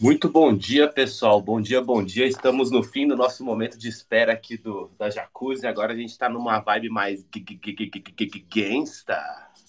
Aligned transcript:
Muito 0.00 0.28
bom 0.28 0.56
dia, 0.56 0.88
pessoal. 0.88 1.40
Bom 1.40 1.60
dia, 1.60 1.80
bom 1.80 2.02
dia. 2.02 2.26
Estamos 2.26 2.70
no 2.70 2.82
fim 2.82 3.06
do 3.06 3.16
nosso 3.16 3.44
momento 3.44 3.78
de 3.78 3.88
espera 3.88 4.32
aqui 4.32 4.56
do, 4.56 4.90
da 4.98 5.08
Jacuzzi. 5.08 5.66
Agora 5.66 5.92
a 5.92 5.96
gente 5.96 6.10
está 6.10 6.28
numa 6.28 6.58
vibe 6.58 6.88
mais 6.88 7.24
gangsta, 8.48 9.16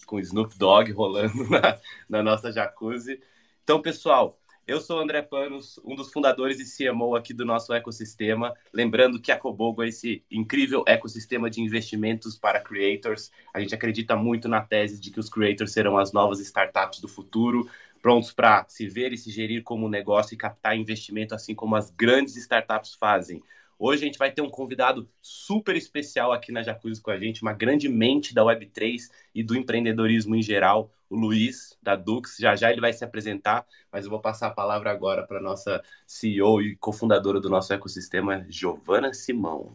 com 0.08 0.20
Snoop 0.20 0.58
Dogg 0.58 0.92
rolando 0.92 1.48
na, 1.50 1.78
na 2.10 2.24
nossa 2.24 2.52
Jacuzzi. 2.52 3.20
Então, 3.64 3.82
pessoal, 3.82 4.40
eu 4.66 4.80
sou 4.80 4.98
o 4.98 5.02
André 5.02 5.22
Panos, 5.22 5.78
um 5.84 5.94
dos 5.94 6.10
fundadores 6.10 6.58
e 6.58 6.90
CMO 6.90 7.18
aqui 7.18 7.34
do 7.34 7.44
nosso 7.44 7.74
ecossistema. 7.74 8.54
Lembrando 8.72 9.20
que 9.20 9.30
a 9.30 9.38
Cobogo 9.38 9.84
é 9.84 9.90
esse 9.90 10.24
incrível 10.32 10.86
ecossistema 10.88 11.50
de 11.50 11.62
investimentos 11.62 12.38
para 12.38 12.62
creators. 12.62 13.30
A 13.54 13.60
gente 13.60 13.76
acredita 13.76 14.16
muito 14.16 14.48
na 14.48 14.62
tese 14.62 15.02
de 15.02 15.12
que 15.12 15.20
os 15.20 15.30
creators 15.30 15.74
serão 15.74 15.98
as 15.98 16.14
novas 16.14 16.40
startups 16.40 17.02
do 17.02 17.10
futuro, 17.10 17.70
prontos 18.04 18.34
para 18.34 18.66
se 18.68 18.86
ver 18.86 19.14
e 19.14 19.18
se 19.18 19.32
gerir 19.32 19.64
como 19.64 19.88
negócio 19.88 20.34
e 20.34 20.38
captar 20.38 20.78
investimento, 20.78 21.34
assim 21.34 21.56
como 21.56 21.74
as 21.74 21.90
grandes 21.90 22.36
startups 22.36 22.96
fazem. 22.96 23.42
Hoje 23.80 24.04
a 24.04 24.06
gente 24.06 24.20
vai 24.20 24.30
ter 24.30 24.42
um 24.42 24.50
convidado 24.50 25.10
super 25.22 25.74
especial 25.78 26.34
aqui 26.34 26.52
na 26.52 26.62
Jacuzzi 26.62 27.02
com 27.02 27.12
a 27.12 27.18
gente, 27.18 27.42
uma 27.42 27.54
grande 27.54 27.88
mente 27.88 28.34
da 28.36 28.44
Web3 28.44 29.10
e 29.34 29.42
do 29.42 29.56
empreendedorismo 29.56 30.36
em 30.36 30.42
geral, 30.42 30.92
o 31.10 31.16
Luiz, 31.16 31.78
da 31.82 31.96
Dux. 31.96 32.36
Já 32.38 32.58
já 32.58 32.70
ele 32.70 32.82
vai 32.82 32.92
se 32.92 33.06
apresentar, 33.06 33.66
mas 33.90 34.04
eu 34.04 34.12
vou 34.12 34.20
passar 34.20 34.48
a 34.48 34.52
palavra 34.52 34.92
agora 34.92 35.26
para 35.26 35.40
a 35.40 35.42
nossa 35.42 35.82
CEO 36.06 36.62
e 36.62 36.76
cofundadora 36.76 37.40
do 37.40 37.50
nosso 37.50 37.72
ecossistema, 37.72 38.46
Giovana 38.50 39.14
Simão. 39.14 39.72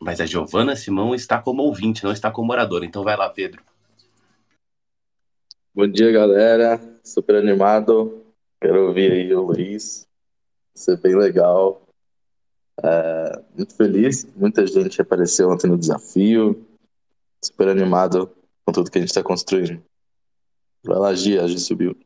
Mas 0.00 0.20
a 0.20 0.26
Giovana 0.26 0.74
Simão 0.74 1.14
está 1.14 1.40
como 1.40 1.62
ouvinte, 1.62 2.02
não 2.02 2.12
está 2.12 2.28
como 2.28 2.48
moradora. 2.48 2.84
Então 2.84 3.04
vai 3.04 3.16
lá, 3.16 3.28
Pedro. 3.30 3.62
Bom 5.78 5.86
dia, 5.86 6.10
galera. 6.10 6.80
Super 7.04 7.36
animado. 7.36 8.24
Quero 8.60 8.88
ouvir 8.88 9.12
aí 9.12 9.32
o 9.32 9.42
Luiz 9.42 10.08
ser 10.74 10.96
bem 10.96 11.14
legal. 11.14 11.82
É, 12.82 13.40
muito 13.56 13.76
feliz, 13.76 14.26
muita 14.34 14.66
gente 14.66 15.00
apareceu 15.00 15.48
ontem 15.48 15.68
no 15.68 15.78
desafio, 15.78 16.66
super 17.40 17.68
animado 17.68 18.28
com 18.66 18.72
tudo 18.72 18.90
que 18.90 18.98
a 18.98 19.00
gente 19.00 19.10
está 19.10 19.22
construindo. 19.22 19.80
Vai 20.82 20.98
lá, 20.98 21.14
Gia, 21.14 21.44
a 21.44 21.46
Gia 21.46 21.60
subiu. 21.60 21.96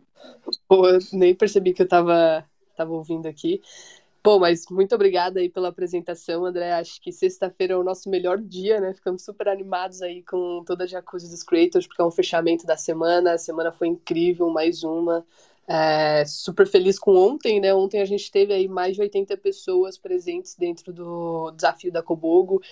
Pô, 0.68 0.86
eu 0.86 0.98
nem 1.14 1.34
percebi 1.34 1.72
que 1.72 1.80
eu 1.80 1.89
tava, 1.89 2.44
tava 2.77 2.92
ouvindo 2.92 3.27
aqui. 3.27 3.62
Pô, 4.22 4.38
mas 4.38 4.66
muito 4.70 4.94
obrigada 4.94 5.40
aí 5.40 5.48
pela 5.48 5.68
apresentação, 5.68 6.44
André. 6.44 6.72
Acho 6.72 7.00
que 7.00 7.10
sexta-feira 7.10 7.74
é 7.74 7.76
o 7.76 7.82
nosso 7.82 8.08
melhor 8.08 8.38
dia, 8.40 8.80
né? 8.80 8.94
Ficamos 8.94 9.24
super 9.24 9.48
animados 9.48 10.00
aí 10.00 10.22
com 10.22 10.62
toda 10.64 10.84
a 10.84 10.86
Jacuzzi 10.86 11.28
dos 11.28 11.42
Creators, 11.42 11.88
porque 11.88 12.00
é 12.00 12.04
um 12.04 12.10
fechamento 12.10 12.64
da 12.64 12.76
semana. 12.76 13.32
A 13.32 13.38
semana 13.38 13.72
foi 13.72 13.88
incrível, 13.88 14.48
mais 14.48 14.84
uma. 14.84 15.26
É, 15.66 16.24
super 16.24 16.66
feliz 16.68 16.98
com 17.00 17.16
ontem, 17.16 17.60
né? 17.60 17.74
Ontem 17.74 18.00
a 18.00 18.04
gente 18.04 18.30
teve 18.30 18.52
aí 18.52 18.68
mais 18.68 18.94
de 18.94 19.00
80 19.00 19.36
pessoas 19.36 19.98
presentes 19.98 20.54
dentro 20.54 20.92
do 20.92 21.50
desafio 21.52 21.90
da 21.90 22.02
Cobogo 22.02 22.62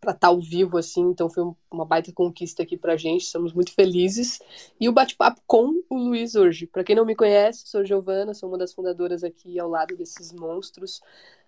para 0.00 0.12
estar 0.12 0.20
tá 0.20 0.26
ao 0.28 0.40
vivo, 0.40 0.78
assim, 0.78 1.02
então 1.02 1.28
foi 1.28 1.44
uma 1.70 1.84
baita 1.84 2.10
conquista 2.12 2.62
aqui 2.62 2.76
pra 2.76 2.96
gente, 2.96 3.22
estamos 3.22 3.52
muito 3.52 3.74
felizes. 3.74 4.40
E 4.80 4.88
o 4.88 4.92
bate-papo 4.92 5.42
com 5.46 5.82
o 5.90 5.96
Luiz 5.96 6.34
hoje. 6.34 6.66
Para 6.66 6.82
quem 6.82 6.96
não 6.96 7.04
me 7.04 7.14
conhece, 7.14 7.64
sou 7.66 7.84
Giovana, 7.84 8.32
sou 8.32 8.48
uma 8.48 8.56
das 8.56 8.72
fundadoras 8.72 9.22
aqui 9.22 9.58
ao 9.60 9.68
lado 9.68 9.94
desses 9.96 10.32
monstros 10.32 11.02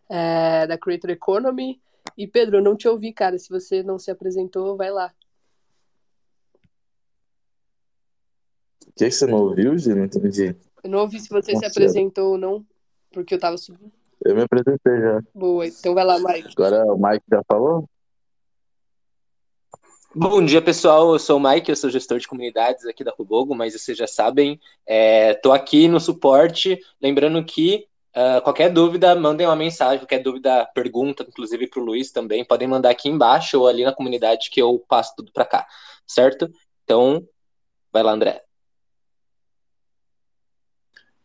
é, 0.09 0.67
da 0.67 0.77
Creator 0.77 1.11
Economy. 1.11 1.81
E 2.17 2.27
Pedro, 2.27 2.59
eu 2.59 2.63
não 2.63 2.77
te 2.77 2.87
ouvi, 2.87 3.13
cara. 3.13 3.39
Se 3.39 3.49
você 3.49 3.83
não 3.83 3.99
se 3.99 4.11
apresentou, 4.11 4.77
vai 4.77 4.91
lá. 4.91 5.13
O 8.87 8.93
que, 8.95 9.07
que 9.07 9.11
você 9.11 9.27
não 9.27 9.39
ouviu, 9.39 9.79
Gi? 9.79 9.95
Não 9.95 10.05
entendi. 10.05 10.55
Eu 10.85 10.91
não 10.91 10.99
ouvi 10.99 11.19
se 11.19 11.31
você 11.31 11.57
se 11.57 11.65
apresentou 11.65 12.33
ou 12.33 12.39
não, 12.39 12.67
porque 13.11 13.35
eu 13.35 13.39
tava 13.39 13.57
subindo. 13.57 13.93
Eu 14.23 14.35
me 14.37 14.43
apresentei 14.43 15.01
já. 15.01 15.23
Boa, 15.35 15.67
então 15.67 15.95
vai 15.95 16.05
lá, 16.05 16.19
Mike. 16.19 16.51
Agora 16.55 16.85
o 16.85 16.99
Mike 16.99 17.25
já 17.31 17.43
falou? 17.49 17.89
Bom 20.15 20.45
dia, 20.45 20.61
pessoal. 20.61 21.15
Eu 21.15 21.19
sou 21.19 21.39
o 21.39 21.41
Mike, 21.41 21.71
eu 21.71 21.77
sou 21.77 21.89
gestor 21.89 22.19
de 22.19 22.29
comunidades 22.29 22.85
aqui 22.85 23.03
da 23.03 23.11
Rubogo, 23.11 23.55
mas 23.55 23.73
vocês 23.73 23.97
já 23.97 24.07
sabem, 24.07 24.61
estou 24.87 25.55
é, 25.55 25.57
aqui 25.57 25.89
no 25.89 25.99
suporte. 25.99 26.79
Lembrando 27.01 27.43
que 27.43 27.89
uh, 28.15 28.43
qualquer 28.43 28.71
dúvida, 28.71 29.15
mandem 29.15 29.47
uma 29.47 29.57
mensagem, 29.57 30.01
qualquer 30.01 30.23
dúvida, 30.23 30.67
pergunta, 30.75 31.25
inclusive 31.27 31.67
para 31.67 31.81
o 31.81 31.85
Luiz 31.85 32.13
também, 32.13 32.45
podem 32.45 32.69
mandar 32.69 32.91
aqui 32.91 33.09
embaixo 33.09 33.59
ou 33.59 33.67
ali 33.67 33.85
na 33.85 33.95
comunidade 33.95 34.51
que 34.51 34.61
eu 34.61 34.79
passo 34.87 35.15
tudo 35.17 35.33
para 35.33 35.47
cá, 35.47 35.67
certo? 36.07 36.53
Então, 36.85 37.27
vai 37.91 38.03
lá, 38.03 38.13
André. 38.13 38.43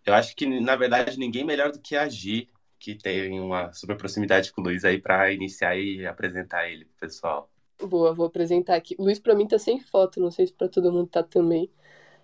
Eu 0.05 0.13
acho 0.13 0.33
que, 0.33 0.45
na 0.61 0.77
verdade, 0.77 1.19
ninguém 1.19 1.43
melhor 1.43 1.73
do 1.73 1.81
que 1.81 1.97
a 1.97 2.07
Gi, 2.07 2.49
que 2.79 2.95
tem 2.95 3.37
uma 3.37 3.73
super 3.73 3.97
proximidade 3.97 4.53
com 4.53 4.61
o 4.61 4.63
Luiz 4.63 4.85
aí, 4.85 5.01
para 5.01 5.33
iniciar 5.33 5.77
e 5.77 6.07
apresentar 6.07 6.69
ele 6.69 6.85
pessoal. 6.97 7.51
Boa, 7.81 8.13
vou 8.13 8.25
apresentar 8.25 8.75
aqui. 8.75 8.95
Luiz, 8.99 9.19
para 9.19 9.35
mim, 9.35 9.47
tá 9.47 9.59
sem 9.59 9.79
foto, 9.79 10.19
não 10.19 10.31
sei 10.31 10.47
se 10.47 10.53
para 10.53 10.67
todo 10.67 10.91
mundo 10.91 11.07
tá 11.07 11.21
também. 11.21 11.69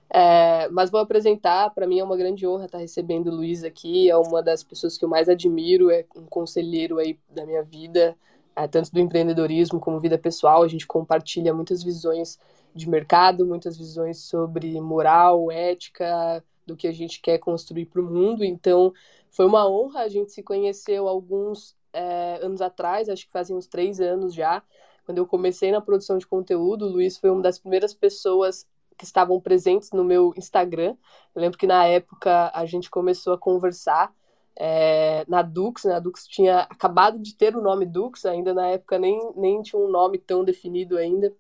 É, 0.10 0.70
mas 0.70 0.92
vou 0.92 1.00
apresentar, 1.02 1.72
para 1.72 1.88
mim 1.88 2.00
é 2.00 2.04
uma 2.04 2.18
grande 2.18 2.48
honra 2.48 2.66
estar 2.66 2.78
recebendo 2.80 3.28
o 3.28 3.36
Luiz 3.36 3.64
aqui, 3.64 4.10
é 4.10 4.18
uma 4.18 4.44
das 4.44 4.64
pessoas 4.64 4.98
que 4.98 5.06
eu 5.06 5.10
mais 5.10 5.30
admiro, 5.30 5.92
é 5.92 6.06
um 6.16 6.26
conselheiro 6.26 7.00
aí 7.00 7.20
da 7.30 7.46
minha 7.46 7.64
vida, 7.64 8.16
é, 8.56 8.68
tanto 8.68 8.92
do 8.92 9.00
empreendedorismo 9.00 9.80
como 9.80 10.00
vida 10.00 10.18
pessoal, 10.18 10.64
a 10.64 10.68
gente 10.68 10.88
compartilha 10.88 11.54
muitas 11.54 11.84
visões 11.84 12.40
de 12.76 12.90
mercado, 12.90 13.46
muitas 13.46 13.78
visões 13.78 14.20
sobre 14.20 14.80
moral, 14.82 15.52
ética, 15.52 16.44
do 16.66 16.76
que 16.76 16.88
a 16.88 16.92
gente 16.92 17.22
quer 17.22 17.38
construir 17.40 17.86
para 17.86 18.02
o 18.02 18.04
mundo. 18.04 18.44
Então, 18.44 18.94
foi 19.32 19.46
uma 19.46 19.68
honra. 19.70 20.02
A 20.02 20.08
gente 20.10 20.32
se 20.32 20.42
conheceu 20.44 21.08
alguns 21.08 21.76
é, 21.92 22.40
anos 22.42 22.62
atrás, 22.62 23.10
acho 23.10 23.26
que 23.26 23.32
fazem 23.32 23.56
uns 23.56 23.68
três 23.68 24.00
anos 24.00 24.34
já. 24.34 24.64
Quando 25.06 25.18
eu 25.18 25.26
comecei 25.26 25.72
na 25.72 25.82
produção 25.82 26.18
de 26.18 26.28
conteúdo, 26.28 26.86
o 26.86 26.90
Luiz 26.90 27.18
foi 27.18 27.30
uma 27.30 27.42
das 27.42 27.60
primeiras 27.60 27.94
pessoas 27.94 28.68
que 28.98 29.06
estavam 29.06 29.40
presentes 29.40 29.92
no 29.92 30.04
meu 30.04 30.34
Instagram. 30.38 30.96
Eu 31.36 31.42
lembro 31.42 31.58
que 31.58 31.68
na 31.68 31.86
época 31.86 32.52
a 32.54 32.66
gente 32.66 32.90
começou 32.90 33.34
a 33.34 33.38
conversar 33.38 34.14
é, 34.56 35.26
na 35.28 35.42
Dux, 35.42 35.84
né? 35.84 35.96
A 35.96 36.00
Dux 36.00 36.28
tinha 36.28 36.60
acabado 36.62 37.20
de 37.20 37.36
ter 37.36 37.56
o 37.56 37.62
nome 37.62 37.86
Dux, 37.86 38.26
ainda 38.26 38.54
na 38.54 38.68
época 38.68 39.00
nem, 39.00 39.32
nem 39.36 39.62
tinha 39.62 39.82
um 39.82 39.90
nome 39.90 40.18
tão 40.18 40.44
definido 40.44 40.98
ainda. 40.98 41.34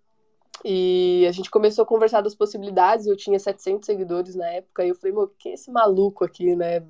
E 0.63 1.25
a 1.27 1.31
gente 1.31 1.51
começou 1.51 1.83
a 1.83 1.85
conversar 1.85 2.21
das 2.21 2.35
possibilidades. 2.35 3.05
Eu 3.05 3.17
tinha 3.17 3.39
700 3.39 3.85
seguidores 3.85 4.35
na 4.35 4.47
época. 4.49 4.85
E 4.85 4.89
eu 4.89 4.95
falei, 4.95 5.13
meu, 5.13 5.27
que 5.27 5.49
é 5.49 5.53
esse 5.53 5.71
maluco 5.71 6.23
aqui, 6.23 6.55
né? 6.55 6.81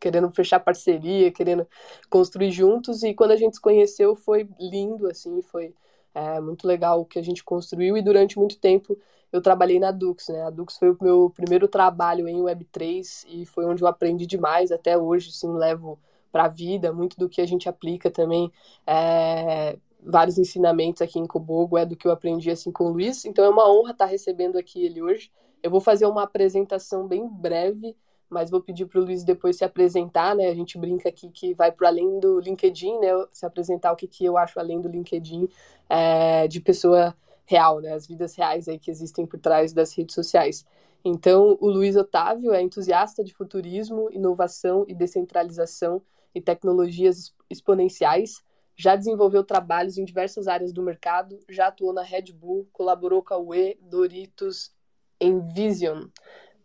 Querendo 0.00 0.30
fechar 0.32 0.60
parceria, 0.60 1.30
querendo 1.30 1.66
construir 2.10 2.50
juntos. 2.50 3.02
E 3.02 3.14
quando 3.14 3.30
a 3.30 3.36
gente 3.36 3.56
se 3.56 3.60
conheceu, 3.60 4.16
foi 4.16 4.48
lindo, 4.58 5.06
assim. 5.06 5.40
Foi 5.42 5.74
é, 6.14 6.40
muito 6.40 6.66
legal 6.66 7.00
o 7.00 7.04
que 7.04 7.18
a 7.18 7.22
gente 7.22 7.42
construiu. 7.44 7.96
E 7.96 8.02
durante 8.02 8.38
muito 8.38 8.58
tempo 8.58 8.96
eu 9.32 9.42
trabalhei 9.42 9.80
na 9.80 9.90
Dux, 9.90 10.28
né? 10.28 10.42
A 10.42 10.50
Dux 10.50 10.78
foi 10.78 10.90
o 10.90 10.96
meu 11.00 11.30
primeiro 11.34 11.66
trabalho 11.66 12.28
em 12.28 12.40
Web3 12.40 13.24
e 13.28 13.44
foi 13.44 13.64
onde 13.64 13.82
eu 13.82 13.88
aprendi 13.88 14.26
demais. 14.26 14.70
Até 14.70 14.96
hoje, 14.96 15.32
sim, 15.32 15.52
levo 15.52 15.98
para 16.30 16.44
a 16.44 16.48
vida 16.48 16.92
muito 16.92 17.16
do 17.18 17.28
que 17.28 17.40
a 17.40 17.46
gente 17.46 17.68
aplica 17.68 18.10
também. 18.10 18.50
É, 18.86 19.76
vários 20.00 20.38
ensinamentos 20.38 21.00
aqui 21.02 21.18
em 21.18 21.26
Cobogo, 21.26 21.78
é 21.78 21.86
do 21.86 21.96
que 21.96 22.06
eu 22.06 22.12
aprendi 22.12 22.50
assim 22.50 22.70
com 22.70 22.84
o 22.84 22.88
Luiz. 22.90 23.24
Então 23.24 23.44
é 23.44 23.48
uma 23.48 23.68
honra 23.70 23.92
estar 23.92 24.06
recebendo 24.06 24.58
aqui 24.58 24.84
ele 24.84 25.02
hoje. 25.02 25.30
Eu 25.62 25.70
vou 25.70 25.80
fazer 25.80 26.06
uma 26.06 26.22
apresentação 26.24 27.08
bem 27.08 27.26
breve, 27.26 27.96
mas 28.34 28.50
vou 28.50 28.60
pedir 28.60 28.86
para 28.86 29.00
o 29.00 29.04
Luiz 29.04 29.24
depois 29.24 29.56
se 29.56 29.64
apresentar, 29.64 30.34
né? 30.34 30.48
A 30.48 30.54
gente 30.54 30.76
brinca 30.76 31.08
aqui 31.08 31.30
que 31.30 31.54
vai 31.54 31.70
para 31.72 31.88
além 31.88 32.18
do 32.18 32.40
LinkedIn, 32.40 32.98
né? 32.98 33.08
Se 33.32 33.46
apresentar 33.46 33.92
o 33.92 33.96
que, 33.96 34.08
que 34.08 34.24
eu 34.24 34.36
acho 34.36 34.58
além 34.58 34.80
do 34.80 34.88
LinkedIn 34.88 35.48
é, 35.88 36.48
de 36.48 36.60
pessoa 36.60 37.16
real, 37.46 37.80
né? 37.80 37.92
As 37.94 38.06
vidas 38.06 38.34
reais 38.34 38.68
aí 38.68 38.78
que 38.78 38.90
existem 38.90 39.24
por 39.24 39.38
trás 39.38 39.72
das 39.72 39.96
redes 39.96 40.14
sociais. 40.14 40.66
Então, 41.04 41.56
o 41.60 41.70
Luiz 41.70 41.96
Otávio 41.96 42.52
é 42.52 42.60
entusiasta 42.60 43.22
de 43.22 43.32
futurismo, 43.32 44.10
inovação 44.10 44.84
e 44.88 44.94
descentralização 44.94 46.02
e 46.34 46.40
tecnologias 46.40 47.32
exponenciais 47.48 48.42
já 48.76 48.96
desenvolveu 48.96 49.44
trabalhos 49.44 49.98
em 49.98 50.04
diversas 50.04 50.48
áreas 50.48 50.72
do 50.72 50.82
mercado, 50.82 51.38
já 51.48 51.68
atuou 51.68 51.92
na 51.92 52.02
Red 52.02 52.32
Bull, 52.32 52.68
colaborou 52.72 53.22
com 53.22 53.34
a 53.34 53.38
UE, 53.38 53.78
Doritos, 53.80 54.72
Envision, 55.20 56.08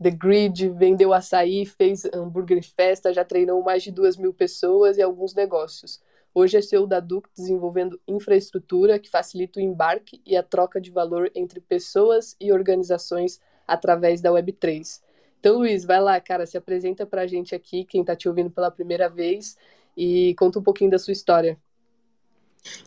The 0.01 0.11
Grid, 0.11 0.69
vendeu 0.69 1.13
açaí, 1.13 1.65
fez 1.65 2.05
hambúrguer 2.13 2.63
festa, 2.63 3.13
já 3.13 3.25
treinou 3.25 3.61
mais 3.61 3.83
de 3.83 3.91
duas 3.91 4.15
mil 4.15 4.33
pessoas 4.33 4.97
e 4.97 5.01
alguns 5.01 5.33
negócios. 5.33 6.01
Hoje 6.33 6.57
é 6.57 6.61
CEO 6.61 6.87
da 6.87 7.01
Duc, 7.01 7.27
desenvolvendo 7.35 7.99
infraestrutura 8.07 8.97
que 8.97 9.09
facilita 9.09 9.59
o 9.59 9.61
embarque 9.61 10.21
e 10.25 10.37
a 10.37 10.43
troca 10.43 10.79
de 10.79 10.89
valor 10.89 11.29
entre 11.35 11.59
pessoas 11.59 12.35
e 12.39 12.51
organizações 12.53 13.41
através 13.67 14.21
da 14.21 14.29
Web3. 14.31 15.01
Então, 15.39 15.57
Luiz, 15.57 15.83
vai 15.83 15.99
lá, 15.99 16.19
cara, 16.21 16.45
se 16.45 16.57
apresenta 16.57 17.05
pra 17.05 17.27
gente 17.27 17.53
aqui, 17.53 17.83
quem 17.83 18.03
tá 18.03 18.15
te 18.15 18.29
ouvindo 18.29 18.49
pela 18.49 18.71
primeira 18.71 19.09
vez, 19.09 19.57
e 19.97 20.33
conta 20.35 20.59
um 20.59 20.63
pouquinho 20.63 20.91
da 20.91 20.99
sua 20.99 21.11
história. 21.11 21.57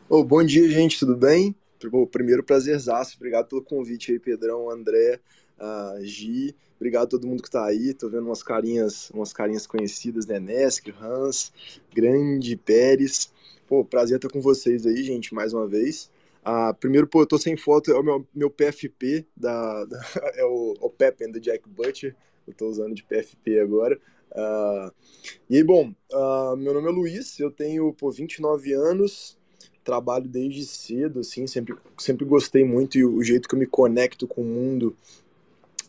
Oh, 0.08 0.24
bom 0.24 0.42
dia, 0.42 0.68
gente, 0.70 0.98
tudo 0.98 1.16
bem? 1.16 1.54
Primeiro, 2.10 2.44
prazerzaço, 2.44 3.16
obrigado 3.16 3.48
pelo 3.48 3.62
convite 3.62 4.12
aí, 4.12 4.18
Pedrão, 4.18 4.70
André. 4.70 5.20
a 5.58 5.96
Gi, 6.02 6.54
obrigado 6.82 7.04
a 7.04 7.10
todo 7.10 7.28
mundo 7.28 7.42
que 7.42 7.48
está 7.48 7.64
aí. 7.64 7.94
Tô 7.94 8.08
vendo 8.08 8.26
umas 8.26 8.42
carinhas, 8.42 9.08
umas 9.10 9.32
carinhas 9.32 9.68
conhecidas, 9.68 10.26
né? 10.26 10.40
Nesk, 10.40 10.88
Hans, 11.00 11.52
Grande, 11.94 12.56
Pérez. 12.56 13.32
Pô, 13.68 13.84
prazer 13.84 14.16
estar 14.16 14.28
com 14.28 14.40
vocês 14.40 14.84
aí, 14.84 15.04
gente, 15.04 15.32
mais 15.32 15.54
uma 15.54 15.66
vez. 15.66 16.10
Ah, 16.44 16.74
primeiro, 16.74 17.06
pô, 17.06 17.22
eu 17.22 17.26
tô 17.26 17.38
sem 17.38 17.56
foto, 17.56 17.92
é 17.92 17.94
o 17.94 18.02
meu, 18.02 18.26
meu 18.34 18.50
PFP, 18.50 19.24
da, 19.36 19.84
da 19.84 20.00
é 20.34 20.44
o, 20.44 20.74
o 20.80 20.92
do 21.32 21.40
Jack 21.40 21.68
Butcher, 21.68 22.16
eu 22.48 22.52
tô 22.52 22.66
usando 22.66 22.94
de 22.94 23.04
PFP 23.04 23.60
agora. 23.60 23.96
Uh, 24.32 24.92
e 25.48 25.56
aí, 25.56 25.62
bom, 25.62 25.94
uh, 26.12 26.56
meu 26.56 26.74
nome 26.74 26.88
é 26.88 26.90
Luiz, 26.90 27.38
eu 27.38 27.48
tenho 27.48 27.92
pô, 27.92 28.10
29 28.10 28.72
anos, 28.72 29.38
trabalho 29.84 30.26
desde 30.28 30.66
cedo, 30.66 31.20
assim, 31.20 31.46
sempre, 31.46 31.76
sempre 31.96 32.24
gostei 32.24 32.64
muito 32.64 32.98
e 32.98 33.04
o 33.04 33.22
jeito 33.22 33.48
que 33.48 33.54
eu 33.54 33.58
me 33.58 33.66
conecto 33.66 34.26
com 34.26 34.42
o 34.42 34.44
mundo 34.44 34.96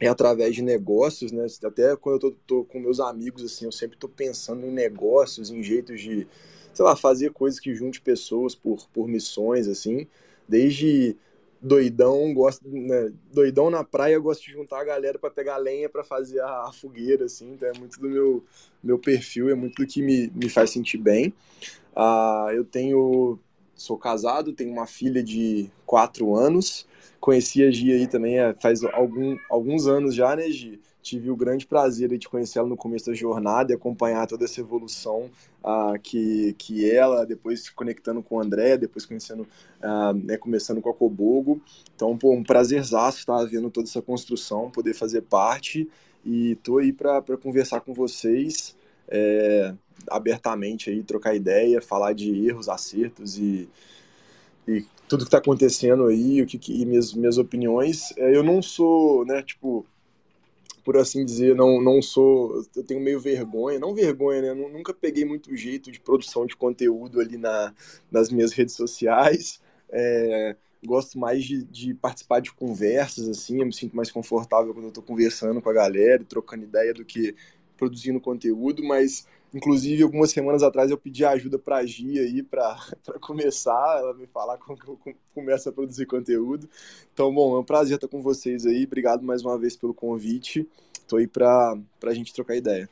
é 0.05 0.09
através 0.09 0.55
de 0.55 0.61
negócios, 0.61 1.31
né? 1.31 1.45
Até 1.63 1.95
quando 1.95 2.15
eu 2.15 2.19
tô, 2.19 2.31
tô 2.45 2.63
com 2.65 2.79
meus 2.79 2.99
amigos, 2.99 3.43
assim, 3.43 3.65
eu 3.65 3.71
sempre 3.71 3.97
tô 3.97 4.07
pensando 4.07 4.65
em 4.65 4.71
negócios, 4.71 5.49
em 5.49 5.61
jeitos 5.63 6.01
de, 6.01 6.27
sei 6.73 6.85
lá, 6.85 6.95
fazer 6.95 7.31
coisas 7.31 7.59
que 7.59 7.73
junte 7.73 8.01
pessoas 8.01 8.55
por, 8.55 8.87
por 8.89 9.07
missões, 9.07 9.67
assim, 9.67 10.07
desde 10.47 11.15
doidão, 11.61 12.33
gosto, 12.33 12.67
né, 12.67 13.13
doidão 13.31 13.69
na 13.69 13.83
praia, 13.83 14.19
gosto 14.19 14.43
de 14.43 14.51
juntar 14.51 14.81
a 14.81 14.83
galera 14.83 15.17
para 15.17 15.29
pegar 15.29 15.55
lenha 15.55 15.87
para 15.87 16.03
fazer 16.03 16.41
a, 16.41 16.67
a, 16.67 16.73
fogueira, 16.73 17.25
assim, 17.25 17.53
então 17.53 17.69
é 17.69 17.79
muito 17.79 17.99
do 17.99 18.09
meu, 18.09 18.43
meu 18.83 18.99
perfil, 18.99 19.49
é 19.49 19.55
muito 19.55 19.81
do 19.81 19.87
que 19.87 20.01
me, 20.01 20.29
me 20.35 20.49
faz 20.49 20.71
sentir 20.71 20.97
bem. 20.97 21.33
Ah, 21.95 22.49
eu 22.53 22.65
tenho, 22.65 23.39
sou 23.75 23.97
casado, 23.97 24.51
tenho 24.51 24.71
uma 24.71 24.85
filha 24.85 25.23
de 25.23 25.71
quatro 25.85 26.35
anos, 26.35 26.85
conheci 27.23 27.63
a 27.63 27.71
Gi 27.71 27.93
aí 27.93 28.05
também 28.05 28.37
é, 28.37 28.53
faz 28.59 28.83
algum, 28.83 29.37
alguns 29.49 29.87
anos 29.87 30.13
já, 30.13 30.35
né, 30.35 30.49
Gi? 30.49 30.77
tive 31.01 31.29
o 31.29 31.35
grande 31.37 31.65
prazer 31.65 32.17
de 32.17 32.27
conhecê-la 32.27 32.67
no 32.67 32.75
começo 32.75 33.05
da 33.07 33.13
jornada 33.13 33.71
e 33.71 33.75
acompanhar 33.75 34.27
toda 34.27 34.43
essa 34.43 34.59
evolução 34.59 35.29
uh, 35.61 35.99
que, 36.01 36.53
que 36.57 36.89
ela, 36.89 37.25
depois 37.25 37.63
se 37.63 37.73
conectando 37.73 38.21
com 38.23 38.35
o 38.35 38.41
André, 38.41 38.77
depois 38.77 39.05
conhecendo, 39.05 39.43
uh, 39.43 40.13
né, 40.13 40.37
começando 40.37 40.81
com 40.81 40.89
a 40.89 40.93
Cobogo. 40.93 41.61
Então, 41.93 42.17
pô, 42.17 42.33
um 42.33 42.43
prazerzaço 42.43 43.19
estar 43.19 43.43
vendo 43.45 43.69
toda 43.69 43.87
essa 43.87 44.01
construção, 44.01 44.71
poder 44.71 44.93
fazer 44.93 45.21
parte 45.21 45.89
e 46.25 46.55
tô 46.63 46.77
aí 46.77 46.93
para 46.93 47.21
conversar 47.41 47.81
com 47.81 47.93
vocês 47.93 48.75
é, 49.09 49.73
abertamente 50.09 50.89
aí, 50.89 51.03
trocar 51.03 51.35
ideia, 51.35 51.81
falar 51.81 52.13
de 52.13 52.47
erros, 52.47 52.69
acertos 52.69 53.37
e, 53.37 53.67
e 54.65 54.85
tudo 55.13 55.25
que 55.25 55.27
está 55.27 55.37
acontecendo 55.37 56.07
aí, 56.07 56.41
o 56.41 56.45
que, 56.47 56.57
que 56.57 56.73
e 56.73 56.85
minhas, 56.85 57.13
minhas 57.13 57.37
opiniões. 57.37 58.11
É, 58.17 58.35
eu 58.35 58.41
não 58.41 58.63
sou, 58.63 59.23
né, 59.25 59.43
tipo, 59.43 59.85
por 60.83 60.97
assim 60.97 61.23
dizer, 61.23 61.55
não, 61.55 61.79
não 61.79 62.01
sou. 62.01 62.65
Eu 62.75 62.83
tenho 62.83 62.99
meio 62.99 63.19
vergonha, 63.19 63.77
não 63.77 63.93
vergonha, 63.93 64.41
né? 64.41 64.53
Nunca 64.53 64.91
peguei 64.91 65.23
muito 65.23 65.55
jeito 65.55 65.91
de 65.91 65.99
produção 65.99 66.47
de 66.47 66.55
conteúdo 66.55 67.19
ali 67.19 67.37
na, 67.37 67.73
nas 68.11 68.31
minhas 68.31 68.53
redes 68.53 68.73
sociais. 68.75 69.61
É, 69.91 70.55
gosto 70.83 71.19
mais 71.19 71.45
de, 71.45 71.63
de, 71.63 71.93
participar 71.93 72.39
de 72.41 72.51
conversas, 72.51 73.29
assim, 73.29 73.59
eu 73.59 73.67
me 73.67 73.73
sinto 73.73 73.95
mais 73.95 74.09
confortável 74.11 74.73
quando 74.73 74.85
eu 74.85 74.89
estou 74.89 75.03
conversando 75.03 75.61
com 75.61 75.69
a 75.69 75.73
galera, 75.73 76.25
trocando 76.25 76.63
ideia 76.63 76.91
do 76.91 77.05
que 77.05 77.35
produzindo 77.77 78.19
conteúdo, 78.19 78.83
mas 78.83 79.27
inclusive 79.53 80.03
algumas 80.03 80.31
semanas 80.31 80.63
atrás 80.63 80.89
eu 80.89 80.97
pedi 80.97 81.23
ajuda 81.23 81.59
para 81.59 81.77
a 81.77 81.85
Gia 81.85 82.21
aí 82.21 82.41
para 82.41 82.77
começar, 83.21 83.99
ela 83.99 84.13
me 84.13 84.27
falar 84.27 84.57
como 84.57 84.77
que 84.77 84.87
eu 84.87 84.99
começo 85.33 85.69
a 85.69 85.71
produzir 85.71 86.05
conteúdo. 86.05 86.67
Então, 87.13 87.33
bom, 87.33 87.55
é 87.55 87.59
um 87.59 87.63
prazer 87.63 87.95
estar 87.95 88.07
com 88.07 88.21
vocês 88.21 88.65
aí. 88.65 88.85
Obrigado 88.85 89.23
mais 89.23 89.43
uma 89.43 89.57
vez 89.57 89.75
pelo 89.75 89.93
convite. 89.93 90.67
Estou 90.93 91.19
aí 91.19 91.27
para 91.27 91.77
a 92.03 92.13
gente 92.13 92.33
trocar 92.33 92.55
ideia. 92.55 92.89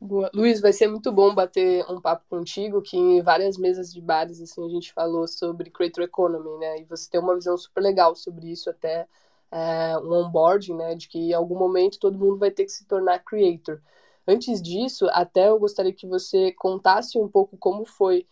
Boa. 0.00 0.30
Luiz, 0.32 0.60
vai 0.60 0.72
ser 0.72 0.86
muito 0.86 1.10
bom 1.10 1.34
bater 1.34 1.84
um 1.90 2.00
papo 2.00 2.24
contigo, 2.30 2.80
que 2.80 2.96
em 2.96 3.20
várias 3.20 3.58
mesas 3.58 3.92
de 3.92 4.00
bares 4.00 4.40
assim, 4.40 4.64
a 4.64 4.68
gente 4.68 4.92
falou 4.92 5.26
sobre 5.26 5.70
Creator 5.70 6.04
Economy, 6.04 6.56
né? 6.58 6.80
E 6.80 6.84
você 6.84 7.10
tem 7.10 7.20
uma 7.20 7.34
visão 7.34 7.56
super 7.56 7.80
legal 7.80 8.14
sobre 8.14 8.48
isso, 8.48 8.70
até 8.70 9.08
é, 9.50 9.98
um 9.98 10.12
onboarding, 10.12 10.74
né? 10.74 10.94
De 10.94 11.08
que 11.08 11.18
em 11.18 11.32
algum 11.32 11.58
momento 11.58 11.98
todo 11.98 12.18
mundo 12.18 12.38
vai 12.38 12.50
ter 12.50 12.64
que 12.64 12.70
se 12.70 12.86
tornar 12.86 13.24
creator. 13.24 13.80
Antes 14.28 14.60
disso, 14.60 15.06
até 15.12 15.48
eu 15.48 15.58
gostaria 15.58 15.92
que 15.92 16.06
você 16.06 16.52
contasse 16.52 17.18
um 17.18 17.26
pouco 17.26 17.56
como 17.56 17.86
foi 17.86 18.26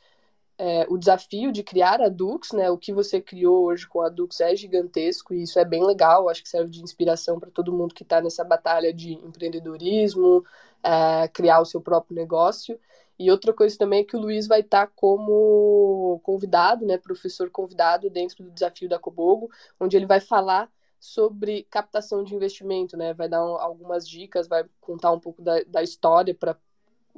é, 0.59 0.87
o 0.91 0.99
desafio 0.99 1.51
de 1.51 1.63
criar 1.63 2.03
a 2.03 2.11
Dux, 2.11 2.53
né? 2.53 2.71
O 2.71 2.77
que 2.77 2.93
você 2.93 3.19
criou 3.19 3.65
hoje 3.65 3.89
com 3.89 4.03
a 4.03 4.11
Dux 4.11 4.39
é 4.41 4.55
gigantesco 4.55 5.33
e 5.33 5.43
isso 5.43 5.59
é 5.59 5.65
bem 5.65 5.83
legal. 5.85 6.29
Acho 6.29 6.43
que 6.43 6.51
serve 6.51 6.71
de 6.71 6.83
inspiração 6.83 7.41
para 7.41 7.51
todo 7.51 7.73
mundo 7.73 7.95
que 7.95 8.03
está 8.03 8.21
nessa 8.21 8.45
batalha 8.45 8.93
de 8.93 9.15
empreendedorismo, 9.15 10.45
é, 10.83 11.29
criar 11.29 11.61
o 11.61 11.65
seu 11.65 11.81
próprio 11.81 12.15
negócio. 12.15 12.79
E 13.19 13.31
outra 13.31 13.55
coisa 13.55 13.79
também 13.79 14.01
é 14.01 14.05
que 14.05 14.17
o 14.17 14.21
Luiz 14.21 14.47
vai 14.47 14.61
estar 14.61 14.87
tá 14.89 14.93
como 14.95 16.21
convidado, 16.23 16.85
né? 16.85 16.99
Professor 16.99 17.51
convidado 17.51 18.11
dentro 18.11 18.45
do 18.45 18.51
desafio 18.51 18.89
da 18.89 18.99
Cobogo, 18.99 19.49
onde 19.81 19.97
ele 19.97 20.05
vai 20.05 20.21
falar 20.21 20.71
sobre 20.99 21.65
captação 21.71 22.23
de 22.25 22.35
investimento, 22.35 22.97
né? 22.97 23.15
Vai 23.15 23.29
dar 23.29 23.45
um, 23.45 23.57
algumas 23.57 24.09
dicas, 24.09 24.49
vai 24.49 24.65
contar 24.81 25.13
um 25.13 25.21
pouco 25.21 25.43
da, 25.43 25.63
da 25.65 25.83
história 25.83 26.35
para 26.35 26.57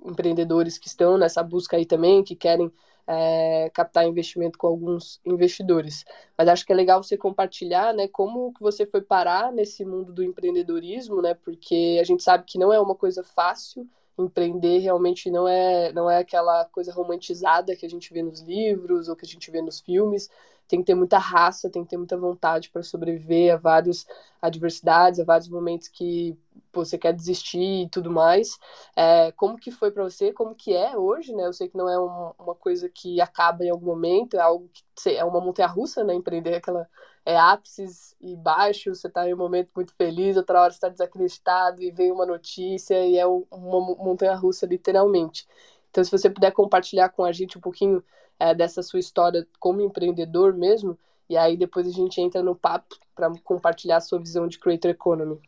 empreendedores 0.05 0.79
que 0.79 0.89
estão 0.89 1.19
nessa 1.19 1.43
busca 1.43 1.77
aí 1.77 1.87
também, 1.87 2.23
que 2.23 2.37
querem 2.37 2.73
é, 3.07 3.71
captar 3.71 4.07
investimento 4.07 4.59
com 4.59 4.67
alguns 4.67 5.21
investidores. 5.25 6.05
Mas 6.37 6.49
acho 6.49 6.67
que 6.67 6.73
é 6.73 6.77
legal 6.77 7.03
você 7.03 7.17
compartilhar, 7.17 7.95
né, 7.95 8.07
como 8.07 8.53
que 8.53 8.61
você 8.61 8.87
foi 8.87 9.01
parar 9.01 9.51
nesse 9.51 9.85
mundo 9.85 10.13
do 10.13 10.23
empreendedorismo, 10.23 11.23
né? 11.23 11.35
Porque 11.35 11.99
a 12.01 12.05
gente 12.05 12.23
sabe 12.23 12.45
que 12.47 12.59
não 12.59 12.73
é 12.73 12.79
uma 12.79 12.95
coisa 12.95 13.25
fácil, 13.25 13.89
empreender 14.19 14.79
realmente 14.79 15.31
não 15.31 15.47
é 15.47 15.93
não 15.93 16.11
é 16.11 16.19
aquela 16.19 16.65
coisa 16.67 16.93
romantizada 16.93 17.77
que 17.77 17.87
a 17.87 17.89
gente 17.89 18.13
vê 18.13 18.23
nos 18.23 18.41
livros 18.41 19.09
ou 19.09 19.15
que 19.15 19.25
a 19.25 19.29
gente 19.29 19.49
vê 19.51 19.63
nos 19.63 19.81
filmes 19.81 20.29
tem 20.69 20.81
que 20.81 20.87
ter 20.87 20.95
muita 20.95 21.19
raça, 21.19 21.71
tem 21.71 21.83
que 21.83 21.91
ter 21.91 21.97
muita 21.97 22.17
vontade 22.17 22.71
para 22.71 22.83
sobreviver 22.83 23.55
a 23.55 23.57
várias 23.57 24.07
adversidades, 24.41 25.19
a 25.19 25.25
vários 25.25 25.49
momentos 25.49 25.89
que 25.89 26.37
você 26.73 26.99
quer 26.99 27.13
desistir 27.13 27.85
e 27.85 27.89
tudo 27.89 28.11
mais. 28.11 28.59
É, 28.95 29.33
como 29.33 29.57
que 29.59 29.71
foi 29.71 29.91
para 29.91 30.05
você? 30.05 30.33
Como 30.33 30.55
que 30.55 30.75
é 30.75 30.97
hoje, 30.97 31.35
né? 31.35 31.47
Eu 31.47 31.53
sei 31.53 31.69
que 31.69 31.77
não 31.77 31.89
é 31.89 31.99
um, 31.99 32.33
uma 32.39 32.55
coisa 32.55 32.89
que 32.89 33.21
acaba 33.21 33.65
em 33.65 33.71
algum 33.71 33.87
momento, 33.87 34.35
é 34.37 34.41
algo 34.41 34.69
que 34.73 35.11
é 35.11 35.25
uma 35.25 35.41
montanha-russa, 35.41 36.05
né? 36.05 36.15
Empreender 36.15 36.55
aquela 36.55 36.89
é 37.25 37.37
ápices 37.37 38.17
e 38.23 38.35
baixos, 38.37 39.01
você 39.01 39.07
está 39.07 39.29
em 39.29 39.35
um 39.35 39.37
momento 39.37 39.71
muito 39.77 39.93
feliz, 39.95 40.37
outra 40.37 40.63
hora 40.63 40.73
está 40.73 40.89
desacreditado 40.89 41.83
e 41.83 41.91
vem 41.91 42.11
uma 42.11 42.25
notícia 42.25 43.05
e 43.07 43.19
é 43.19 43.27
uma 43.27 43.47
montanha-russa 43.51 44.65
literalmente. 44.67 45.47
Então, 45.91 46.03
se 46.03 46.11
você 46.11 46.31
puder 46.31 46.53
compartilhar 46.53 47.11
com 47.11 47.25
a 47.25 47.33
gente 47.33 47.59
um 47.59 47.61
pouquinho 47.61 48.03
é, 48.39 48.55
dessa 48.55 48.83
sua 48.83 49.01
história 49.01 49.47
como 49.59 49.81
empreendedor 49.81 50.55
mesmo, 50.55 50.99
e 51.29 51.37
aí 51.37 51.57
depois 51.57 51.87
a 51.87 51.91
gente 51.91 52.21
entra 52.21 52.43
no 52.43 52.55
papo 52.55 52.97
para 53.15 53.31
compartilhar 53.45 53.97
a 53.97 54.01
sua 54.01 54.19
visão 54.19 54.47
de 54.47 54.59
Creator 54.59 54.91
Economy. 54.91 55.39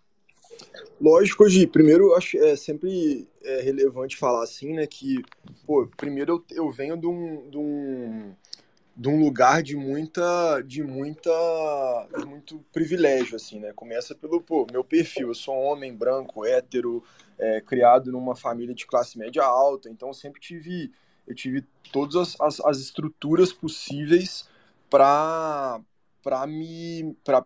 Lógico, 1.01 1.49
Gi. 1.49 1.67
Primeiro, 1.67 2.15
acho 2.15 2.37
é 2.39 2.55
sempre 2.55 3.27
é 3.43 3.63
relevante 3.63 4.17
falar 4.17 4.45
assim, 4.45 4.75
né? 4.75 4.87
Que, 4.87 5.23
pô, 5.67 5.89
primeiro 5.97 6.45
eu, 6.51 6.65
eu 6.65 6.71
venho 6.71 6.97
de 6.97 7.07
um, 7.07 7.49
de 7.49 7.57
um, 7.57 8.35
de 8.95 9.09
um 9.09 9.19
lugar 9.25 9.63
de 9.63 9.77
muita, 9.77 10.61
de 10.61 10.83
muita, 10.83 11.31
de 12.19 12.27
muito 12.27 12.63
privilégio, 12.73 13.37
assim, 13.37 13.59
né? 13.59 13.73
Começa 13.73 14.15
pelo, 14.15 14.43
pô, 14.43 14.67
meu 14.71 14.85
perfil. 14.85 15.29
Eu 15.29 15.35
sou 15.35 15.55
um 15.55 15.65
homem 15.65 15.95
branco, 15.95 16.45
hétero, 16.45 17.03
é, 17.39 17.63
criado 17.63 18.13
numa 18.13 18.37
família 18.37 18.75
de 18.75 18.87
classe 18.87 19.19
média 19.19 19.43
alta, 19.43 19.89
então 19.89 20.13
sempre 20.13 20.41
tive 20.41 20.93
eu 21.27 21.35
tive 21.35 21.65
todas 21.93 22.17
as, 22.17 22.41
as, 22.41 22.61
as 22.61 22.79
estruturas 22.79 23.53
possíveis 23.53 24.49
para 24.89 25.81
para 26.23 26.47
me 26.47 27.17
para 27.25 27.43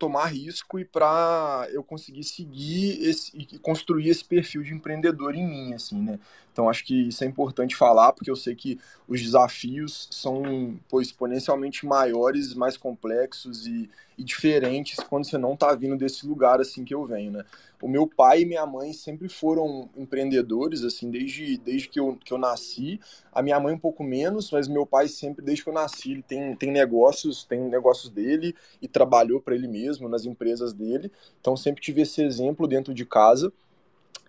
tomar 0.00 0.26
risco 0.28 0.78
e 0.78 0.84
para 0.84 1.68
eu 1.72 1.84
conseguir 1.84 2.24
seguir 2.24 3.06
esse, 3.06 3.36
e 3.36 3.58
construir 3.58 4.08
esse 4.08 4.24
perfil 4.24 4.62
de 4.62 4.72
empreendedor 4.72 5.34
em 5.34 5.46
mim, 5.46 5.74
assim, 5.74 6.00
né? 6.00 6.18
Então 6.50 6.70
acho 6.70 6.84
que 6.84 7.08
isso 7.08 7.22
é 7.22 7.26
importante 7.26 7.76
falar, 7.76 8.14
porque 8.14 8.30
eu 8.30 8.34
sei 8.34 8.54
que 8.54 8.80
os 9.06 9.20
desafios 9.20 10.08
são 10.10 10.80
pô, 10.88 11.02
exponencialmente 11.02 11.84
maiores, 11.84 12.54
mais 12.54 12.78
complexos 12.78 13.66
e, 13.66 13.90
e 14.16 14.24
diferentes 14.24 14.96
quando 15.00 15.28
você 15.28 15.36
não 15.36 15.52
está 15.52 15.74
vindo 15.74 15.98
desse 15.98 16.26
lugar 16.26 16.60
assim 16.62 16.82
que 16.82 16.94
eu 16.94 17.04
venho, 17.04 17.32
né? 17.32 17.44
O 17.82 17.88
meu 17.88 18.06
pai 18.06 18.42
e 18.42 18.46
minha 18.46 18.66
mãe 18.66 18.92
sempre 18.92 19.28
foram 19.28 19.88
empreendedores, 19.96 20.84
assim, 20.84 21.10
desde, 21.10 21.56
desde 21.56 21.88
que, 21.88 21.98
eu, 21.98 22.16
que 22.22 22.32
eu 22.32 22.38
nasci. 22.38 23.00
A 23.32 23.42
minha 23.42 23.58
mãe 23.58 23.74
um 23.74 23.78
pouco 23.78 24.04
menos, 24.04 24.50
mas 24.50 24.68
meu 24.68 24.84
pai 24.84 25.08
sempre, 25.08 25.44
desde 25.44 25.64
que 25.64 25.70
eu 25.70 25.74
nasci, 25.74 26.12
ele 26.12 26.22
tem, 26.22 26.54
tem 26.56 26.70
negócios, 26.70 27.44
tem 27.44 27.60
negócios 27.60 28.10
dele 28.10 28.54
e 28.82 28.88
trabalhou 28.88 29.40
para 29.40 29.54
ele 29.54 29.66
mesmo 29.66 30.08
nas 30.08 30.24
empresas 30.26 30.72
dele. 30.72 31.10
Então 31.40 31.56
sempre 31.56 31.82
tive 31.82 32.02
esse 32.02 32.22
exemplo 32.22 32.66
dentro 32.66 32.92
de 32.92 33.06
casa. 33.06 33.52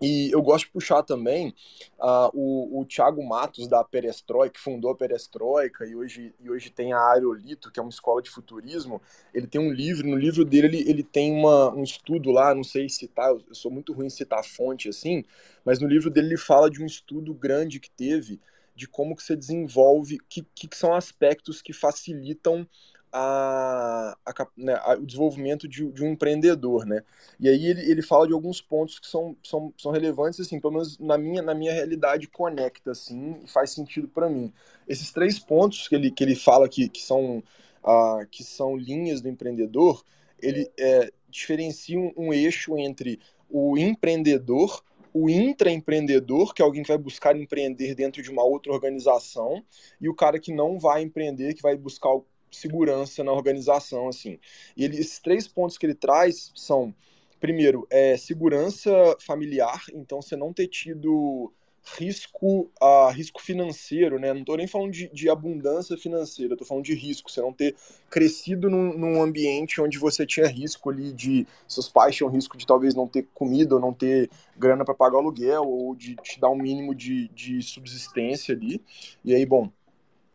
E 0.02 0.32
eu 0.32 0.42
gosto 0.42 0.66
de 0.66 0.72
puxar 0.72 1.04
também 1.04 1.54
uh, 2.00 2.32
o, 2.34 2.82
o 2.82 2.86
Thiago 2.86 3.24
Matos, 3.24 3.68
da 3.68 3.84
Perestroika, 3.84 4.56
que 4.56 4.60
fundou 4.60 4.90
a 4.90 4.96
Perestroika 4.96 5.86
e 5.86 5.96
hoje, 5.96 6.34
e 6.40 6.50
hoje 6.50 6.72
tem 6.72 6.92
a 6.92 7.12
Aerolito, 7.12 7.72
que 7.72 7.80
é 7.80 7.84
uma 7.84 7.92
escola 7.92 8.20
de 8.20 8.30
futurismo. 8.30 9.00
Ele 9.32 9.46
tem 9.46 9.62
um 9.62 9.72
livro, 9.72 10.08
no 10.08 10.18
livro 10.18 10.44
dele 10.44 10.68
ele, 10.68 10.90
ele 10.90 11.04
tem 11.04 11.32
uma, 11.32 11.72
um 11.74 11.84
estudo 11.84 12.32
lá, 12.32 12.56
não 12.56 12.64
sei 12.64 12.90
citar, 12.90 13.30
eu 13.30 13.44
sou 13.54 13.70
muito 13.70 13.94
ruim 13.94 14.08
em 14.08 14.10
citar 14.10 14.44
fonte 14.44 14.90
assim, 14.90 15.24
mas 15.64 15.80
no 15.80 15.88
livro 15.88 16.10
dele 16.10 16.30
ele 16.30 16.38
fala 16.38 16.70
de 16.70 16.82
um 16.82 16.86
estudo 16.86 17.34
grande 17.34 17.80
que 17.80 17.92
teve 17.92 18.40
de 18.76 18.88
como 18.88 19.16
que 19.16 19.22
você 19.22 19.36
desenvolve, 19.36 20.18
que, 20.28 20.44
que 20.56 20.68
são 20.76 20.96
aspectos 20.96 21.62
que 21.62 21.74
facilitam 21.74 22.68
a, 23.12 24.18
a, 24.26 24.48
né, 24.56 24.74
a, 24.82 24.94
o 24.94 25.06
desenvolvimento 25.06 25.68
de, 25.68 25.92
de, 25.92 26.04
um 26.04 26.12
empreendedor, 26.12 26.86
né? 26.86 27.04
E 27.40 27.50
aí 27.50 27.66
ele, 27.66 27.82
ele 27.90 28.02
fala 28.02 28.26
de 28.26 28.34
alguns 28.34 28.62
pontos 28.62 29.00
que 29.00 29.08
são, 29.08 29.36
são, 29.44 29.74
são 29.78 29.92
relevantes, 29.92 30.40
assim, 30.40 30.60
pelo 30.60 30.74
menos 30.74 30.98
na 30.98 31.18
minha, 31.18 31.42
na 31.42 31.54
minha 31.54 31.74
realidade 31.74 32.28
conecta, 32.28 32.92
assim, 32.92 33.42
e 33.44 33.48
faz 33.48 33.72
sentido 33.72 34.08
para 34.08 34.30
mim. 34.30 34.54
Esses 34.88 35.12
três 35.12 35.38
pontos 35.38 35.88
que 35.88 35.96
ele, 35.96 36.12
que 36.12 36.24
ele 36.24 36.36
fala 36.36 36.70
que, 36.70 36.88
que, 36.88 37.02
são, 37.02 37.44
uh, 37.84 38.26
que 38.30 38.44
são 38.44 38.78
linhas 38.78 39.22
do 39.22 39.28
empreendedor, 39.28 40.04
ele 40.42 40.72
é, 40.80 41.12
diferencia 41.30 42.00
um, 42.00 42.14
um 42.18 42.34
eixo 42.34 42.78
entre 42.78 43.20
o 43.50 43.78
empreendedor, 43.78 44.84
o 45.14 45.30
intraempreendedor, 45.30 46.54
que 46.54 46.62
é 46.62 46.66
alguém 46.66 46.84
que 46.84 46.88
vai 46.88 46.98
buscar 46.98 47.36
empreender 47.36 47.94
dentro 47.96 48.24
de 48.24 48.30
uma 48.30 48.44
outra 48.44 48.72
organização, 48.72 49.64
e 50.00 50.08
o 50.08 50.16
cara 50.16 50.40
que 50.40 50.54
não 50.54 50.80
vai 50.80 51.02
empreender, 51.02 51.54
que 51.54 51.62
vai 51.62 51.76
buscar 51.76 52.10
segurança 52.52 53.24
na 53.24 53.32
organização, 53.32 54.08
assim. 54.08 54.40
E 54.76 54.84
ele, 54.84 54.98
esses 54.98 55.20
três 55.20 55.48
pontos 55.48 55.78
que 55.78 55.86
ele 55.86 55.96
traz 55.96 56.52
são, 56.56 56.94
primeiro, 57.40 57.88
é 57.90 58.18
segurança 58.18 58.92
familiar, 59.20 59.84
então 59.94 60.22
você 60.22 60.36
não 60.36 60.54
ter 60.54 60.68
tido 60.68 61.52
risco 61.98 62.70
uh, 62.82 63.10
risco 63.12 63.42
financeiro, 63.42 64.20
né? 64.20 64.34
Não 64.34 64.42
estou 64.42 64.56
nem 64.56 64.68
falando 64.68 64.92
de, 64.92 65.10
de 65.10 65.30
abundância 65.30 65.98
financeira, 65.98 66.54
estou 66.54 66.68
falando 66.68 66.86
de 66.86 66.94
risco. 66.94 67.30
Você 67.30 67.42
não 67.42 67.52
ter 67.52 67.76
crescido 68.10 68.70
num, 68.70 68.98
num, 68.98 69.22
ambiente 69.22 69.82
onde 69.82 69.98
você 69.98 70.26
tinha 70.26 70.48
risco 70.48 70.90
ali 70.90 71.12
de 71.12 71.46
seus 71.68 71.90
pais 71.90 72.16
tinham 72.16 72.30
risco 72.30 72.58
de 72.58 72.66
talvez 72.66 72.94
não 72.94 73.08
ter 73.08 73.28
comida 73.34 73.76
ou 73.76 73.82
não 73.82 73.94
ter 73.94 74.30
grana 74.58 74.86
para 74.86 74.94
pagar 74.94 75.18
aluguel 75.18 75.64
ou 75.64 75.96
de 75.96 76.16
te 76.18 76.40
dar 76.40 76.50
um 76.50 76.56
mínimo 76.56 76.94
de, 76.94 77.28
de 77.30 77.62
subsistência 77.62 78.56
ali. 78.56 78.82
E 79.24 79.34
aí, 79.34 79.46
bom, 79.46 79.70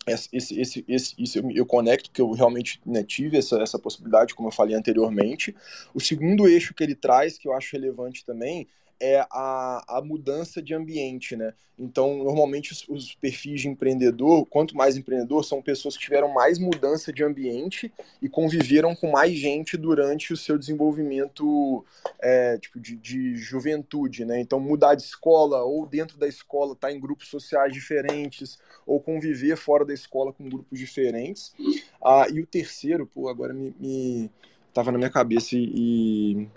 esse, 0.06 0.28
esse, 0.32 0.84
esse, 0.86 1.14
isso 1.18 1.38
eu, 1.38 1.50
eu 1.50 1.66
conecto, 1.66 2.10
que 2.10 2.20
eu 2.20 2.30
realmente 2.30 2.80
né, 2.86 3.02
tive 3.02 3.36
essa, 3.36 3.60
essa 3.60 3.78
possibilidade, 3.78 4.34
como 4.34 4.48
eu 4.48 4.52
falei 4.52 4.76
anteriormente. 4.76 5.54
O 5.92 6.00
segundo 6.00 6.46
eixo 6.46 6.74
que 6.74 6.84
ele 6.84 6.94
traz, 6.94 7.36
que 7.36 7.48
eu 7.48 7.52
acho 7.52 7.72
relevante 7.72 8.24
também, 8.24 8.68
é 9.00 9.20
a, 9.30 9.84
a 9.98 10.02
mudança 10.02 10.62
de 10.62 10.74
ambiente, 10.74 11.36
né? 11.36 11.54
Então, 11.78 12.24
normalmente 12.24 12.72
os, 12.72 12.88
os, 12.88 13.14
perfis 13.14 13.60
de 13.60 13.68
empreendedor, 13.68 14.46
quanto 14.46 14.74
mais 14.74 14.96
empreendedor, 14.96 15.44
são 15.44 15.60
pessoas 15.60 15.94
que 15.94 16.04
tiveram 16.04 16.32
mais 16.32 16.58
mudança 16.58 17.12
de 17.12 17.22
ambiente 17.22 17.92
e 18.22 18.28
conviveram 18.30 18.96
com 18.96 19.10
mais 19.10 19.34
gente 19.34 19.76
durante 19.76 20.32
o 20.32 20.36
seu 20.36 20.56
desenvolvimento 20.58 21.84
é, 22.18 22.56
tipo, 22.56 22.80
de, 22.80 22.96
de, 22.96 23.36
juventude, 23.36 24.24
né? 24.24 24.40
Então, 24.40 24.58
mudar 24.58 24.94
de 24.94 25.02
escola 25.02 25.62
ou 25.64 25.86
dentro 25.86 26.16
da 26.16 26.26
escola 26.26 26.72
estar 26.72 26.88
tá 26.88 26.94
em 26.94 26.98
grupos 26.98 27.28
sociais 27.28 27.74
diferentes 27.74 28.58
ou 28.86 28.98
conviver 28.98 29.56
fora 29.56 29.84
da 29.84 29.92
escola 29.92 30.32
com 30.32 30.48
grupos 30.48 30.78
diferentes. 30.78 31.54
Ah, 32.02 32.26
e 32.32 32.40
o 32.40 32.46
terceiro, 32.46 33.06
pô, 33.06 33.28
agora 33.28 33.52
me, 33.52 33.74
me 33.78 34.30
tava 34.72 34.90
na 34.90 34.96
minha 34.96 35.10
cabeça 35.10 35.50
e, 35.54 36.48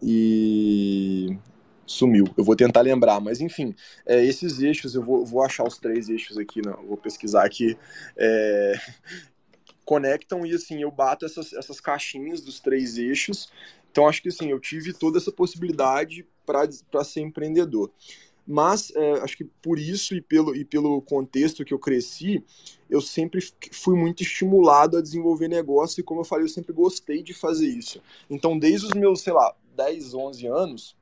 e 0.00 1.36
sumiu. 1.86 2.26
Eu 2.36 2.44
vou 2.44 2.56
tentar 2.56 2.80
lembrar, 2.80 3.20
mas 3.20 3.40
enfim, 3.40 3.74
é, 4.06 4.24
esses 4.24 4.60
eixos, 4.60 4.94
eu 4.94 5.02
vou, 5.02 5.24
vou 5.24 5.42
achar 5.42 5.66
os 5.66 5.78
três 5.78 6.08
eixos 6.08 6.38
aqui, 6.38 6.62
não, 6.62 6.82
vou 6.86 6.96
pesquisar 6.96 7.44
aqui, 7.44 7.76
é, 8.16 8.74
conectam 9.84 10.46
e 10.46 10.52
assim, 10.52 10.82
eu 10.82 10.90
bato 10.90 11.24
essas, 11.24 11.52
essas 11.52 11.80
caixinhas 11.80 12.40
dos 12.40 12.60
três 12.60 12.96
eixos. 12.96 13.50
Então 13.90 14.08
acho 14.08 14.22
que 14.22 14.28
assim, 14.28 14.50
eu 14.50 14.58
tive 14.58 14.92
toda 14.92 15.18
essa 15.18 15.30
possibilidade 15.30 16.26
para 16.44 17.04
ser 17.04 17.20
empreendedor. 17.20 17.90
Mas 18.46 18.92
é, 18.94 19.12
acho 19.20 19.36
que 19.38 19.44
por 19.44 19.78
isso 19.78 20.14
e 20.14 20.20
pelo, 20.20 20.54
e 20.54 20.64
pelo 20.64 21.00
contexto 21.00 21.64
que 21.64 21.72
eu 21.72 21.78
cresci, 21.78 22.44
eu 22.90 23.00
sempre 23.00 23.40
fui 23.72 23.96
muito 23.96 24.22
estimulado 24.22 24.98
a 24.98 25.02
desenvolver 25.02 25.48
negócio 25.48 26.00
e 26.00 26.04
como 26.04 26.20
eu 26.20 26.24
falei, 26.24 26.44
eu 26.44 26.48
sempre 26.48 26.72
gostei 26.72 27.22
de 27.22 27.32
fazer 27.32 27.68
isso. 27.68 28.02
Então 28.28 28.58
desde 28.58 28.86
os 28.86 28.92
meus, 28.92 29.22
sei 29.22 29.32
lá, 29.32 29.54
10, 29.74 30.12
11 30.12 30.46
anos, 30.46 30.96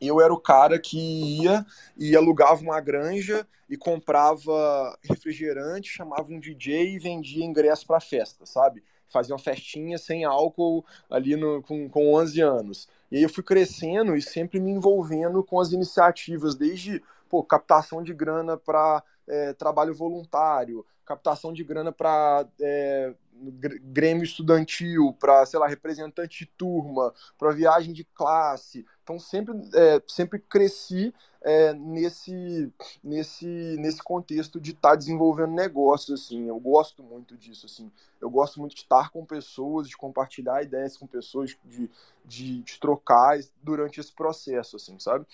eu 0.00 0.20
era 0.20 0.32
o 0.32 0.40
cara 0.40 0.78
que 0.78 0.98
ia 1.42 1.64
e 1.96 2.16
alugava 2.16 2.60
uma 2.60 2.80
granja 2.80 3.46
e 3.68 3.76
comprava 3.76 4.98
refrigerante, 5.02 5.90
chamava 5.90 6.32
um 6.32 6.40
DJ 6.40 6.94
e 6.94 6.98
vendia 6.98 7.44
ingresso 7.44 7.86
para 7.86 8.00
festa, 8.00 8.46
sabe? 8.46 8.82
Fazia 9.08 9.34
uma 9.34 9.40
festinha 9.40 9.98
sem 9.98 10.24
álcool 10.24 10.84
ali 11.10 11.36
no, 11.36 11.62
com, 11.62 11.88
com 11.88 12.14
11 12.14 12.40
anos. 12.40 12.88
E 13.10 13.16
aí 13.16 13.22
eu 13.22 13.28
fui 13.28 13.42
crescendo 13.42 14.14
e 14.14 14.22
sempre 14.22 14.60
me 14.60 14.70
envolvendo 14.70 15.42
com 15.42 15.60
as 15.60 15.72
iniciativas, 15.72 16.54
desde 16.54 17.02
pô, 17.28 17.42
captação 17.42 18.02
de 18.02 18.12
grana 18.12 18.56
para 18.56 19.02
é, 19.26 19.52
trabalho 19.52 19.94
voluntário, 19.94 20.84
captação 21.04 21.52
de 21.52 21.64
grana 21.64 21.92
para 21.92 22.46
é, 22.60 23.14
grêmio 23.82 24.24
estudantil, 24.24 25.14
para, 25.18 25.46
sei 25.46 25.58
lá, 25.58 25.66
representante 25.66 26.40
de 26.40 26.46
turma, 26.46 27.14
para 27.38 27.52
viagem 27.52 27.92
de 27.92 28.04
classe. 28.04 28.84
Então 29.08 29.18
sempre, 29.18 29.54
é, 29.74 30.02
sempre 30.06 30.38
cresci 30.38 31.14
é, 31.40 31.72
nesse, 31.72 32.70
nesse, 33.02 33.46
nesse 33.78 34.02
contexto 34.02 34.60
de 34.60 34.72
estar 34.72 34.90
tá 34.90 34.96
desenvolvendo 34.96 35.54
negócios, 35.54 36.20
assim. 36.20 36.46
Eu 36.46 36.60
gosto 36.60 37.02
muito 37.02 37.34
disso, 37.34 37.64
assim. 37.64 37.90
Eu 38.20 38.28
gosto 38.28 38.60
muito 38.60 38.74
de 38.74 38.82
estar 38.82 39.08
com 39.08 39.24
pessoas, 39.24 39.88
de 39.88 39.96
compartilhar 39.96 40.62
ideias 40.62 40.94
com 40.94 41.06
pessoas, 41.06 41.56
de, 41.64 41.90
de, 42.22 42.62
de 42.62 42.78
trocar 42.78 43.38
durante 43.62 43.98
esse 43.98 44.12
processo, 44.12 44.76
assim, 44.76 44.98
sabe? 44.98 45.24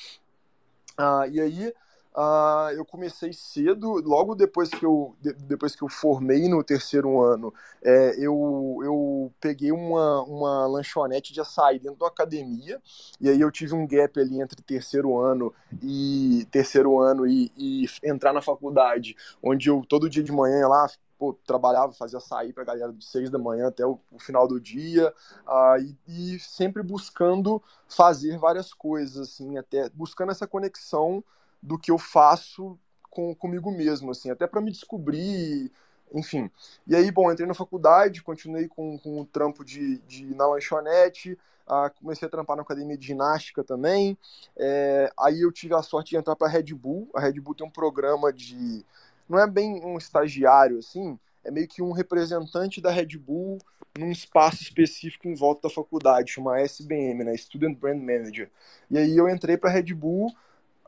Ah, 0.96 1.26
e 1.26 1.40
aí 1.40 1.74
Uh, 2.16 2.70
eu 2.76 2.84
comecei 2.84 3.32
cedo, 3.32 3.94
logo 3.94 4.36
depois 4.36 4.68
que 4.68 4.86
eu, 4.86 5.16
de, 5.20 5.32
depois 5.32 5.74
que 5.74 5.82
eu 5.82 5.88
formei 5.88 6.48
no 6.48 6.62
terceiro 6.62 7.20
ano, 7.20 7.52
é, 7.82 8.14
eu, 8.16 8.78
eu 8.84 9.32
peguei 9.40 9.72
uma, 9.72 10.22
uma 10.22 10.64
lanchonete 10.68 11.32
de 11.32 11.40
açaí 11.40 11.80
dentro 11.80 11.98
da 11.98 12.06
academia, 12.06 12.80
e 13.20 13.28
aí 13.28 13.40
eu 13.40 13.50
tive 13.50 13.74
um 13.74 13.84
gap 13.84 14.20
ali 14.20 14.40
entre 14.40 14.62
terceiro 14.62 15.18
ano 15.18 15.52
e 15.82 16.46
terceiro 16.52 17.00
ano 17.00 17.26
e, 17.26 17.50
e 17.56 17.86
entrar 18.04 18.32
na 18.32 18.40
faculdade, 18.40 19.16
onde 19.42 19.68
eu 19.68 19.84
todo 19.88 20.08
dia 20.08 20.22
de 20.22 20.30
manhã 20.30 20.68
lá 20.68 20.88
pô, 21.18 21.36
trabalhava, 21.44 21.92
fazia 21.92 22.20
sair 22.20 22.52
para 22.52 22.62
a 22.62 22.66
galera 22.66 22.92
de 22.92 23.04
seis 23.04 23.28
da 23.28 23.38
manhã 23.40 23.66
até 23.66 23.84
o, 23.84 23.98
o 24.12 24.20
final 24.20 24.46
do 24.46 24.60
dia, 24.60 25.12
uh, 25.48 25.78
e, 26.06 26.36
e, 26.36 26.38
sempre 26.38 26.80
buscando 26.80 27.60
fazer 27.88 28.38
várias 28.38 28.72
coisas, 28.72 29.30
assim, 29.30 29.58
até 29.58 29.88
buscando 29.90 30.30
essa 30.30 30.46
conexão 30.46 31.24
do 31.64 31.78
que 31.78 31.90
eu 31.90 31.96
faço 31.96 32.78
com, 33.10 33.34
comigo 33.34 33.70
mesmo, 33.70 34.10
assim, 34.10 34.30
até 34.30 34.46
para 34.46 34.60
me 34.60 34.70
descobrir, 34.70 35.72
enfim. 36.12 36.50
E 36.86 36.94
aí, 36.94 37.10
bom, 37.10 37.32
entrei 37.32 37.48
na 37.48 37.54
faculdade, 37.54 38.22
continuei 38.22 38.68
com, 38.68 38.98
com 38.98 39.20
o 39.20 39.24
trampo 39.24 39.64
de, 39.64 39.98
de 40.00 40.34
na 40.34 40.46
lanchonete, 40.46 41.38
ah, 41.66 41.90
comecei 41.90 42.28
a 42.28 42.30
trampar 42.30 42.56
na 42.56 42.62
academia 42.62 42.98
de 42.98 43.06
ginástica 43.06 43.64
também. 43.64 44.18
É, 44.56 45.10
aí 45.18 45.40
eu 45.40 45.50
tive 45.50 45.74
a 45.74 45.82
sorte 45.82 46.10
de 46.10 46.16
entrar 46.16 46.36
para 46.36 46.48
a 46.48 46.50
Red 46.50 46.74
Bull. 46.74 47.08
A 47.14 47.20
Red 47.20 47.40
Bull 47.40 47.54
tem 47.54 47.66
um 47.66 47.70
programa 47.70 48.30
de. 48.30 48.84
Não 49.26 49.38
é 49.38 49.46
bem 49.46 49.82
um 49.82 49.96
estagiário 49.96 50.78
assim, 50.78 51.18
é 51.42 51.50
meio 51.50 51.66
que 51.66 51.80
um 51.80 51.92
representante 51.92 52.78
da 52.78 52.90
Red 52.90 53.16
Bull 53.16 53.56
num 53.98 54.10
espaço 54.10 54.62
específico 54.62 55.26
em 55.26 55.34
volta 55.34 55.68
da 55.68 55.74
faculdade, 55.74 56.32
chama 56.32 56.60
SBM, 56.60 57.24
né? 57.24 57.34
Student 57.38 57.78
Brand 57.78 58.02
Manager. 58.02 58.50
E 58.90 58.98
aí 58.98 59.16
eu 59.16 59.28
entrei 59.30 59.56
para 59.56 59.70
a 59.70 59.72
Red 59.72 59.94
Bull 59.94 60.30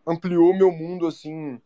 ampliou 0.07 0.57
meu 0.57 0.71
mundo 0.71 1.07
assim 1.07 1.61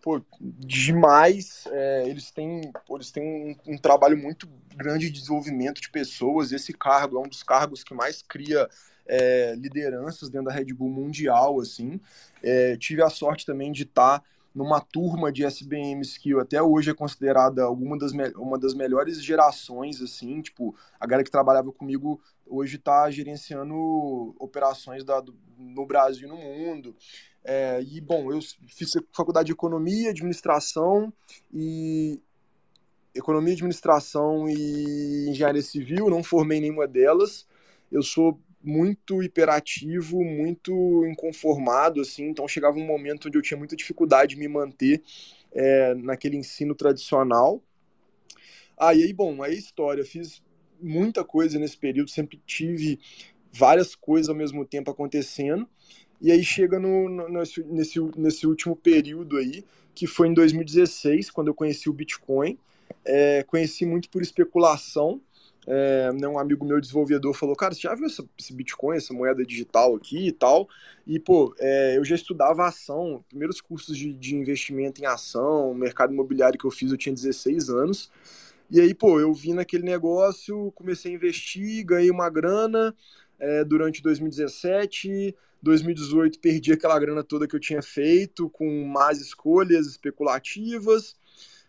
pô, 0.00 0.20
demais. 0.40 1.66
É, 1.70 2.08
eles 2.08 2.30
têm, 2.30 2.72
eles 2.90 3.10
têm 3.10 3.58
um, 3.66 3.74
um, 3.74 3.78
trabalho 3.78 4.16
muito 4.16 4.48
grande 4.74 5.06
de 5.06 5.12
desenvolvimento 5.12 5.80
de 5.80 5.90
pessoas. 5.90 6.52
Esse 6.52 6.72
cargo 6.72 7.16
é 7.16 7.20
um 7.20 7.28
dos 7.28 7.42
cargos 7.42 7.84
que 7.84 7.94
mais 7.94 8.22
cria 8.22 8.68
é, 9.06 9.54
lideranças 9.56 10.28
dentro 10.28 10.48
da 10.48 10.54
Red 10.54 10.72
Bull 10.72 10.90
mundial. 10.90 11.60
assim. 11.60 12.00
É, 12.42 12.76
tive 12.76 13.02
a 13.02 13.10
sorte 13.10 13.46
também 13.46 13.72
de 13.72 13.82
estar 13.82 14.22
numa 14.54 14.80
turma 14.80 15.30
de 15.30 15.44
SBMs 15.44 16.18
que 16.18 16.36
até 16.38 16.60
hoje 16.60 16.90
é 16.90 16.94
considerada 16.94 17.62
alguma 17.62 17.96
das, 17.96 18.12
uma 18.34 18.58
das 18.58 18.74
melhores 18.74 19.22
gerações, 19.22 20.02
assim, 20.02 20.42
tipo, 20.42 20.74
a 20.98 21.06
galera 21.06 21.22
que 21.22 21.30
trabalhava 21.30 21.70
comigo 21.70 22.20
hoje 22.44 22.74
está 22.74 23.08
gerenciando 23.12 24.34
operações 24.40 25.04
da, 25.04 25.20
do, 25.20 25.36
no 25.56 25.86
Brasil 25.86 26.26
e 26.26 26.30
no 26.30 26.36
mundo. 26.36 26.96
É, 27.44 27.82
e, 27.82 28.00
bom, 28.00 28.32
eu 28.32 28.40
fiz 28.68 28.92
faculdade 29.12 29.46
de 29.46 29.52
Economia, 29.52 30.10
Administração 30.10 31.12
e... 31.52 32.20
Economia, 33.12 33.54
Administração 33.54 34.48
e 34.48 35.26
Engenharia 35.28 35.62
Civil, 35.62 36.08
não 36.08 36.22
formei 36.22 36.60
nenhuma 36.60 36.86
delas. 36.86 37.44
Eu 37.90 38.02
sou 38.02 38.40
muito 38.62 39.22
hiperativo, 39.22 40.22
muito 40.22 41.04
inconformado, 41.06 42.00
assim, 42.00 42.28
então 42.28 42.46
chegava 42.46 42.78
um 42.78 42.86
momento 42.86 43.26
onde 43.26 43.36
eu 43.36 43.42
tinha 43.42 43.58
muita 43.58 43.74
dificuldade 43.74 44.34
de 44.34 44.40
me 44.40 44.46
manter 44.46 45.02
é, 45.52 45.94
naquele 45.94 46.36
ensino 46.36 46.74
tradicional. 46.74 47.62
Ah, 48.76 48.90
aí, 48.90 49.12
bom, 49.12 49.42
aí 49.42 49.56
história, 49.56 50.02
eu 50.02 50.06
fiz 50.06 50.42
muita 50.80 51.24
coisa 51.24 51.58
nesse 51.58 51.76
período, 51.76 52.10
sempre 52.10 52.40
tive 52.46 53.00
várias 53.52 53.94
coisas 53.96 54.28
ao 54.28 54.36
mesmo 54.36 54.64
tempo 54.64 54.90
acontecendo, 54.90 55.68
e 56.20 56.30
aí 56.30 56.44
chega 56.44 56.78
no, 56.78 57.08
no, 57.08 57.28
nesse, 57.28 57.62
nesse, 57.64 58.00
nesse 58.16 58.46
último 58.46 58.76
período 58.76 59.36
aí, 59.36 59.64
que 59.94 60.06
foi 60.06 60.28
em 60.28 60.34
2016, 60.34 61.30
quando 61.30 61.48
eu 61.48 61.54
conheci 61.54 61.88
o 61.88 61.92
Bitcoin, 61.92 62.58
é, 63.04 63.42
conheci 63.44 63.86
muito 63.86 64.08
por 64.10 64.22
especulação, 64.22 65.20
é, 65.66 66.12
né, 66.12 66.26
um 66.26 66.38
amigo 66.38 66.64
meu 66.64 66.80
desenvolvedor 66.80 67.34
falou, 67.34 67.54
cara, 67.54 67.74
você 67.74 67.82
já 67.82 67.94
viu 67.94 68.06
essa, 68.06 68.24
esse 68.38 68.52
Bitcoin, 68.52 68.96
essa 68.96 69.12
moeda 69.12 69.44
digital 69.44 69.94
aqui 69.94 70.28
e 70.28 70.32
tal? 70.32 70.68
E, 71.06 71.18
pô, 71.18 71.54
é, 71.58 71.96
eu 71.96 72.04
já 72.04 72.14
estudava 72.14 72.66
ação, 72.66 73.24
primeiros 73.28 73.60
cursos 73.60 73.96
de, 73.96 74.12
de 74.12 74.34
investimento 74.34 75.00
em 75.02 75.06
ação, 75.06 75.74
mercado 75.74 76.12
imobiliário 76.12 76.58
que 76.58 76.64
eu 76.64 76.70
fiz, 76.70 76.90
eu 76.90 76.98
tinha 76.98 77.14
16 77.14 77.68
anos. 77.68 78.10
E 78.70 78.80
aí, 78.80 78.94
pô, 78.94 79.20
eu 79.20 79.32
vi 79.34 79.52
naquele 79.52 79.82
negócio, 79.82 80.72
comecei 80.74 81.12
a 81.12 81.14
investir, 81.14 81.84
ganhei 81.84 82.10
uma 82.10 82.30
grana 82.30 82.94
é, 83.38 83.64
durante 83.64 84.02
2017, 84.02 85.34
2018 85.62 86.40
perdi 86.40 86.72
aquela 86.72 86.98
grana 86.98 87.22
toda 87.22 87.46
que 87.46 87.54
eu 87.54 87.60
tinha 87.60 87.82
feito 87.82 88.48
com 88.50 88.84
más 88.84 89.20
escolhas 89.20 89.86
especulativas. 89.86 91.16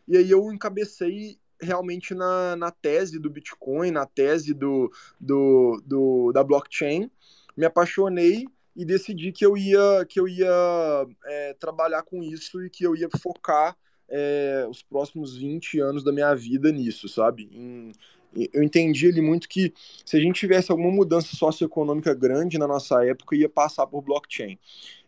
E 0.08 0.18
aí 0.18 0.32
eu 0.32 0.52
encabecei 0.52 1.40
realmente 1.62 2.16
na, 2.16 2.56
na 2.56 2.72
tese 2.72 3.20
do 3.20 3.30
Bitcoin, 3.30 3.92
na 3.92 4.06
tese 4.06 4.54
do, 4.54 4.92
do, 5.20 5.82
do, 5.86 6.32
da 6.32 6.44
blockchain. 6.44 7.10
Me 7.56 7.66
apaixonei 7.66 8.46
e 8.76 8.86
decidi 8.86 9.32
que 9.32 9.46
eu 9.46 9.58
ia, 9.58 10.06
que 10.08 10.20
eu 10.20 10.28
ia 10.28 11.08
é, 11.26 11.54
trabalhar 11.54 12.04
com 12.04 12.24
isso 12.24 12.64
e 12.64 12.70
que 12.70 12.84
eu 12.84 12.96
ia 12.96 13.10
focar 13.22 13.78
é, 14.10 14.66
os 14.70 14.82
próximos 14.82 15.38
20 15.38 15.80
anos 15.80 16.04
da 16.04 16.12
minha 16.12 16.34
vida 16.34 16.72
nisso, 16.72 17.08
sabe? 17.08 17.50
Em, 17.52 17.92
eu 18.54 18.64
entendi 18.64 19.08
ali 19.08 19.22
muito 19.22 19.48
que 19.50 19.74
se 20.06 20.16
a 20.16 20.20
gente 20.20 20.40
tivesse 20.40 20.72
alguma 20.72 20.92
mudança 20.92 21.36
socioeconômica 21.36 22.14
grande 22.14 22.58
na 22.58 22.68
nossa 22.68 23.06
época, 23.06 23.36
ia 23.36 23.50
passar 23.50 23.86
por 23.88 24.02
blockchain. 24.02 24.58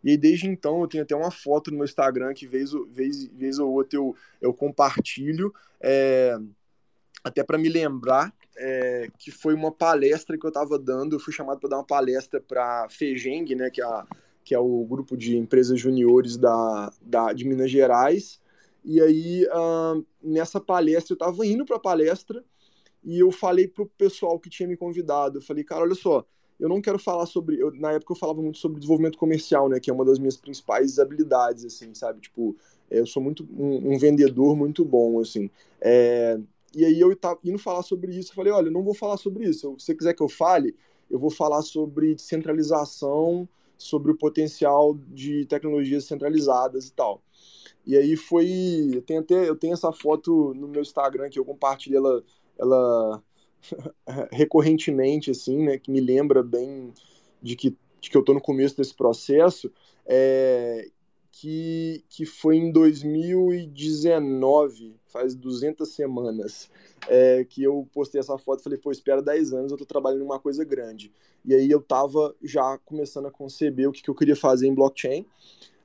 E 0.02 0.16
desde 0.16 0.46
então, 0.46 0.82
eu 0.82 0.88
tenho 0.88 1.02
até 1.02 1.16
uma 1.16 1.30
foto 1.30 1.70
no 1.70 1.78
meu 1.78 1.84
Instagram 1.84 2.34
que, 2.34 2.46
vez, 2.46 2.70
vez, 2.90 3.26
vez 3.28 3.58
ou 3.58 3.72
outra, 3.72 3.98
eu, 3.98 4.14
eu 4.40 4.52
compartilho, 4.52 5.54
é, 5.80 6.36
até 7.22 7.42
para 7.42 7.56
me 7.56 7.68
lembrar 7.68 8.34
é, 8.56 9.08
que 9.18 9.30
foi 9.30 9.54
uma 9.54 9.72
palestra 9.72 10.38
que 10.38 10.44
eu 10.44 10.48
estava 10.48 10.78
dando. 10.78 11.16
Eu 11.16 11.20
fui 11.20 11.32
chamado 11.32 11.58
para 11.58 11.70
dar 11.70 11.76
uma 11.76 11.86
palestra 11.86 12.40
para 12.40 12.86
Fejeng, 12.90 13.54
né, 13.54 13.70
que 13.70 13.80
é, 13.80 13.84
a, 13.84 14.06
que 14.44 14.54
é 14.54 14.58
o 14.58 14.84
grupo 14.84 15.16
de 15.16 15.36
empresas 15.36 15.80
juniores 15.80 16.36
da, 16.36 16.92
da, 17.00 17.32
de 17.32 17.46
Minas 17.46 17.70
Gerais. 17.70 18.38
E 18.84 19.00
aí, 19.00 19.46
uh, 19.46 20.04
nessa 20.22 20.60
palestra, 20.60 21.14
eu 21.14 21.16
estava 21.16 21.46
indo 21.46 21.64
para 21.64 21.76
a 21.76 21.80
palestra 21.80 22.44
e 23.04 23.18
eu 23.18 23.30
falei 23.30 23.68
pro 23.68 23.86
pessoal 23.86 24.38
que 24.38 24.48
tinha 24.48 24.68
me 24.68 24.76
convidado, 24.76 25.38
eu 25.38 25.42
falei, 25.42 25.62
cara, 25.62 25.82
olha 25.82 25.94
só, 25.94 26.24
eu 26.58 26.68
não 26.68 26.80
quero 26.80 26.98
falar 26.98 27.26
sobre, 27.26 27.60
eu, 27.60 27.70
na 27.72 27.92
época 27.92 28.12
eu 28.12 28.16
falava 28.16 28.40
muito 28.40 28.58
sobre 28.58 28.78
desenvolvimento 28.78 29.18
comercial, 29.18 29.68
né, 29.68 29.78
que 29.78 29.90
é 29.90 29.92
uma 29.92 30.04
das 30.04 30.18
minhas 30.18 30.36
principais 30.36 30.98
habilidades, 30.98 31.64
assim, 31.64 31.94
sabe, 31.94 32.20
tipo, 32.20 32.56
é, 32.90 33.00
eu 33.00 33.06
sou 33.06 33.22
muito 33.22 33.46
um, 33.52 33.94
um 33.94 33.98
vendedor 33.98 34.56
muito 34.56 34.84
bom, 34.84 35.20
assim, 35.20 35.50
é, 35.80 36.38
e 36.74 36.84
aí 36.84 36.98
eu 36.98 37.14
tava 37.14 37.38
indo 37.44 37.58
falar 37.58 37.82
sobre 37.82 38.16
isso, 38.16 38.30
eu 38.32 38.34
falei, 38.36 38.52
olha, 38.52 38.68
eu 38.68 38.72
não 38.72 38.82
vou 38.82 38.94
falar 38.94 39.16
sobre 39.16 39.48
isso, 39.48 39.74
se 39.78 39.86
você 39.86 39.94
quiser 39.94 40.14
que 40.14 40.22
eu 40.22 40.28
fale, 40.28 40.74
eu 41.10 41.18
vou 41.18 41.30
falar 41.30 41.62
sobre 41.62 42.14
descentralização, 42.14 43.48
sobre 43.76 44.12
o 44.12 44.16
potencial 44.16 44.94
de 45.08 45.44
tecnologias 45.46 46.04
centralizadas 46.04 46.88
e 46.88 46.92
tal. 46.92 47.20
E 47.86 47.96
aí 47.96 48.16
foi, 48.16 48.90
eu 48.94 49.02
tenho 49.02 49.20
até, 49.20 49.48
eu 49.48 49.56
tenho 49.56 49.74
essa 49.74 49.92
foto 49.92 50.54
no 50.54 50.66
meu 50.66 50.80
Instagram 50.80 51.28
que 51.28 51.38
eu 51.38 51.44
compartilhei 51.44 51.98
ela 51.98 52.24
ela 52.58 53.22
recorrentemente, 54.30 55.30
assim, 55.30 55.64
né, 55.64 55.78
que 55.78 55.90
me 55.90 56.00
lembra 56.00 56.42
bem 56.42 56.92
de 57.42 57.56
que, 57.56 57.70
de 58.00 58.10
que 58.10 58.16
eu 58.16 58.20
estou 58.20 58.34
no 58.34 58.40
começo 58.40 58.76
desse 58.76 58.94
processo, 58.94 59.72
é, 60.06 60.88
que, 61.30 62.04
que 62.08 62.24
foi 62.24 62.56
em 62.56 62.70
2019, 62.70 64.94
faz 65.06 65.34
200 65.34 65.88
semanas, 65.88 66.70
é, 67.08 67.44
que 67.44 67.62
eu 67.62 67.88
postei 67.92 68.20
essa 68.20 68.38
foto 68.38 68.62
falei, 68.62 68.78
pô, 68.78 68.92
espera 68.92 69.20
10 69.20 69.52
anos, 69.52 69.70
eu 69.70 69.74
estou 69.74 69.86
trabalhando 69.86 70.24
uma 70.24 70.38
coisa 70.38 70.64
grande. 70.64 71.12
E 71.44 71.54
aí 71.54 71.70
eu 71.70 71.80
estava 71.80 72.34
já 72.42 72.78
começando 72.78 73.26
a 73.26 73.30
conceber 73.30 73.86
o 73.88 73.92
que, 73.92 74.02
que 74.02 74.08
eu 74.08 74.14
queria 74.14 74.36
fazer 74.36 74.66
em 74.66 74.74
blockchain. 74.74 75.26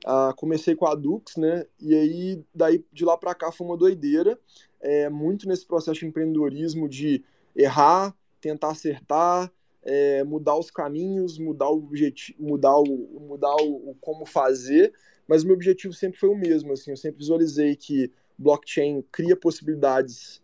Uh, 0.04 0.34
comecei 0.36 0.74
com 0.74 0.86
a 0.86 0.94
Dux, 0.94 1.36
né? 1.36 1.66
E 1.78 1.94
aí, 1.94 2.44
daí 2.54 2.84
de 2.92 3.04
lá 3.04 3.16
para 3.18 3.34
cá 3.34 3.52
foi 3.52 3.66
uma 3.66 3.76
doideira. 3.76 4.38
É, 4.80 5.10
muito 5.10 5.46
nesse 5.46 5.66
processo 5.66 6.00
de 6.00 6.06
empreendedorismo 6.06 6.88
de 6.88 7.22
errar, 7.54 8.16
tentar 8.40 8.70
acertar, 8.70 9.52
é, 9.82 10.24
mudar 10.24 10.56
os 10.56 10.70
caminhos, 10.70 11.38
mudar 11.38 11.68
o 11.68 11.78
objetivo, 11.78 12.42
mudar 12.42 12.76
o, 12.78 13.20
mudar 13.20 13.54
o, 13.56 13.90
o, 13.90 13.96
como 14.00 14.26
fazer, 14.26 14.92
mas 15.26 15.42
o 15.42 15.46
meu 15.46 15.54
objetivo 15.54 15.92
sempre 15.92 16.18
foi 16.18 16.28
o 16.28 16.34
mesmo, 16.34 16.72
assim, 16.72 16.90
eu 16.90 16.96
sempre 16.96 17.18
visualizei 17.18 17.76
que 17.76 18.12
blockchain 18.38 19.02
cria 19.12 19.36
possibilidades 19.36 20.42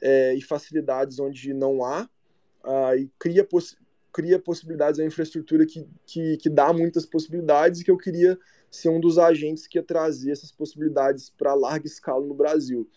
é, 0.00 0.34
e 0.34 0.42
facilidades 0.42 1.18
onde 1.18 1.52
não 1.52 1.84
há, 1.84 2.08
uh, 2.64 2.96
e 2.96 3.10
cria, 3.18 3.44
poss 3.44 3.76
cria 4.12 4.38
possibilidades, 4.38 4.98
a 4.98 5.04
infraestrutura 5.04 5.64
que, 5.64 5.86
que, 6.04 6.36
que 6.38 6.50
dá 6.50 6.72
muitas 6.72 7.06
possibilidades 7.06 7.80
e 7.80 7.84
que 7.84 7.90
eu 7.90 7.96
queria 7.96 8.38
ser 8.70 8.88
um 8.88 9.00
dos 9.00 9.18
agentes 9.18 9.66
que 9.66 9.78
ia 9.78 9.82
trazer 9.82 10.30
essas 10.30 10.52
possibilidades 10.52 11.30
para 11.30 11.54
larga 11.54 11.86
escala 11.86 12.24
no 12.24 12.34
Brasil. 12.34 12.88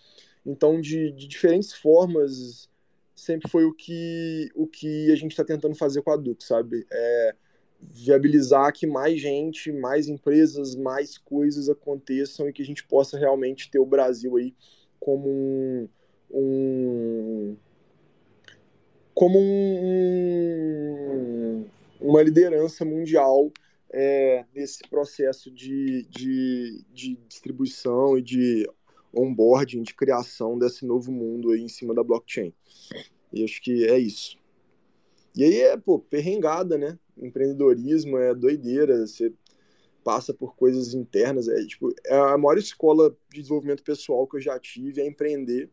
Então, 0.45 0.81
de, 0.81 1.11
de 1.11 1.27
diferentes 1.27 1.73
formas, 1.73 2.69
sempre 3.15 3.49
foi 3.49 3.65
o 3.65 3.73
que, 3.73 4.49
o 4.55 4.67
que 4.67 5.11
a 5.11 5.15
gente 5.15 5.31
está 5.31 5.43
tentando 5.43 5.75
fazer 5.75 6.01
com 6.01 6.11
a 6.11 6.17
Duke, 6.17 6.43
sabe? 6.43 6.85
É 6.91 7.35
viabilizar 7.79 8.71
que 8.73 8.85
mais 8.85 9.19
gente, 9.19 9.71
mais 9.71 10.07
empresas, 10.07 10.75
mais 10.75 11.17
coisas 11.17 11.67
aconteçam 11.67 12.47
e 12.47 12.53
que 12.53 12.61
a 12.61 12.65
gente 12.65 12.83
possa 12.83 13.17
realmente 13.17 13.71
ter 13.71 13.79
o 13.79 13.85
Brasil 13.85 14.37
aí 14.37 14.53
como 14.99 15.27
um, 15.27 15.89
um 16.31 17.57
como 19.13 19.39
um, 19.39 20.45
uma 21.99 22.21
liderança 22.21 22.85
mundial 22.85 23.51
é, 23.93 24.45
nesse 24.55 24.87
processo 24.89 25.51
de, 25.51 26.03
de, 26.09 26.85
de 26.93 27.15
distribuição 27.27 28.17
e 28.17 28.21
de 28.21 28.69
onboarding, 29.13 29.81
de 29.81 29.93
criação 29.93 30.57
desse 30.57 30.85
novo 30.85 31.11
mundo 31.11 31.51
aí 31.51 31.61
em 31.61 31.67
cima 31.67 31.93
da 31.93 32.03
blockchain. 32.03 32.53
E 33.33 33.43
acho 33.43 33.61
que 33.61 33.85
é 33.85 33.99
isso. 33.99 34.37
E 35.35 35.43
aí 35.43 35.61
é, 35.61 35.77
pô, 35.77 35.99
perrengada, 35.99 36.77
né? 36.77 36.97
Empreendedorismo 37.17 38.17
é 38.17 38.33
doideira, 38.33 39.05
você 39.05 39.33
passa 40.03 40.33
por 40.33 40.55
coisas 40.55 40.93
internas, 40.93 41.47
é 41.47 41.63
tipo, 41.65 41.93
é 42.05 42.15
a 42.15 42.37
maior 42.37 42.57
escola 42.57 43.15
de 43.29 43.41
desenvolvimento 43.41 43.83
pessoal 43.83 44.25
que 44.27 44.37
eu 44.37 44.41
já 44.41 44.57
tive 44.59 45.01
é 45.01 45.07
empreender. 45.07 45.69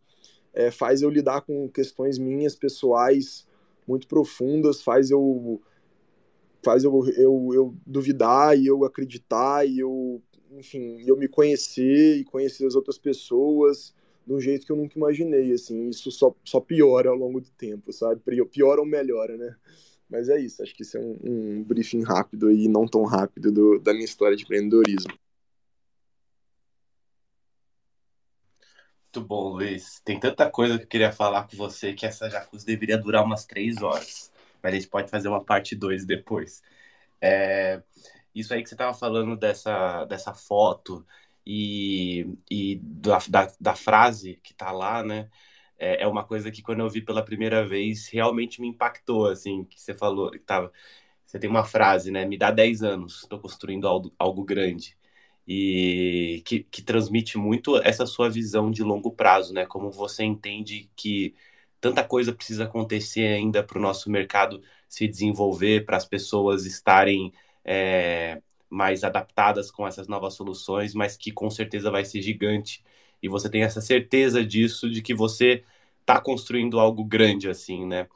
É, 0.53 0.71
faz 0.71 1.03
eu 1.03 1.11
lidar 1.11 1.43
com 1.43 1.69
questões 1.69 2.19
minhas 2.19 2.55
pessoais 2.57 3.47
muito 3.87 4.07
profundas, 4.07 4.83
faz 4.83 5.11
eu 5.11 5.63
faz 6.69 6.85
eu, 6.85 6.93
eu, 7.17 7.51
eu 7.55 7.75
duvidar 7.87 8.59
e 8.59 8.67
eu 8.67 8.85
acreditar 8.85 9.67
e 9.67 9.79
eu 9.79 10.23
enfim, 10.51 11.03
eu 11.07 11.17
me 11.17 11.27
conhecer 11.27 12.19
e 12.19 12.25
conhecer 12.25 12.67
as 12.67 12.75
outras 12.75 12.99
pessoas 12.99 13.95
de 14.27 14.35
um 14.35 14.41
jeito 14.41 14.67
que 14.67 14.73
eu 14.73 14.77
nunca 14.77 14.99
imaginei, 14.99 15.53
assim, 15.53 15.89
isso 15.89 16.11
só, 16.11 16.35
só 16.45 16.61
piora 16.61 17.09
ao 17.09 17.17
longo 17.17 17.41
do 17.41 17.49
tempo, 17.51 17.91
sabe? 17.91 18.21
Piora 18.51 18.81
ou 18.81 18.87
melhora, 18.87 19.39
né? 19.39 19.57
Mas 20.11 20.29
é 20.29 20.39
isso, 20.39 20.63
acho 20.63 20.75
que 20.75 20.83
isso 20.83 20.99
é 20.99 21.01
um, 21.01 21.19
um 21.23 21.65
briefing 21.65 22.03
rápido 22.03 22.53
e 22.53 22.69
não 22.69 22.87
tão 22.87 23.05
rápido 23.05 23.51
do, 23.51 23.79
da 23.79 23.95
minha 23.95 24.05
história 24.05 24.37
de 24.37 24.45
empreendedorismo. 24.45 25.13
Muito 29.05 29.27
bom, 29.27 29.49
Luiz. 29.55 30.01
Tem 30.05 30.21
tanta 30.21 30.51
coisa 30.51 30.77
que 30.77 30.85
eu 30.85 30.89
queria 30.89 31.13
falar 31.13 31.49
com 31.49 31.57
você 31.57 31.95
que 31.95 32.05
essa 32.05 32.29
jacuzzi 32.29 32.67
deveria 32.67 32.99
durar 32.99 33.25
umas 33.25 33.47
três 33.47 33.81
horas. 33.83 34.31
Mas 34.63 34.73
a 34.73 34.77
gente 34.77 34.89
pode 34.89 35.11
fazer 35.11 35.29
uma 35.29 35.45
parte 35.45 35.75
2 35.77 36.05
depois. 36.07 36.63
É... 37.21 37.83
Isso 38.35 38.55
aí 38.55 38.63
que 38.63 38.69
você 38.69 38.75
estava 38.75 38.95
falando 38.95 39.37
dessa, 39.37 40.05
dessa 40.05 40.35
foto 40.35 41.05
e, 41.47 42.27
e 42.51 42.77
da, 42.83 43.19
da, 43.29 43.53
da 43.61 43.75
frase 43.75 44.39
que 44.43 44.53
está 44.53 44.71
lá, 44.71 45.03
né? 45.03 45.29
É, 45.79 46.03
é, 46.03 46.07
uma 46.07 46.25
coisa 46.25 46.51
que 46.51 46.63
quando 46.63 46.81
eu 46.81 46.91
vi 46.91 47.01
pela 47.03 47.25
primeira 47.25 47.67
vez 47.67 48.09
realmente 48.09 48.61
me 48.61 48.69
impactou, 48.69 49.27
assim, 49.29 49.65
que 49.65 49.81
você 49.81 49.95
falou, 49.95 50.31
que 50.31 50.41
tava, 50.41 50.73
você 51.25 51.39
tem 51.39 51.49
uma 51.49 51.65
frase, 51.65 52.11
né? 52.11 52.25
Me 52.27 52.39
dá 52.39 52.51
10 52.51 52.83
anos, 52.83 53.23
estou 53.23 53.39
construindo 53.39 53.87
algo, 53.89 54.13
algo 54.19 54.45
grande. 54.45 54.97
E 55.47 56.43
que, 56.45 56.61
que 56.65 56.83
transmite 56.83 57.39
muito 57.39 57.77
essa 57.79 58.07
sua 58.07 58.29
visão 58.31 58.71
de 58.71 58.83
longo 58.83 59.11
prazo, 59.13 59.55
né? 59.55 59.67
Como 59.67 59.91
você 59.91 60.25
entende 60.25 60.91
que 60.97 61.35
tanta 61.81 62.05
coisa 62.05 62.33
precisa 62.33 62.65
acontecer 62.65 63.27
ainda 63.27 63.63
para 63.63 63.79
o 63.79 63.83
nosso 63.83 64.11
mercado 64.11 64.63
se 64.89 65.07
desenvolver, 65.07 65.85
para 65.85 65.97
as 65.97 66.05
pessoas 66.05 66.65
estarem 66.65 67.33
é, 67.65 68.41
mais 68.71 69.05
adaptadas 69.05 69.71
com 69.71 69.87
essas 69.87 70.09
novas 70.09 70.35
soluções, 70.35 70.95
mas 70.95 71.17
que 71.17 71.33
com 71.33 71.51
certeza 71.51 71.91
vai 71.91 72.05
ser 72.05 72.23
gigante. 72.23 72.83
E 73.23 73.29
você 73.29 73.49
tem 73.49 73.63
essa 73.63 73.81
certeza 73.81 74.45
disso, 74.45 74.89
de 74.91 75.03
que 75.03 75.15
você 75.15 75.65
está 76.01 76.21
construindo 76.21 76.81
algo 76.81 77.05
grande, 77.05 77.49
assim, 77.49 77.87
né? 77.87 78.09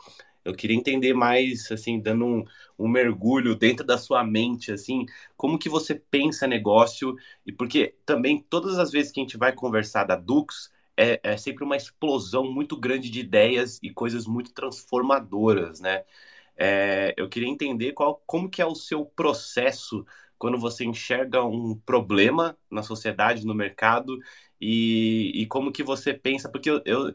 Eu 0.44 0.55
queria 0.55 0.77
entender 0.77 1.14
mais, 1.14 1.70
assim, 1.70 2.01
dando 2.01 2.25
um, 2.25 2.44
um, 2.79 2.88
mergulho 2.88 3.55
dentro 3.55 3.87
da 3.87 3.96
sua 3.96 4.25
mente, 4.25 4.72
assim, 4.72 5.07
como 5.37 5.59
que 5.59 5.68
você 5.68 5.94
pensa 5.94 6.46
negócio, 6.46 7.14
e 7.46 7.53
porque 7.53 7.94
também 8.05 8.44
todas 8.51 8.79
as 8.79 8.90
vezes 8.90 9.12
que 9.12 9.20
a 9.20 9.22
gente 9.22 9.37
vai 9.37 9.53
conversar 9.53 10.05
da 10.05 10.16
Dux, 10.16 10.70
é, 11.02 11.20
é 11.22 11.36
sempre 11.36 11.64
uma 11.64 11.76
explosão 11.76 12.50
muito 12.52 12.76
grande 12.76 13.10
de 13.10 13.20
ideias 13.20 13.78
e 13.82 13.90
coisas 13.92 14.26
muito 14.26 14.52
transformadoras, 14.52 15.80
né? 15.80 16.04
É, 16.56 17.14
eu 17.16 17.28
queria 17.28 17.48
entender 17.48 17.92
qual, 17.92 18.22
como 18.26 18.48
que 18.50 18.62
é 18.62 18.66
o 18.66 18.74
seu 18.74 19.04
processo 19.06 20.06
quando 20.38 20.58
você 20.58 20.84
enxerga 20.84 21.44
um 21.44 21.76
problema 21.86 22.56
na 22.70 22.82
sociedade, 22.82 23.46
no 23.46 23.54
mercado, 23.54 24.18
e, 24.60 25.32
e 25.34 25.46
como 25.46 25.72
que 25.72 25.82
você 25.82 26.12
pensa, 26.14 26.48
porque 26.50 26.70
eu, 26.70 26.82
eu, 26.84 27.14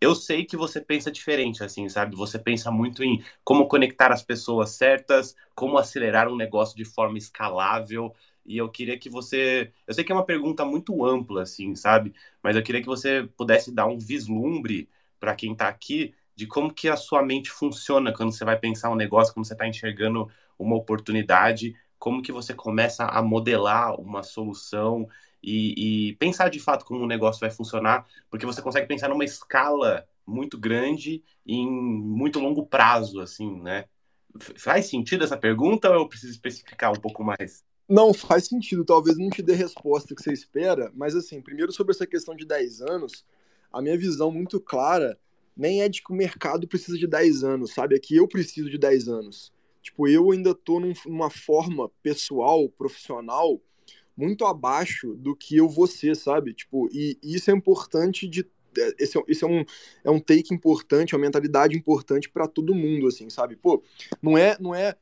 eu 0.00 0.14
sei 0.14 0.44
que 0.46 0.56
você 0.56 0.80
pensa 0.80 1.10
diferente, 1.10 1.62
assim, 1.62 1.88
sabe? 1.88 2.16
Você 2.16 2.38
pensa 2.38 2.70
muito 2.70 3.04
em 3.04 3.22
como 3.44 3.68
conectar 3.68 4.12
as 4.12 4.22
pessoas 4.22 4.70
certas, 4.70 5.36
como 5.54 5.76
acelerar 5.78 6.28
um 6.28 6.36
negócio 6.36 6.76
de 6.76 6.84
forma 6.84 7.18
escalável, 7.18 8.14
e 8.44 8.56
eu 8.56 8.68
queria 8.68 8.98
que 8.98 9.08
você. 9.10 9.72
Eu 9.86 9.94
sei 9.94 10.04
que 10.04 10.12
é 10.12 10.14
uma 10.14 10.24
pergunta 10.24 10.64
muito 10.64 11.04
ampla, 11.04 11.42
assim, 11.42 11.74
sabe? 11.74 12.14
Mas 12.42 12.56
eu 12.56 12.62
queria 12.62 12.80
que 12.80 12.86
você 12.86 13.28
pudesse 13.36 13.72
dar 13.72 13.86
um 13.86 13.98
vislumbre 13.98 14.88
para 15.18 15.34
quem 15.34 15.52
está 15.52 15.68
aqui 15.68 16.14
de 16.34 16.46
como 16.46 16.72
que 16.72 16.88
a 16.88 16.96
sua 16.96 17.22
mente 17.22 17.50
funciona 17.50 18.12
quando 18.12 18.32
você 18.32 18.44
vai 18.44 18.58
pensar 18.58 18.90
um 18.90 18.94
negócio, 18.94 19.34
como 19.34 19.44
você 19.44 19.52
está 19.52 19.68
enxergando 19.68 20.30
uma 20.58 20.76
oportunidade, 20.76 21.76
como 21.98 22.22
que 22.22 22.32
você 22.32 22.54
começa 22.54 23.04
a 23.04 23.22
modelar 23.22 24.00
uma 24.00 24.22
solução 24.22 25.06
e, 25.42 26.08
e, 26.08 26.16
pensar 26.16 26.48
de 26.48 26.58
fato 26.58 26.84
como 26.84 27.02
um 27.02 27.06
negócio 27.06 27.40
vai 27.40 27.50
funcionar, 27.50 28.06
porque 28.30 28.46
você 28.46 28.62
consegue 28.62 28.86
pensar 28.86 29.08
numa 29.08 29.24
escala 29.24 30.06
muito 30.26 30.58
grande 30.58 31.22
em 31.46 31.70
muito 31.70 32.38
longo 32.38 32.66
prazo, 32.66 33.20
assim, 33.20 33.60
né? 33.60 33.86
Faz 34.56 34.86
sentido 34.86 35.24
essa 35.24 35.36
pergunta 35.36 35.88
ou 35.90 35.96
eu 35.96 36.08
preciso 36.08 36.32
especificar 36.32 36.90
um 36.92 37.00
pouco 37.00 37.24
mais? 37.24 37.64
Não, 37.90 38.14
faz 38.14 38.46
sentido. 38.46 38.84
Talvez 38.84 39.18
não 39.18 39.28
te 39.28 39.42
dê 39.42 39.52
resposta 39.52 40.14
que 40.14 40.22
você 40.22 40.32
espera, 40.32 40.92
mas 40.94 41.16
assim, 41.16 41.42
primeiro 41.42 41.72
sobre 41.72 41.92
essa 41.92 42.06
questão 42.06 42.36
de 42.36 42.46
10 42.46 42.82
anos, 42.82 43.24
a 43.72 43.82
minha 43.82 43.98
visão 43.98 44.30
muito 44.30 44.60
clara 44.60 45.18
nem 45.56 45.82
é 45.82 45.88
de 45.88 46.00
que 46.00 46.12
o 46.12 46.16
mercado 46.16 46.68
precisa 46.68 46.96
de 46.96 47.08
10 47.08 47.42
anos, 47.42 47.74
sabe? 47.74 47.96
É 47.96 47.98
que 47.98 48.16
eu 48.16 48.28
preciso 48.28 48.70
de 48.70 48.78
10 48.78 49.08
anos. 49.08 49.52
Tipo, 49.82 50.06
eu 50.06 50.30
ainda 50.30 50.54
tô 50.54 50.78
num, 50.78 50.92
numa 51.04 51.30
forma 51.30 51.90
pessoal, 52.00 52.68
profissional, 52.68 53.60
muito 54.16 54.46
abaixo 54.46 55.14
do 55.16 55.34
que 55.34 55.56
eu 55.56 55.68
vou 55.68 55.88
ser, 55.88 56.14
sabe? 56.14 56.54
Tipo, 56.54 56.88
e, 56.92 57.18
e 57.20 57.34
isso 57.34 57.50
é 57.50 57.54
importante 57.54 58.28
de 58.28 58.46
é, 58.78 58.94
esse, 59.00 59.18
é, 59.18 59.22
esse 59.26 59.42
é, 59.42 59.48
um, 59.48 59.64
é 60.04 60.10
um 60.10 60.20
take 60.20 60.54
importante, 60.54 61.12
é 61.12 61.18
uma 61.18 61.24
mentalidade 61.24 61.76
importante 61.76 62.30
para 62.30 62.46
todo 62.46 62.72
mundo, 62.72 63.08
assim, 63.08 63.28
sabe? 63.28 63.56
Pô, 63.56 63.82
não 64.22 64.38
é, 64.38 64.56
não 64.60 64.72
é, 64.72 64.94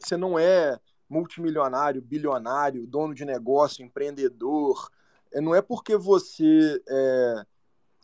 você 0.00 0.16
não 0.16 0.36
é 0.36 0.80
multimilionário, 1.12 2.00
bilionário, 2.00 2.86
dono 2.86 3.14
de 3.14 3.24
negócio, 3.24 3.84
empreendedor, 3.84 4.90
é, 5.30 5.40
não 5.40 5.54
é 5.54 5.60
porque 5.60 5.96
você 5.96 6.82
é, 6.88 7.44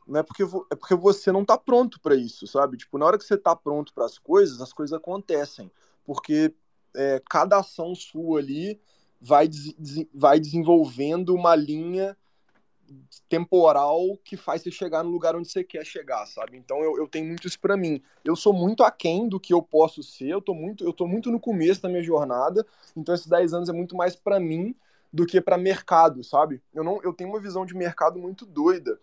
não 0.06 0.20
é 0.20 0.22
porque, 0.22 0.42
é 0.42 0.76
porque 0.76 0.94
você 0.94 1.32
não 1.32 1.44
tá 1.44 1.56
pronto 1.56 1.98
para 2.00 2.14
isso, 2.14 2.46
sabe? 2.46 2.76
Tipo, 2.76 2.98
na 2.98 3.06
hora 3.06 3.18
que 3.18 3.24
você 3.24 3.36
tá 3.36 3.56
pronto 3.56 3.94
para 3.94 4.04
as 4.04 4.18
coisas, 4.18 4.60
as 4.60 4.72
coisas 4.72 4.96
acontecem 4.96 5.70
porque 6.04 6.54
é, 6.94 7.22
cada 7.28 7.58
ação 7.58 7.94
sua 7.94 8.40
ali 8.40 8.80
vai, 9.20 9.48
vai 10.14 10.38
desenvolvendo 10.38 11.34
uma 11.34 11.54
linha 11.54 12.16
temporal 13.28 14.18
que 14.24 14.36
faz 14.36 14.62
você 14.62 14.70
chegar 14.70 15.02
no 15.02 15.10
lugar 15.10 15.36
onde 15.36 15.50
você 15.50 15.62
quer 15.62 15.84
chegar, 15.84 16.26
sabe? 16.26 16.56
Então 16.56 16.82
eu, 16.82 16.96
eu 16.98 17.06
tenho 17.06 17.26
muito 17.26 17.46
isso 17.46 17.58
para 17.60 17.76
mim. 17.76 18.02
Eu 18.24 18.34
sou 18.34 18.52
muito 18.52 18.82
aquém 18.82 19.28
do 19.28 19.38
que 19.38 19.52
eu 19.52 19.62
posso 19.62 20.02
ser, 20.02 20.28
eu 20.28 20.40
tô 20.40 20.54
muito, 20.54 20.84
eu 20.84 20.92
tô 20.92 21.06
muito 21.06 21.30
no 21.30 21.40
começo 21.40 21.82
da 21.82 21.88
minha 21.88 22.02
jornada, 22.02 22.66
então 22.96 23.14
esses 23.14 23.26
10 23.26 23.54
anos 23.54 23.68
é 23.68 23.72
muito 23.72 23.96
mais 23.96 24.16
para 24.16 24.40
mim 24.40 24.74
do 25.12 25.24
que 25.24 25.40
para 25.40 25.56
mercado, 25.56 26.22
sabe? 26.22 26.62
Eu 26.74 26.84
não 26.84 27.00
eu 27.02 27.12
tenho 27.12 27.30
uma 27.30 27.40
visão 27.40 27.64
de 27.64 27.74
mercado 27.74 28.18
muito 28.18 28.44
doida 28.44 28.98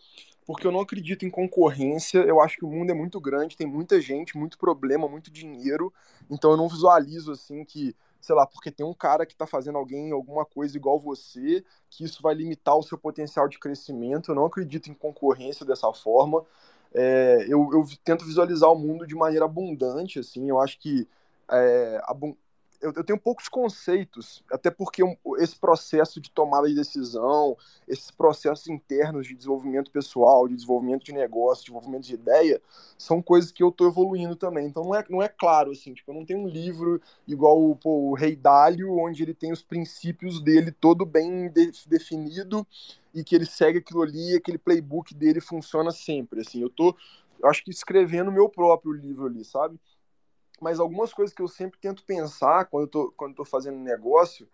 porque 0.45 0.67
eu 0.67 0.71
não 0.71 0.79
acredito 0.79 1.25
em 1.25 1.29
concorrência. 1.29 2.19
Eu 2.19 2.39
acho 2.39 2.57
que 2.57 2.65
o 2.65 2.69
mundo 2.69 2.91
é 2.91 2.93
muito 2.93 3.19
grande, 3.19 3.57
tem 3.57 3.65
muita 3.65 3.99
gente, 3.99 4.37
muito 4.37 4.57
problema, 4.57 5.07
muito 5.07 5.31
dinheiro. 5.31 5.91
Então 6.29 6.51
eu 6.51 6.57
não 6.57 6.69
visualizo 6.69 7.31
assim 7.31 7.65
que, 7.65 7.95
sei 8.25 8.35
lá, 8.35 8.45
porque 8.47 8.71
tem 8.71 8.85
um 8.85 8.93
cara 8.93 9.25
que 9.25 9.33
está 9.33 9.45
fazendo 9.45 9.77
alguém 9.77 10.11
alguma 10.11 10.43
coisa 10.43 10.75
igual 10.75 10.99
você, 10.99 11.63
que 11.89 12.03
isso 12.03 12.23
vai 12.23 12.33
limitar 12.33 12.75
o 12.75 12.81
seu 12.81 12.97
potencial 12.97 13.47
de 13.47 13.59
crescimento. 13.59 14.31
Eu 14.31 14.35
não 14.35 14.45
acredito 14.45 14.89
em 14.89 14.95
concorrência 14.95 15.63
dessa 15.65 15.93
forma. 15.93 16.43
É, 16.93 17.45
eu, 17.47 17.69
eu, 17.71 17.85
tento 18.03 18.25
visualizar 18.25 18.71
o 18.71 18.75
mundo 18.75 19.05
de 19.05 19.13
maneira 19.13 19.45
abundante, 19.45 20.17
assim. 20.19 20.49
Eu 20.49 20.59
acho 20.59 20.79
que 20.79 21.07
é, 21.51 22.01
eu, 22.85 22.93
eu, 22.95 23.03
tenho 23.03 23.19
poucos 23.19 23.49
conceitos, 23.49 24.43
até 24.51 24.69
porque 24.69 25.01
esse 25.39 25.55
processo 25.55 26.21
de 26.21 26.29
tomada 26.29 26.67
de 26.67 26.75
decisão, 26.75 27.57
esses 27.87 28.11
processos 28.11 28.67
internos 28.67 29.25
de 29.25 29.33
desenvolvimento 29.33 29.89
pessoal, 29.89 30.47
de 30.47 30.53
desenvolvimento 30.53 31.03
de 31.03 31.11
negócio, 31.11 31.63
de 31.63 31.71
desenvolvimento 31.71 32.03
de 32.03 32.13
ideia, 32.13 32.61
são 32.95 33.23
coisas 33.23 33.51
que 33.51 33.63
eu 33.63 33.69
estou 33.69 33.87
evoluindo 33.87 34.35
também. 34.35 34.67
Então 34.67 34.83
não 34.83 34.93
é, 34.93 35.03
não 35.09 35.21
é 35.21 35.27
claro, 35.27 35.71
assim, 35.71 35.95
tipo, 35.95 36.11
eu 36.11 36.15
não 36.15 36.25
tenho 36.25 36.41
um 36.41 36.47
livro 36.47 37.01
igual 37.27 37.59
o, 37.59 37.75
pô, 37.75 38.11
o 38.11 38.13
Rei 38.13 38.35
Dálio, 38.35 38.95
onde 38.99 39.23
ele 39.23 39.33
tem 39.33 39.51
os 39.51 39.63
princípios 39.63 40.39
dele 40.39 40.71
todo 40.71 41.05
bem 41.05 41.49
de, 41.49 41.71
definido 41.87 42.65
e 43.15 43.23
que 43.23 43.33
ele 43.33 43.47
segue 43.47 43.79
aquilo 43.79 44.03
ali, 44.03 44.35
aquele 44.35 44.59
playbook 44.59 45.15
dele 45.15 45.41
funciona 45.41 45.89
sempre, 45.89 46.41
assim. 46.41 46.61
Eu 46.61 46.69
tô, 46.69 46.95
eu 47.41 47.49
acho 47.49 47.63
que 47.63 47.71
escrevendo 47.71 48.29
o 48.29 48.33
meu 48.33 48.47
próprio 48.47 48.91
livro 48.91 49.25
ali, 49.25 49.43
sabe? 49.43 49.79
Mas 50.61 50.79
algumas 50.79 51.13
coisas 51.13 51.33
que 51.35 51.41
eu 51.41 51.47
sempre 51.47 51.79
tento 51.79 52.03
pensar 52.03 52.65
quando 52.65 52.83
eu 52.83 52.87
tô, 52.87 53.13
quando 53.15 53.31
eu 53.31 53.37
tô 53.37 53.45
fazendo 53.45 53.77
negócio 53.77 54.47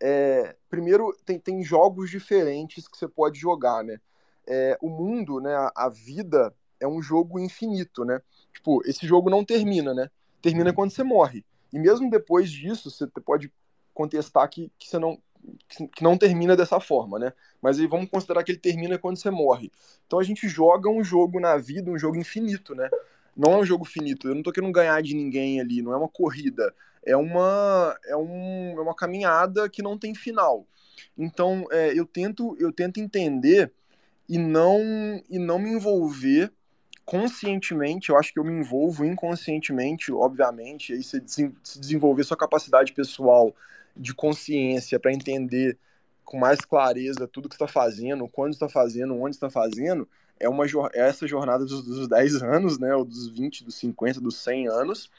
é, 0.00 0.54
primeiro, 0.68 1.16
tem, 1.24 1.38
tem 1.38 1.62
jogos 1.62 2.10
diferentes 2.10 2.86
que 2.86 2.96
você 2.96 3.08
pode 3.08 3.38
jogar, 3.38 3.82
né? 3.82 3.98
É, 4.46 4.78
o 4.80 4.88
mundo, 4.88 5.40
né, 5.40 5.54
a, 5.54 5.72
a, 5.74 5.88
vida 5.88 6.54
é 6.78 6.86
um 6.86 7.02
jogo 7.02 7.38
infinito, 7.38 8.04
né? 8.04 8.20
Tipo, 8.52 8.80
esse 8.86 9.06
jogo 9.06 9.30
não 9.30 9.44
termina, 9.44 9.92
né? 9.94 10.10
Termina 10.40 10.72
quando 10.72 10.90
você 10.90 11.02
morre. 11.02 11.44
E 11.72 11.78
mesmo 11.78 12.10
depois 12.10 12.50
disso, 12.50 12.90
você 12.90 13.06
pode 13.06 13.52
contestar 13.92 14.48
que, 14.48 14.70
que 14.78 14.88
você 14.88 14.98
não 14.98 15.20
que 15.68 16.02
não 16.02 16.18
termina 16.18 16.56
dessa 16.56 16.80
forma, 16.80 17.20
né? 17.20 17.32
Mas 17.62 17.78
aí 17.78 17.86
vamos 17.86 18.10
considerar 18.10 18.42
que 18.42 18.50
ele 18.50 18.58
termina 18.58 18.98
quando 18.98 19.16
você 19.16 19.30
morre. 19.30 19.70
Então 20.04 20.18
a 20.18 20.24
gente 20.24 20.48
joga 20.48 20.90
um 20.90 21.04
jogo 21.04 21.38
na 21.38 21.56
vida, 21.56 21.88
um 21.88 21.98
jogo 21.98 22.16
infinito, 22.16 22.74
né? 22.74 22.90
Não 23.36 23.52
é 23.52 23.56
um 23.58 23.64
jogo 23.64 23.84
finito. 23.84 24.28
Eu 24.28 24.34
não 24.34 24.42
tô 24.42 24.50
querendo 24.50 24.72
ganhar 24.72 25.02
de 25.02 25.14
ninguém 25.14 25.60
ali, 25.60 25.82
não 25.82 25.92
é 25.92 25.96
uma 25.96 26.08
corrida. 26.08 26.74
É 27.04 27.16
uma, 27.16 27.96
é 28.06 28.16
um, 28.16 28.74
é 28.76 28.80
uma 28.80 28.94
caminhada 28.94 29.68
que 29.68 29.82
não 29.82 29.98
tem 29.98 30.14
final. 30.14 30.66
Então, 31.16 31.66
é, 31.70 31.92
eu 31.96 32.06
tento 32.06 32.56
eu 32.58 32.72
tento 32.72 32.98
entender 32.98 33.72
e 34.28 34.38
não 34.38 34.80
e 35.28 35.38
não 35.38 35.58
me 35.58 35.70
envolver 35.70 36.50
conscientemente. 37.04 38.10
Eu 38.10 38.18
acho 38.18 38.32
que 38.32 38.38
eu 38.38 38.44
me 38.44 38.52
envolvo 38.52 39.04
inconscientemente, 39.04 40.12
obviamente. 40.12 40.94
Aí 40.94 41.02
você 41.02 41.22
se 41.26 41.78
desenvolver 41.78 42.24
sua 42.24 42.36
capacidade 42.36 42.92
pessoal 42.92 43.54
de 43.96 44.14
consciência 44.14 44.98
para 44.98 45.12
entender 45.12 45.78
com 46.24 46.38
mais 46.38 46.60
clareza 46.60 47.28
tudo 47.28 47.48
que 47.48 47.54
está 47.54 47.68
fazendo, 47.68 48.28
quando 48.28 48.52
está 48.52 48.68
fazendo, 48.68 49.14
onde 49.14 49.36
está 49.36 49.48
fazendo 49.48 50.08
é 50.38 50.48
uma 50.48 50.64
é 50.92 51.08
essa 51.08 51.26
jornada 51.26 51.64
dos, 51.64 51.82
dos 51.82 52.08
10 52.08 52.42
anos, 52.42 52.78
né, 52.78 52.94
ou 52.94 53.04
dos 53.04 53.28
20, 53.28 53.64
dos 53.64 53.74
50, 53.76 54.20
dos 54.20 54.36
100 54.36 54.68
anos, 54.68 55.10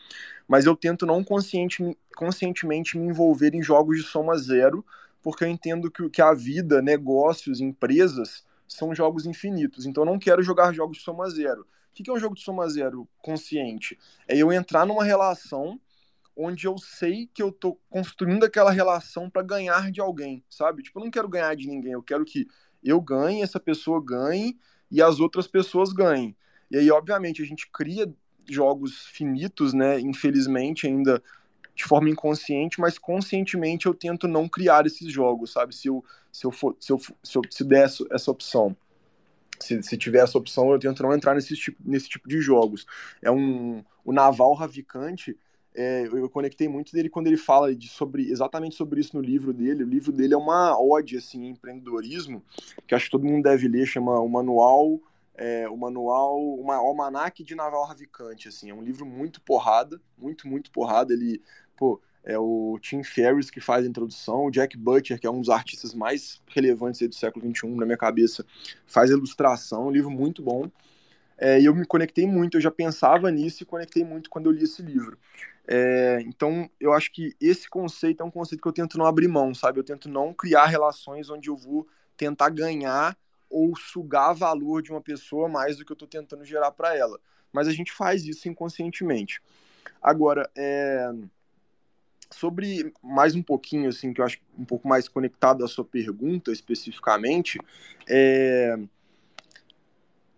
mas 0.48 0.66
eu 0.66 0.76
tento 0.76 1.06
não 1.06 1.24
consciente, 1.24 1.98
conscientemente 2.16 2.98
me 2.98 3.08
envolver 3.08 3.54
em 3.54 3.62
jogos 3.62 3.98
de 3.98 4.04
soma 4.04 4.38
zero, 4.38 4.86
porque 5.22 5.44
eu 5.44 5.48
entendo 5.48 5.92
que, 5.92 6.10
que 6.10 6.22
a 6.22 6.34
vida, 6.34 6.82
negócios, 6.82 7.60
empresas 7.60 8.46
são 8.68 8.94
jogos 8.94 9.26
infinitos, 9.26 9.86
então 9.86 10.04
eu 10.04 10.12
não 10.12 10.20
quero 10.20 10.44
jogar 10.44 10.74
jogos 10.74 10.98
de 10.98 11.04
soma 11.04 11.30
zero. 11.30 11.62
O 11.62 11.68
que 11.98 12.10
é 12.10 12.14
um 12.14 12.20
jogo 12.20 12.36
de 12.36 12.42
soma 12.42 12.70
zero 12.70 13.08
consciente? 13.24 13.98
É 14.28 14.38
eu 14.38 14.54
entrar 14.54 14.86
numa 14.86 15.04
relação 15.04 15.80
onde 16.36 16.68
eu 16.68 16.78
sei 16.78 17.28
que 17.34 17.42
eu 17.42 17.52
tô 17.52 17.80
construindo 17.90 18.44
aquela 18.44 18.72
relação 18.72 19.28
para 19.28 19.42
ganhar 19.42 19.92
de 19.92 20.00
alguém, 20.00 20.44
sabe? 20.48 20.84
Tipo, 20.84 21.00
eu 21.00 21.06
não 21.06 21.12
quero 21.12 21.28
ganhar 21.28 21.56
de 21.56 21.68
ninguém, 21.68 21.94
eu 21.94 22.04
quero 22.04 22.24
que 22.24 22.48
eu 22.84 23.02
ganhe, 23.02 23.42
essa 23.42 23.60
pessoa 23.60 24.04
ganhe 24.04 24.56
e 24.92 25.02
as 25.02 25.20
outras 25.20 25.48
pessoas 25.48 25.92
ganhem. 25.92 26.36
E 26.70 26.78
aí, 26.78 26.92
obviamente, 26.92 27.42
a 27.42 27.46
gente 27.46 27.70
cria 27.72 28.12
jogos 28.50 29.06
finitos, 29.08 29.74
né? 29.74 30.00
Infelizmente, 30.00 30.88
ainda 30.88 31.22
de 31.76 31.84
forma 31.84 32.10
inconsciente, 32.10 32.82
mas 32.82 32.98
conscientemente 32.98 33.86
eu 33.86 33.94
tento 33.94 34.28
não 34.28 34.50
criar 34.50 34.88
esses 34.88 35.12
jogos, 35.12 35.52
sabe? 35.52 35.76
Se 35.76 35.88
eu, 35.88 36.04
se 36.32 36.46
eu, 36.46 36.52
for, 36.52 36.76
se 36.80 36.92
eu, 36.92 37.00
se 37.00 37.38
eu 37.38 37.42
se 37.50 37.64
der 37.64 37.88
essa 38.12 38.32
opção. 38.32 38.76
Se, 39.60 39.82
se 39.84 39.98
tiver 39.98 40.20
essa 40.20 40.38
opção, 40.38 40.72
eu 40.72 40.80
tento 40.80 41.04
não 41.04 41.14
entrar 41.14 41.36
nesse 41.36 41.56
tipo, 41.56 41.80
nesse 41.84 42.10
tipo 42.10 42.28
de 42.28 42.42
jogos. 42.42 42.86
É 43.22 43.30
um, 43.30 43.84
o 44.04 44.12
Naval 44.12 44.54
Ravikant, 44.54 45.30
é, 45.78 46.08
eu 46.08 46.28
conectei 46.28 46.68
muito 46.68 46.92
dele 46.92 47.08
quando 47.08 47.28
ele 47.28 47.38
fala 47.38 47.76
de 47.76 47.88
sobre 47.88 48.32
exatamente 48.32 48.74
sobre 48.74 49.00
isso 49.00 49.16
no 49.16 49.22
livro 49.22 49.54
dele. 49.54 49.84
O 49.84 49.88
livro 49.88 50.12
dele 50.12 50.34
é 50.34 50.38
uma 50.38 50.76
ode 50.76 51.16
assim, 51.16 51.46
em 51.46 51.50
empreendedorismo, 51.52 52.44
que 52.88 52.96
acho 52.96 53.06
que 53.06 53.12
todo 53.12 53.28
mundo 53.28 53.44
deve 53.44 53.68
ler, 53.68 53.86
chama 53.86 54.20
o 54.20 54.28
Manual, 54.28 55.00
é, 55.36 55.70
o 55.70 55.78
Manual, 55.78 56.42
uma 56.56 56.78
Almanac 56.78 57.44
de 57.44 57.54
Naval 57.54 57.86
Ravicante, 57.86 58.48
assim, 58.48 58.72
é 58.72 58.74
um 58.74 58.82
livro 58.82 59.06
muito 59.06 59.40
porrada, 59.40 60.02
muito, 60.18 60.48
muito 60.48 60.72
porrada. 60.72 61.14
Ele, 61.14 61.40
pô, 61.78 62.02
é 62.24 62.40
o 62.40 62.80
Tim 62.82 63.04
Ferriss 63.04 63.52
que 63.52 63.62
faz 63.62 63.86
a 63.86 63.88
introdução, 63.88 64.48
o 64.48 64.52
Jack 64.52 64.76
Butcher, 64.76 65.20
que 65.20 65.28
é 65.28 65.32
um 65.32 65.42
dos 65.42 65.50
artistas 65.52 65.94
mais 65.94 66.42
relevantes 66.48 67.08
do 67.08 67.14
século 67.14 67.48
XXI, 67.56 67.68
na 67.76 67.86
minha 67.86 67.98
cabeça, 67.98 68.44
faz 68.88 69.12
a 69.12 69.14
ilustração, 69.14 69.90
um 69.90 69.92
livro 69.92 70.10
muito 70.10 70.42
bom. 70.42 70.72
É, 71.38 71.60
e 71.60 71.66
eu 71.66 71.76
me 71.76 71.86
conectei 71.86 72.26
muito, 72.26 72.58
eu 72.58 72.62
já 72.62 72.72
pensava 72.72 73.30
nisso 73.30 73.62
e 73.62 73.66
conectei 73.66 74.04
muito 74.04 74.30
quando 74.30 74.48
eu 74.48 74.52
li 74.52 74.64
esse 74.64 74.82
livro. 74.82 75.18
É, 75.68 76.22
então, 76.26 76.70
eu 76.80 76.94
acho 76.94 77.12
que 77.12 77.36
esse 77.40 77.70
conceito 77.70 78.24
é 78.24 78.26
um 78.26 78.32
conceito 78.32 78.62
que 78.62 78.68
eu 78.68 78.74
tento 78.74 78.98
não 78.98 79.06
abrir 79.06 79.28
mão, 79.28 79.54
sabe? 79.54 79.80
Eu 79.80 79.84
tento 79.84 80.10
não 80.10 80.34
criar 80.34 80.66
relações 80.66 81.30
onde 81.30 81.50
eu 81.50 81.56
vou 81.56 81.88
tentar 82.16 82.50
ganhar 82.50 83.16
ou 83.50 83.76
sugar 83.76 84.34
valor 84.34 84.82
de 84.82 84.92
uma 84.92 85.02
pessoa 85.02 85.48
mais 85.48 85.78
do 85.78 85.86
que 85.86 85.92
eu 85.92 85.96
estou 85.96 86.08
tentando 86.08 86.44
gerar 86.44 86.72
para 86.72 86.96
ela. 86.96 87.20
Mas 87.54 87.68
a 87.68 87.72
gente 87.72 87.92
faz 87.92 88.26
isso 88.26 88.50
inconscientemente. 88.50 89.42
Agora, 90.02 90.50
é... 90.56 91.12
sobre 92.32 92.92
mais 93.04 93.36
um 93.36 93.44
pouquinho, 93.44 93.90
assim, 93.90 94.12
que 94.12 94.22
eu 94.22 94.26
acho 94.26 94.40
um 94.58 94.66
pouco 94.66 94.88
mais 94.88 95.08
conectado 95.08 95.64
à 95.64 95.68
sua 95.68 95.86
pergunta 95.86 96.52
especificamente, 96.52 97.60
é 98.08 98.78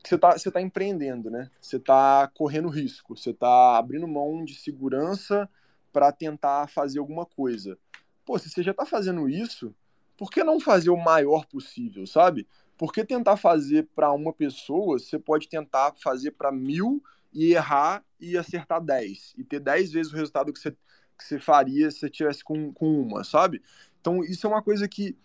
você 0.04 0.16
está 0.16 0.32
você 0.32 0.52
tá 0.52 0.62
empreendendo, 0.62 1.30
né? 1.30 1.50
Você 1.60 1.78
está 1.78 2.30
correndo 2.34 2.70
risco, 2.70 3.18
você 3.18 3.32
está 3.32 3.78
abrindo 3.78 4.08
mão 4.08 4.44
de 4.44 4.56
segurança 4.56 5.50
para 5.92 6.12
tentar 6.12 6.68
fazer 6.68 7.00
alguma 7.00 7.26
coisa. 7.26 7.78
Pô, 8.26 8.38
se 8.38 8.50
você 8.50 8.64
já 8.64 8.72
está 8.72 8.86
fazendo 8.86 9.28
isso, 9.28 9.74
por 10.18 10.30
que 10.30 10.44
não 10.44 10.60
fazer 10.60 10.90
o 10.90 10.98
maior 10.98 11.46
possível, 11.46 12.06
sabe? 12.06 12.48
Por 12.78 12.94
que 12.94 13.04
tentar 13.04 13.38
fazer 13.38 13.88
para 13.96 14.12
uma 14.14 14.32
pessoa, 14.32 15.00
você 15.00 15.20
pode 15.20 15.50
tentar 15.50 15.94
fazer 16.02 16.32
para 16.32 16.52
mil 16.52 17.04
e 17.34 17.54
errar 17.54 18.04
e 18.20 18.38
acertar 18.38 18.82
dez, 18.82 19.34
e 19.38 19.44
ter 19.44 19.60
dez 19.60 19.92
vezes 19.92 20.12
o 20.12 20.16
resultado 20.16 20.52
que 20.54 20.60
você, 20.60 20.72
que 20.72 21.24
você 21.24 21.40
faria 21.40 21.92
se 21.92 22.00
você 22.00 22.10
tivesse 22.10 22.44
com, 22.44 22.74
com 22.74 23.02
uma, 23.02 23.24
sabe? 23.24 23.62
Então, 24.00 24.24
isso 24.24 24.48
é 24.48 24.50
uma 24.50 24.64
coisa 24.64 24.88
que, 24.88 25.18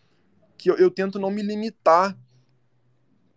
que 0.56 0.70
eu, 0.70 0.76
eu 0.76 0.90
tento 0.90 1.18
não 1.18 1.30
me 1.30 1.42
limitar 1.42 2.16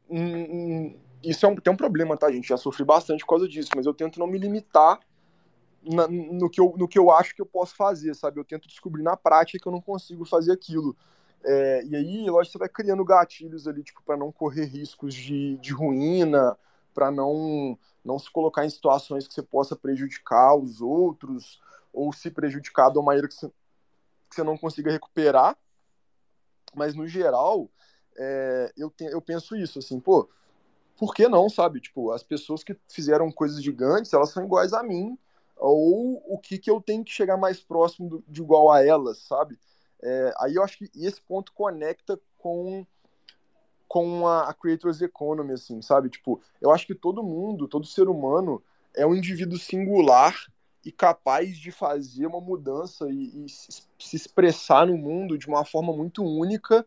em, 0.10 1.00
isso 1.24 1.46
é 1.46 1.50
um, 1.50 1.56
tem 1.56 1.74
um 1.74 1.78
problema, 1.78 2.18
tá, 2.18 2.32
gente? 2.32 2.48
Já 2.48 2.58
sofri 2.58 2.84
bastante 2.84 3.22
por 3.22 3.30
causa 3.30 3.48
disso, 3.48 3.70
mas 3.76 3.86
eu 3.86 3.94
tento 3.94 4.20
não 4.20 4.28
me 4.28 4.38
limitar 4.38 5.00
na, 5.84 6.08
no, 6.08 6.50
que 6.50 6.60
eu, 6.60 6.74
no 6.78 6.88
que 6.88 7.00
eu 7.00 7.12
acho 7.12 7.36
que 7.36 7.42
eu 7.42 7.46
posso 7.46 7.76
fazer, 7.76 8.14
sabe? 8.16 8.40
Eu 8.40 8.46
tento 8.46 8.68
descobrir 8.68 9.04
na 9.04 9.16
prática 9.16 9.60
que 9.60 9.68
eu 9.68 9.72
não 9.72 9.82
consigo 9.82 10.26
fazer 10.26 10.52
aquilo. 10.52 10.96
É, 11.44 11.84
e 11.86 11.96
aí, 11.96 12.30
lógico, 12.30 12.54
você 12.54 12.58
vai 12.58 12.70
criando 12.70 13.04
gatilhos 13.06 13.68
ali, 13.68 13.84
tipo, 13.84 14.02
para 14.04 14.18
não 14.18 14.32
correr 14.32 14.66
riscos 14.66 15.14
de, 15.14 15.58
de 15.58 15.72
ruína, 15.72 16.58
para 16.94 17.12
não, 17.12 17.78
não 18.04 18.20
se 18.20 18.30
colocar 18.30 18.66
em 18.66 18.70
situações 18.70 19.28
que 19.28 19.34
você 19.34 19.44
possa 19.44 19.76
prejudicar 19.76 20.56
os 20.56 20.82
outros, 20.82 21.62
ou 21.94 22.12
se 22.12 22.30
prejudicar 22.30 22.92
de 22.92 22.98
uma 22.98 23.06
maneira 23.06 23.28
que 23.28 23.34
você, 23.34 23.48
que 23.48 24.36
você 24.36 24.44
não 24.44 24.58
consiga 24.58 24.92
recuperar. 24.92 25.58
Mas, 26.76 26.96
no 26.96 27.08
geral, 27.08 27.70
é, 28.18 28.74
eu, 28.76 28.90
te, 28.90 29.06
eu 29.06 29.22
penso 29.22 29.56
isso, 29.56 29.80
assim, 29.80 30.00
pô, 30.00 30.30
por 30.98 31.14
que 31.14 31.28
não, 31.28 31.50
sabe? 31.50 31.80
Tipo, 31.80 32.12
as 32.12 32.24
pessoas 32.24 32.64
que 32.64 32.76
fizeram 32.90 33.32
coisas 33.32 33.64
gigantes, 33.64 34.12
elas 34.12 34.32
são 34.32 34.44
iguais 34.44 34.74
a 34.74 34.84
mim, 34.84 35.18
ou 35.56 36.22
o 36.28 36.38
que, 36.38 36.58
que 36.58 36.70
eu 36.70 36.82
tenho 36.82 37.04
que 37.04 37.12
chegar 37.12 37.38
mais 37.38 37.60
próximo 37.60 38.10
do, 38.10 38.24
de 38.28 38.42
igual 38.42 38.72
a 38.72 38.84
elas, 38.86 39.20
sabe? 39.20 39.58
É, 40.02 40.34
aí 40.40 40.56
eu 40.56 40.64
acho 40.64 40.78
que 40.78 40.90
esse 40.96 41.22
ponto 41.22 41.54
conecta 41.54 42.20
com 42.38 42.86
com 43.88 44.28
a, 44.28 44.50
a 44.50 44.54
Creators 44.54 45.02
Economy, 45.02 45.54
assim, 45.54 45.82
sabe? 45.82 46.10
Tipo, 46.10 46.42
eu 46.60 46.72
acho 46.72 46.86
que 46.86 46.94
todo 46.94 47.24
mundo, 47.24 47.70
todo 47.70 47.88
ser 47.88 48.10
humano 48.10 48.62
é 48.94 49.06
um 49.06 49.16
indivíduo 49.16 49.58
singular 49.58 50.36
e 50.84 50.92
capaz 50.92 51.58
de 51.58 51.72
fazer 51.72 52.28
uma 52.28 52.42
mudança 52.42 53.10
e, 53.10 53.46
e 53.46 53.50
se 53.50 54.16
expressar 54.16 54.88
no 54.88 54.98
mundo 54.98 55.38
de 55.38 55.48
uma 55.48 55.64
forma 55.64 55.94
muito 55.94 56.22
única 56.22 56.86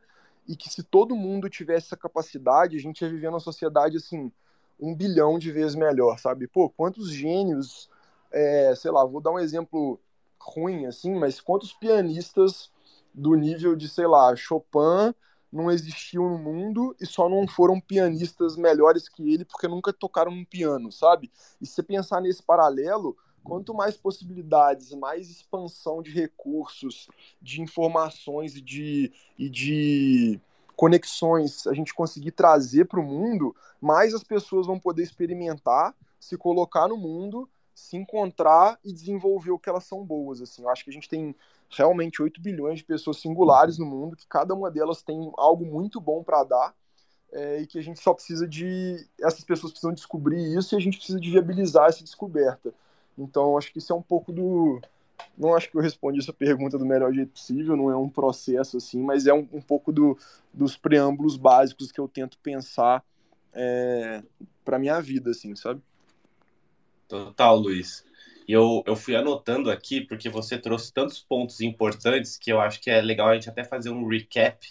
e 0.51 0.57
que 0.57 0.69
se 0.69 0.83
todo 0.83 1.15
mundo 1.15 1.49
tivesse 1.49 1.87
essa 1.87 1.97
capacidade, 1.97 2.77
a 2.77 2.81
gente 2.81 3.03
ia 3.03 3.09
viver 3.09 3.29
numa 3.29 3.39
sociedade 3.39 3.97
assim 3.97 4.33
um 4.81 4.93
bilhão 4.97 5.39
de 5.39 5.53
vezes 5.53 5.77
melhor, 5.77 6.19
sabe? 6.19 6.49
Pô, 6.49 6.69
quantos 6.69 7.13
gênios, 7.13 7.89
é, 8.33 8.75
sei 8.75 8.91
lá, 8.91 9.05
vou 9.05 9.21
dar 9.21 9.31
um 9.31 9.39
exemplo 9.39 10.01
ruim 10.41 10.87
assim, 10.87 11.15
mas 11.15 11.41
quantos 11.41 11.73
pianistas 11.73 12.69
do 13.15 13.37
nível 13.37 13.77
de, 13.77 13.89
sei 13.89 14.09
lá, 14.09 14.35
Chopin 14.35 15.15
não 15.53 15.71
existiam 15.71 16.29
no 16.29 16.39
mundo 16.39 16.97
e 17.01 17.07
só 17.07 17.29
não 17.29 17.47
foram 17.47 17.81
pianistas 17.81 18.57
melhores 18.57 19.09
que 19.09 19.33
ele 19.33 19.45
porque 19.45 19.69
nunca 19.69 19.93
tocaram 19.93 20.33
um 20.33 20.45
piano, 20.45 20.91
sabe? 20.91 21.31
E 21.61 21.67
se 21.67 21.75
você 21.75 21.83
pensar 21.85 22.21
nesse 22.21 22.43
paralelo, 22.43 23.17
quanto 23.42 23.74
mais 23.74 23.96
possibilidades, 23.96 24.92
mais 24.92 25.31
expansão 25.31 26.03
de 26.03 26.11
recursos, 26.11 27.09
de 27.40 27.61
informações 27.61 28.57
e 28.57 28.61
de, 28.61 29.12
e 29.38 29.48
de 29.48 30.40
conexões 30.76 31.66
a 31.66 31.74
gente 31.74 31.92
conseguir 31.92 32.31
trazer 32.33 32.87
para 32.87 33.00
o 33.00 33.05
mundo, 33.05 33.55
mais 33.81 34.14
as 34.14 34.24
pessoas 34.24 34.66
vão 34.66 34.79
poder 34.79 35.03
experimentar, 35.03 35.94
se 36.18 36.37
colocar 36.37 36.88
no 36.88 36.96
mundo, 36.96 37.48
se 37.74 37.96
encontrar 37.96 38.79
e 38.85 38.92
desenvolver 38.92 39.50
o 39.50 39.59
que 39.59 39.68
elas 39.68 39.85
são 39.85 40.05
boas. 40.05 40.40
Assim, 40.40 40.62
eu 40.62 40.68
acho 40.68 40.85
que 40.85 40.90
a 40.90 40.92
gente 40.92 41.09
tem 41.09 41.35
realmente 41.68 42.22
8 42.22 42.40
bilhões 42.40 42.79
de 42.79 42.85
pessoas 42.85 43.18
singulares 43.18 43.79
no 43.79 43.87
mundo, 43.87 44.16
que 44.16 44.26
cada 44.26 44.55
uma 44.55 44.70
delas 44.70 45.03
tem 45.03 45.31
algo 45.37 45.64
muito 45.64 46.00
bom 46.00 46.22
para 46.22 46.44
dar. 46.44 46.74
É, 47.33 47.61
e 47.61 47.66
que 47.66 47.79
a 47.79 47.83
gente 47.83 48.00
só 48.00 48.12
precisa 48.12 48.48
de. 48.48 49.07
Essas 49.20 49.44
pessoas 49.44 49.70
precisam 49.70 49.94
descobrir 49.94 50.59
isso 50.59 50.74
e 50.74 50.76
a 50.76 50.81
gente 50.81 50.96
precisa 50.96 51.20
de 51.20 51.31
viabilizar 51.31 51.88
essa 51.88 52.03
descoberta. 52.03 52.74
Então, 53.22 53.56
acho 53.56 53.72
que 53.72 53.78
isso 53.78 53.92
é 53.92 53.96
um 53.96 54.02
pouco 54.02 54.33
do. 54.33 54.80
Não 55.37 55.54
acho 55.54 55.70
que 55.70 55.76
eu 55.76 55.83
respondi 55.83 56.18
essa 56.18 56.33
pergunta 56.33 56.78
do 56.78 56.87
melhor 56.87 57.12
jeito 57.12 57.33
possível, 57.33 57.76
não 57.76 57.90
é 57.90 57.96
um 57.96 58.09
processo 58.09 58.78
assim, 58.78 59.02
mas 59.02 59.26
é 59.26 59.35
um, 59.35 59.46
um 59.52 59.61
pouco 59.61 59.92
do, 59.92 60.16
dos 60.52 60.76
preâmbulos 60.76 61.37
básicos 61.37 61.92
que 61.92 62.00
eu 62.00 62.09
tento 62.09 62.38
pensar 62.38 63.04
é, 63.52 64.22
para 64.64 64.78
minha 64.78 65.00
vida, 65.00 65.30
assim, 65.30 65.54
sabe? 65.54 65.80
Total, 67.06 67.56
Luiz. 67.56 68.04
E 68.48 68.52
eu, 68.52 68.83
eu 68.87 68.96
fui 68.96 69.14
anotando 69.14 69.70
aqui, 69.70 70.00
porque 70.00 70.28
você 70.28 70.59
trouxe 70.59 70.92
tantos 70.92 71.20
pontos 71.20 71.61
importantes 71.61 72.37
que 72.37 72.50
eu 72.50 72.61
acho 72.61 72.80
que 72.80 72.90
é 72.90 73.00
legal 73.00 73.28
a 73.28 73.35
gente 73.35 73.48
até 73.48 73.62
fazer 73.62 73.90
um 73.90 74.06
recap 74.06 74.66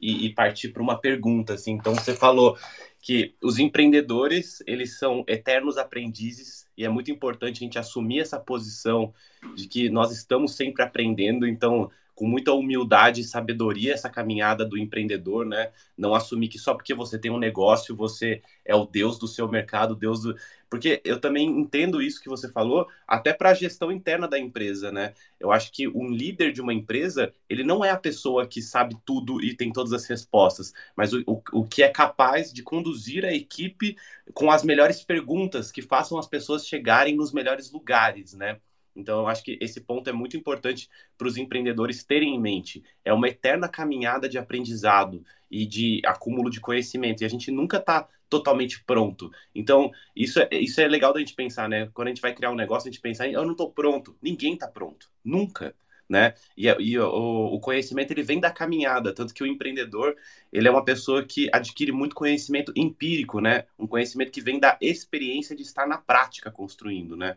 e, 0.00 0.26
e 0.26 0.34
partir 0.34 0.68
para 0.68 0.82
uma 0.82 0.98
pergunta. 0.98 1.54
Assim. 1.54 1.72
Então, 1.72 1.94
você 1.94 2.14
falou 2.14 2.56
que 3.00 3.34
os 3.42 3.58
empreendedores, 3.58 4.62
eles 4.66 4.98
são 4.98 5.24
eternos 5.26 5.78
aprendizes 5.78 6.66
e 6.76 6.84
é 6.84 6.88
muito 6.88 7.10
importante 7.10 7.56
a 7.56 7.64
gente 7.64 7.78
assumir 7.78 8.20
essa 8.20 8.38
posição 8.38 9.12
de 9.54 9.66
que 9.66 9.88
nós 9.88 10.12
estamos 10.12 10.54
sempre 10.54 10.82
aprendendo, 10.82 11.46
então 11.46 11.90
com 12.18 12.26
muita 12.26 12.52
humildade 12.52 13.20
e 13.20 13.24
sabedoria 13.24 13.94
essa 13.94 14.10
caminhada 14.10 14.64
do 14.64 14.76
empreendedor, 14.76 15.46
né? 15.46 15.70
Não 15.96 16.16
assumir 16.16 16.48
que 16.48 16.58
só 16.58 16.74
porque 16.74 16.92
você 16.92 17.16
tem 17.16 17.30
um 17.30 17.38
negócio 17.38 17.94
você 17.94 18.42
é 18.64 18.74
o 18.74 18.84
deus 18.84 19.20
do 19.20 19.28
seu 19.28 19.46
mercado, 19.46 19.94
deus 19.94 20.22
do. 20.22 20.34
Porque 20.68 21.00
eu 21.04 21.20
também 21.20 21.46
entendo 21.46 22.02
isso 22.02 22.20
que 22.20 22.28
você 22.28 22.50
falou, 22.50 22.88
até 23.06 23.32
para 23.32 23.50
a 23.50 23.54
gestão 23.54 23.92
interna 23.92 24.26
da 24.26 24.36
empresa, 24.36 24.90
né? 24.90 25.14
Eu 25.38 25.52
acho 25.52 25.70
que 25.70 25.86
um 25.86 26.10
líder 26.10 26.52
de 26.52 26.60
uma 26.60 26.74
empresa, 26.74 27.32
ele 27.48 27.62
não 27.62 27.84
é 27.84 27.90
a 27.90 27.96
pessoa 27.96 28.48
que 28.48 28.60
sabe 28.60 28.96
tudo 29.04 29.40
e 29.40 29.54
tem 29.54 29.72
todas 29.72 29.92
as 29.92 30.04
respostas, 30.06 30.74
mas 30.96 31.12
o, 31.12 31.22
o, 31.24 31.40
o 31.52 31.64
que 31.68 31.84
é 31.84 31.88
capaz 31.88 32.52
de 32.52 32.64
conduzir 32.64 33.24
a 33.24 33.32
equipe 33.32 33.96
com 34.34 34.50
as 34.50 34.64
melhores 34.64 35.04
perguntas 35.04 35.70
que 35.70 35.82
façam 35.82 36.18
as 36.18 36.26
pessoas 36.26 36.66
chegarem 36.66 37.14
nos 37.14 37.32
melhores 37.32 37.70
lugares, 37.70 38.34
né? 38.34 38.58
Então, 38.98 39.20
eu 39.20 39.28
acho 39.28 39.44
que 39.44 39.56
esse 39.60 39.80
ponto 39.80 40.10
é 40.10 40.12
muito 40.12 40.36
importante 40.36 40.88
para 41.16 41.28
os 41.28 41.36
empreendedores 41.36 42.02
terem 42.02 42.34
em 42.34 42.40
mente. 42.40 42.82
É 43.04 43.12
uma 43.12 43.28
eterna 43.28 43.68
caminhada 43.68 44.28
de 44.28 44.36
aprendizado 44.36 45.24
e 45.48 45.64
de 45.64 46.02
acúmulo 46.04 46.50
de 46.50 46.60
conhecimento, 46.60 47.22
e 47.22 47.24
a 47.24 47.28
gente 47.28 47.50
nunca 47.52 47.76
está 47.78 48.08
totalmente 48.28 48.82
pronto. 48.84 49.30
Então, 49.54 49.90
isso 50.14 50.40
é, 50.40 50.48
isso 50.52 50.80
é 50.80 50.88
legal 50.88 51.12
da 51.12 51.20
gente 51.20 51.34
pensar, 51.34 51.68
né? 51.68 51.88
Quando 51.94 52.08
a 52.08 52.10
gente 52.10 52.20
vai 52.20 52.34
criar 52.34 52.50
um 52.50 52.56
negócio, 52.56 52.88
a 52.88 52.92
gente 52.92 53.00
pensar, 53.00 53.28
eu 53.28 53.44
não 53.44 53.52
estou 53.52 53.70
pronto. 53.70 54.16
Ninguém 54.20 54.54
está 54.54 54.66
pronto. 54.66 55.08
Nunca. 55.24 55.74
Né? 56.08 56.34
E, 56.56 56.66
e 56.66 56.98
o, 56.98 57.06
o, 57.06 57.60
conhecimento 57.60 58.10
ele 58.12 58.22
vem 58.22 58.40
da 58.40 58.50
caminhada, 58.50 59.12
tanto 59.12 59.34
que 59.34 59.42
o 59.42 59.46
empreendedor 59.46 60.16
ele 60.50 60.66
é 60.66 60.70
uma 60.70 60.82
pessoa 60.82 61.22
que 61.22 61.50
adquire 61.52 61.92
muito 61.92 62.16
conhecimento 62.16 62.72
empírico, 62.74 63.42
né? 63.42 63.66
Um 63.78 63.86
conhecimento 63.86 64.32
que 64.32 64.40
vem 64.40 64.58
da 64.58 64.78
experiência 64.80 65.54
de 65.54 65.62
estar 65.62 65.86
na 65.86 65.98
prática 65.98 66.50
construindo, 66.50 67.14
né? 67.14 67.36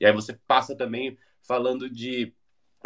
E 0.00 0.06
aí 0.06 0.12
você 0.12 0.32
passa 0.46 0.74
também 0.74 1.16
falando 1.42 1.88
de 1.88 2.32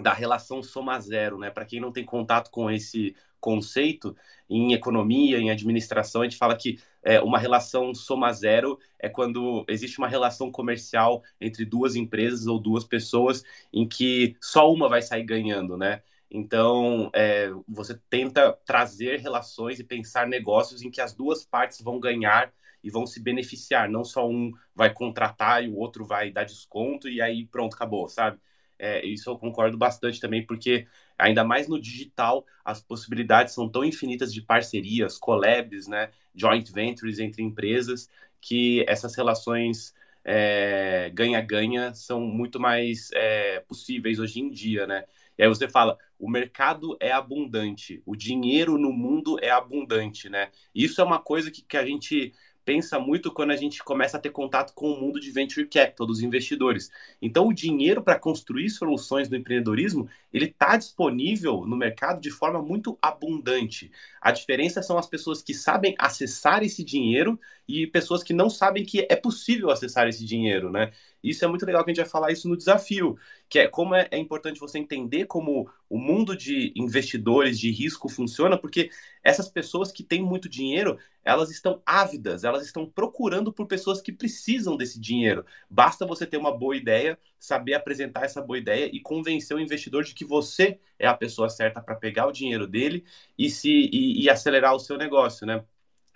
da 0.02 0.12
relação 0.12 0.62
soma 0.62 0.98
zero, 0.98 1.38
né? 1.38 1.50
Para 1.50 1.64
quem 1.64 1.80
não 1.80 1.92
tem 1.92 2.04
contato 2.04 2.50
com 2.50 2.68
esse 2.68 3.14
conceito 3.40 4.16
em 4.48 4.72
economia, 4.72 5.38
em 5.38 5.50
administração, 5.50 6.22
a 6.22 6.24
gente 6.24 6.38
fala 6.38 6.56
que 6.56 6.80
é, 7.02 7.20
uma 7.20 7.38
relação 7.38 7.94
soma 7.94 8.32
zero 8.32 8.78
é 8.98 9.08
quando 9.08 9.64
existe 9.68 9.98
uma 9.98 10.08
relação 10.08 10.50
comercial 10.50 11.22
entre 11.40 11.64
duas 11.64 11.94
empresas 11.94 12.46
ou 12.46 12.58
duas 12.58 12.84
pessoas 12.84 13.44
em 13.72 13.86
que 13.86 14.34
só 14.40 14.72
uma 14.72 14.88
vai 14.88 15.02
sair 15.02 15.24
ganhando, 15.24 15.76
né? 15.76 16.02
Então, 16.30 17.10
é, 17.14 17.50
você 17.68 18.00
tenta 18.10 18.52
trazer 18.64 19.20
relações 19.20 19.78
e 19.78 19.84
pensar 19.84 20.26
negócios 20.26 20.82
em 20.82 20.90
que 20.90 21.00
as 21.00 21.12
duas 21.12 21.44
partes 21.44 21.80
vão 21.80 22.00
ganhar 22.00 22.52
e 22.84 22.90
vão 22.90 23.06
se 23.06 23.18
beneficiar, 23.20 23.88
não 23.88 24.04
só 24.04 24.28
um 24.28 24.52
vai 24.74 24.92
contratar 24.92 25.64
e 25.64 25.68
o 25.68 25.76
outro 25.76 26.04
vai 26.04 26.30
dar 26.30 26.44
desconto 26.44 27.08
e 27.08 27.20
aí 27.20 27.46
pronto, 27.46 27.74
acabou, 27.74 28.08
sabe? 28.08 28.38
É, 28.78 29.04
isso 29.06 29.30
eu 29.30 29.38
concordo 29.38 29.78
bastante 29.78 30.20
também, 30.20 30.44
porque 30.44 30.86
ainda 31.18 31.42
mais 31.42 31.66
no 31.66 31.80
digital, 31.80 32.44
as 32.64 32.82
possibilidades 32.82 33.54
são 33.54 33.68
tão 33.68 33.84
infinitas 33.84 34.32
de 34.32 34.42
parcerias, 34.42 35.16
collabs, 35.16 35.86
né, 35.88 36.10
joint 36.34 36.70
ventures 36.70 37.18
entre 37.18 37.42
empresas, 37.42 38.10
que 38.40 38.84
essas 38.86 39.14
relações 39.16 39.94
é, 40.24 41.10
ganha-ganha 41.14 41.86
é, 41.86 41.94
são 41.94 42.20
muito 42.20 42.60
mais 42.60 43.10
é, 43.14 43.60
possíveis 43.60 44.18
hoje 44.18 44.40
em 44.40 44.50
dia, 44.50 44.86
né? 44.86 45.04
E 45.36 45.42
aí 45.42 45.48
você 45.48 45.68
fala, 45.68 45.98
o 46.18 46.30
mercado 46.30 46.96
é 47.00 47.10
abundante, 47.10 48.02
o 48.06 48.14
dinheiro 48.14 48.78
no 48.78 48.92
mundo 48.92 49.36
é 49.42 49.50
abundante, 49.50 50.28
né? 50.28 50.50
Isso 50.74 51.00
é 51.00 51.04
uma 51.04 51.18
coisa 51.18 51.50
que, 51.50 51.62
que 51.62 51.76
a 51.76 51.84
gente 51.84 52.32
pensa 52.64 52.98
muito 52.98 53.32
quando 53.32 53.50
a 53.50 53.56
gente 53.56 53.82
começa 53.82 54.16
a 54.16 54.20
ter 54.20 54.30
contato 54.30 54.72
com 54.74 54.90
o 54.90 55.00
mundo 55.00 55.20
de 55.20 55.30
venture 55.30 55.66
capital, 55.66 56.06
dos 56.06 56.22
investidores. 56.22 56.90
Então, 57.20 57.48
o 57.48 57.52
dinheiro 57.52 58.02
para 58.02 58.18
construir 58.18 58.70
soluções 58.70 59.28
no 59.28 59.36
empreendedorismo, 59.36 60.08
ele 60.32 60.46
está 60.46 60.76
disponível 60.76 61.66
no 61.66 61.76
mercado 61.76 62.20
de 62.20 62.30
forma 62.30 62.62
muito 62.62 62.98
abundante. 63.00 63.90
A 64.20 64.32
diferença 64.32 64.82
são 64.82 64.98
as 64.98 65.06
pessoas 65.06 65.42
que 65.42 65.54
sabem 65.54 65.94
acessar 65.98 66.62
esse 66.62 66.82
dinheiro 66.82 67.38
e 67.68 67.86
pessoas 67.86 68.22
que 68.22 68.32
não 68.32 68.48
sabem 68.48 68.84
que 68.84 69.06
é 69.10 69.16
possível 69.16 69.70
acessar 69.70 70.08
esse 70.08 70.24
dinheiro, 70.24 70.70
né? 70.70 70.92
Isso 71.24 71.44
é 71.44 71.48
muito 71.48 71.64
legal 71.64 71.82
que 71.82 71.90
a 71.90 71.94
gente 71.94 72.02
vai 72.02 72.10
falar 72.10 72.30
isso 72.30 72.46
no 72.48 72.56
desafio, 72.56 73.16
que 73.48 73.58
é 73.58 73.66
como 73.66 73.94
é, 73.94 74.06
é 74.10 74.18
importante 74.18 74.60
você 74.60 74.78
entender 74.78 75.24
como 75.26 75.70
o 75.88 75.98
mundo 75.98 76.36
de 76.36 76.72
investidores 76.76 77.58
de 77.58 77.70
risco 77.70 78.08
funciona, 78.08 78.58
porque 78.58 78.90
essas 79.22 79.48
pessoas 79.48 79.90
que 79.90 80.02
têm 80.02 80.22
muito 80.22 80.48
dinheiro, 80.48 80.98
elas 81.24 81.50
estão 81.50 81.80
ávidas, 81.86 82.44
elas 82.44 82.64
estão 82.66 82.84
procurando 82.84 83.50
por 83.52 83.66
pessoas 83.66 84.02
que 84.02 84.12
precisam 84.12 84.76
desse 84.76 85.00
dinheiro. 85.00 85.46
Basta 85.70 86.06
você 86.06 86.26
ter 86.26 86.36
uma 86.36 86.56
boa 86.56 86.76
ideia, 86.76 87.18
saber 87.38 87.74
apresentar 87.74 88.24
essa 88.24 88.42
boa 88.42 88.58
ideia 88.58 88.90
e 88.92 89.00
convencer 89.00 89.56
o 89.56 89.60
investidor 89.60 90.04
de 90.04 90.14
que 90.14 90.24
você 90.24 90.78
é 90.98 91.06
a 91.06 91.14
pessoa 91.14 91.48
certa 91.48 91.80
para 91.80 91.94
pegar 91.96 92.26
o 92.26 92.32
dinheiro 92.32 92.66
dele 92.66 93.04
e 93.38 93.48
se 93.48 93.70
e, 93.70 94.22
e 94.24 94.30
acelerar 94.30 94.74
o 94.74 94.78
seu 94.80 94.98
negócio, 94.98 95.46
né? 95.46 95.64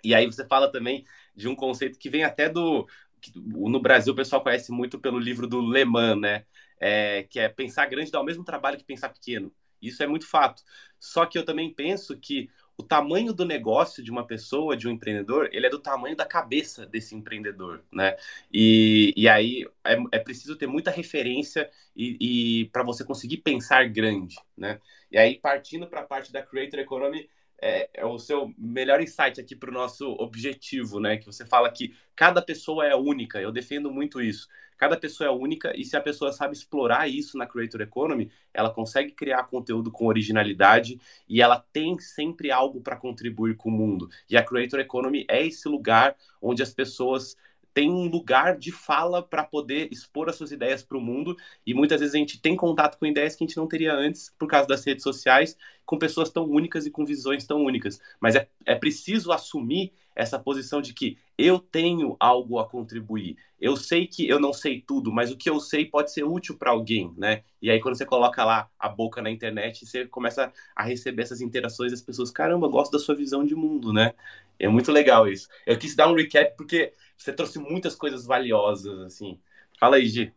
E 0.03 0.13
aí 0.15 0.25
você 0.25 0.45
fala 0.47 0.71
também 0.71 1.05
de 1.35 1.47
um 1.47 1.55
conceito 1.55 1.99
que 1.99 2.09
vem 2.09 2.23
até 2.23 2.49
do, 2.49 2.87
no 3.35 3.81
Brasil 3.81 4.13
o 4.13 4.15
pessoal 4.15 4.41
conhece 4.43 4.71
muito 4.71 4.99
pelo 4.99 5.19
livro 5.19 5.47
do 5.47 5.61
Le 5.61 5.85
Mans, 5.85 6.19
né? 6.19 6.45
É, 6.79 7.23
que 7.23 7.39
é 7.39 7.49
pensar 7.49 7.85
grande 7.87 8.11
dá 8.11 8.21
o 8.21 8.23
mesmo 8.23 8.43
trabalho 8.43 8.77
que 8.77 8.83
pensar 8.83 9.09
pequeno. 9.09 9.51
Isso 9.81 10.01
é 10.03 10.07
muito 10.07 10.27
fato. 10.27 10.63
Só 10.99 11.25
que 11.25 11.37
eu 11.37 11.45
também 11.45 11.73
penso 11.73 12.17
que 12.17 12.49
o 12.77 12.83
tamanho 12.83 13.33
do 13.33 13.43
negócio 13.45 14.01
de 14.01 14.09
uma 14.09 14.25
pessoa, 14.25 14.75
de 14.77 14.87
um 14.87 14.91
empreendedor, 14.91 15.49
ele 15.51 15.65
é 15.65 15.69
do 15.69 15.79
tamanho 15.79 16.15
da 16.15 16.25
cabeça 16.25 16.85
desse 16.85 17.13
empreendedor, 17.13 17.83
né? 17.91 18.15
E, 18.51 19.13
e 19.17 19.27
aí 19.27 19.67
é, 19.83 19.97
é 20.13 20.19
preciso 20.19 20.55
ter 20.55 20.67
muita 20.67 20.89
referência 20.89 21.69
e, 21.93 22.61
e 22.61 22.65
para 22.69 22.83
você 22.83 23.03
conseguir 23.03 23.37
pensar 23.37 23.87
grande, 23.89 24.37
né? 24.57 24.79
E 25.11 25.17
aí 25.17 25.37
partindo 25.37 25.87
para 25.87 26.01
a 26.01 26.05
parte 26.05 26.31
da 26.31 26.41
creator 26.41 26.79
economy, 26.79 27.29
é, 27.61 27.89
é, 27.93 28.05
o 28.05 28.17
seu 28.17 28.53
melhor 28.57 29.01
insight 29.01 29.39
aqui 29.39 29.55
para 29.55 29.69
o 29.69 29.73
nosso 29.73 30.11
objetivo, 30.19 30.99
né? 30.99 31.17
Que 31.17 31.25
você 31.25 31.45
fala 31.45 31.69
que 31.71 31.93
cada 32.15 32.41
pessoa 32.41 32.85
é 32.85 32.95
única. 32.95 33.41
Eu 33.41 33.51
defendo 33.51 33.91
muito 33.91 34.21
isso. 34.21 34.47
Cada 34.77 34.95
pessoa 34.95 35.27
é 35.27 35.31
única 35.31 35.73
e 35.75 35.83
se 35.83 35.97
a 35.97 36.01
pessoa 36.01 36.31
sabe 36.31 36.53
explorar 36.53 37.09
isso 37.09 37.37
na 37.37 37.45
Creator 37.45 37.81
Economy, 37.81 38.31
ela 38.53 38.69
consegue 38.69 39.11
criar 39.11 39.43
conteúdo 39.43 39.91
com 39.91 40.05
originalidade 40.05 40.99
e 41.27 41.41
ela 41.41 41.63
tem 41.73 41.99
sempre 41.99 42.49
algo 42.49 42.79
para 42.79 42.95
contribuir 42.95 43.57
com 43.57 43.67
o 43.67 43.73
mundo. 43.73 44.09
E 44.29 44.37
a 44.37 44.43
Creator 44.43 44.79
Economy 44.79 45.25
é 45.29 45.45
esse 45.45 45.67
lugar 45.67 46.15
onde 46.41 46.63
as 46.63 46.73
pessoas 46.73 47.35
tem 47.73 47.89
um 47.89 48.07
lugar 48.07 48.57
de 48.57 48.71
fala 48.71 49.21
para 49.21 49.43
poder 49.43 49.89
expor 49.91 50.29
as 50.29 50.35
suas 50.35 50.51
ideias 50.51 50.83
para 50.83 50.97
o 50.97 51.01
mundo 51.01 51.35
e 51.65 51.73
muitas 51.73 51.99
vezes 51.99 52.15
a 52.15 52.17
gente 52.17 52.41
tem 52.41 52.55
contato 52.55 52.97
com 52.97 53.05
ideias 53.05 53.35
que 53.35 53.43
a 53.43 53.47
gente 53.47 53.57
não 53.57 53.67
teria 53.67 53.93
antes 53.93 54.33
por 54.37 54.47
causa 54.47 54.67
das 54.67 54.83
redes 54.85 55.03
sociais, 55.03 55.57
com 55.85 55.97
pessoas 55.97 56.29
tão 56.29 56.45
únicas 56.45 56.85
e 56.85 56.91
com 56.91 57.05
visões 57.05 57.45
tão 57.45 57.63
únicas. 57.63 57.99
Mas 58.19 58.35
é, 58.35 58.47
é 58.65 58.75
preciso 58.75 59.31
assumir 59.31 59.93
essa 60.19 60.37
posição 60.37 60.81
de 60.81 60.93
que 60.93 61.17
eu 61.37 61.57
tenho 61.57 62.17
algo 62.19 62.59
a 62.59 62.67
contribuir. 62.67 63.37
Eu 63.59 63.77
sei 63.77 64.05
que 64.05 64.27
eu 64.27 64.37
não 64.37 64.51
sei 64.51 64.81
tudo, 64.81 65.13
mas 65.13 65.31
o 65.31 65.37
que 65.37 65.49
eu 65.49 65.61
sei 65.61 65.85
pode 65.85 66.11
ser 66.11 66.25
útil 66.25 66.57
para 66.57 66.71
alguém, 66.71 67.13
né? 67.17 67.43
E 67.61 67.71
aí 67.71 67.79
quando 67.79 67.95
você 67.95 68.05
coloca 68.05 68.43
lá 68.43 68.69
a 68.77 68.89
boca 68.89 69.21
na 69.21 69.31
internet, 69.31 69.85
você 69.85 70.05
começa 70.05 70.51
a 70.75 70.83
receber 70.83 71.21
essas 71.21 71.39
interações 71.39 71.93
das 71.93 72.01
pessoas, 72.01 72.29
caramba, 72.31 72.67
gosto 72.67 72.91
da 72.91 72.99
sua 72.99 73.15
visão 73.15 73.45
de 73.45 73.55
mundo, 73.55 73.93
né? 73.93 74.13
É 74.59 74.67
muito 74.67 74.91
legal 74.91 75.25
isso. 75.25 75.47
Eu 75.65 75.79
quis 75.79 75.95
dar 75.95 76.09
um 76.09 76.15
recap 76.15 76.53
porque 76.57 76.91
você 77.17 77.31
trouxe 77.31 77.57
muitas 77.57 77.95
coisas 77.95 78.25
valiosas, 78.25 78.99
assim. 78.99 79.39
Fala 79.79 79.95
aí, 79.95 80.07
Gi. 80.07 80.33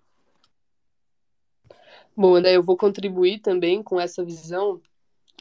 Bom, 2.16 2.38
né, 2.38 2.54
eu 2.54 2.62
vou 2.62 2.76
contribuir 2.76 3.40
também 3.40 3.82
com 3.82 4.00
essa 4.00 4.24
visão 4.24 4.80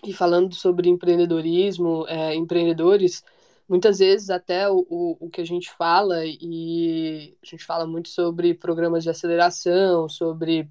e 0.04 0.12
falando 0.12 0.56
sobre 0.56 0.90
empreendedorismo, 0.90 2.08
é, 2.08 2.34
empreendedores, 2.34 3.24
muitas 3.72 4.00
vezes 4.00 4.30
até 4.30 4.70
o, 4.70 4.86
o, 5.18 5.30
que 5.30 5.40
a 5.40 5.46
gente 5.46 5.72
fala, 5.72 6.26
e 6.26 7.38
a 7.42 7.46
gente 7.46 7.64
fala 7.64 7.88
muito 7.88 8.10
sobre 8.10 8.54
programas 8.54 9.02
de 9.02 9.10
aceleração, 9.10 10.10
sobre 10.10 10.70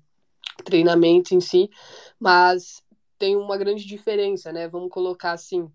treinamento 0.66 1.34
em 1.34 1.40
si, 1.40 1.70
mas 2.18 2.82
tem 3.18 3.36
uma 3.36 3.56
grande 3.56 3.86
diferença, 3.86 4.52
né? 4.52 4.68
Vamos 4.68 4.90
colocar 4.90 5.32
assim, 5.32 5.66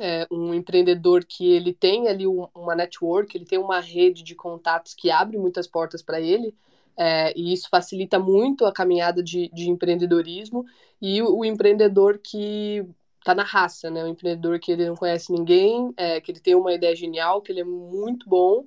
é, 0.00 0.26
um 0.32 0.52
empreendedor 0.52 1.24
que 1.24 1.48
ele 1.48 1.72
tem 1.72 2.08
ali 2.08 2.26
uma 2.26 2.74
network, 2.74 3.36
ele 3.36 3.46
tem 3.46 3.60
uma 3.60 3.78
rede 3.78 4.24
de 4.24 4.34
contatos 4.34 4.94
que 4.94 5.12
abre 5.12 5.38
muitas 5.38 5.68
portas 5.68 6.02
para 6.02 6.20
ele, 6.20 6.52
é, 6.96 7.32
e 7.38 7.52
isso 7.52 7.68
facilita 7.70 8.18
muito 8.18 8.64
a 8.64 8.72
caminhada 8.72 9.22
de, 9.22 9.48
de 9.50 9.70
empreendedorismo, 9.70 10.66
e 11.00 11.22
o, 11.22 11.36
o 11.36 11.44
empreendedor 11.44 12.18
que 12.18 12.84
está 13.28 13.34
na 13.34 13.42
raça, 13.44 13.90
né? 13.90 14.02
O 14.02 14.08
empreendedor 14.08 14.58
que 14.58 14.72
ele 14.72 14.86
não 14.86 14.96
conhece 14.96 15.30
ninguém, 15.30 15.92
é, 15.96 16.20
que 16.20 16.32
ele 16.32 16.40
tem 16.40 16.54
uma 16.54 16.72
ideia 16.72 16.96
genial, 16.96 17.42
que 17.42 17.52
ele 17.52 17.60
é 17.60 17.64
muito 17.64 18.28
bom, 18.28 18.64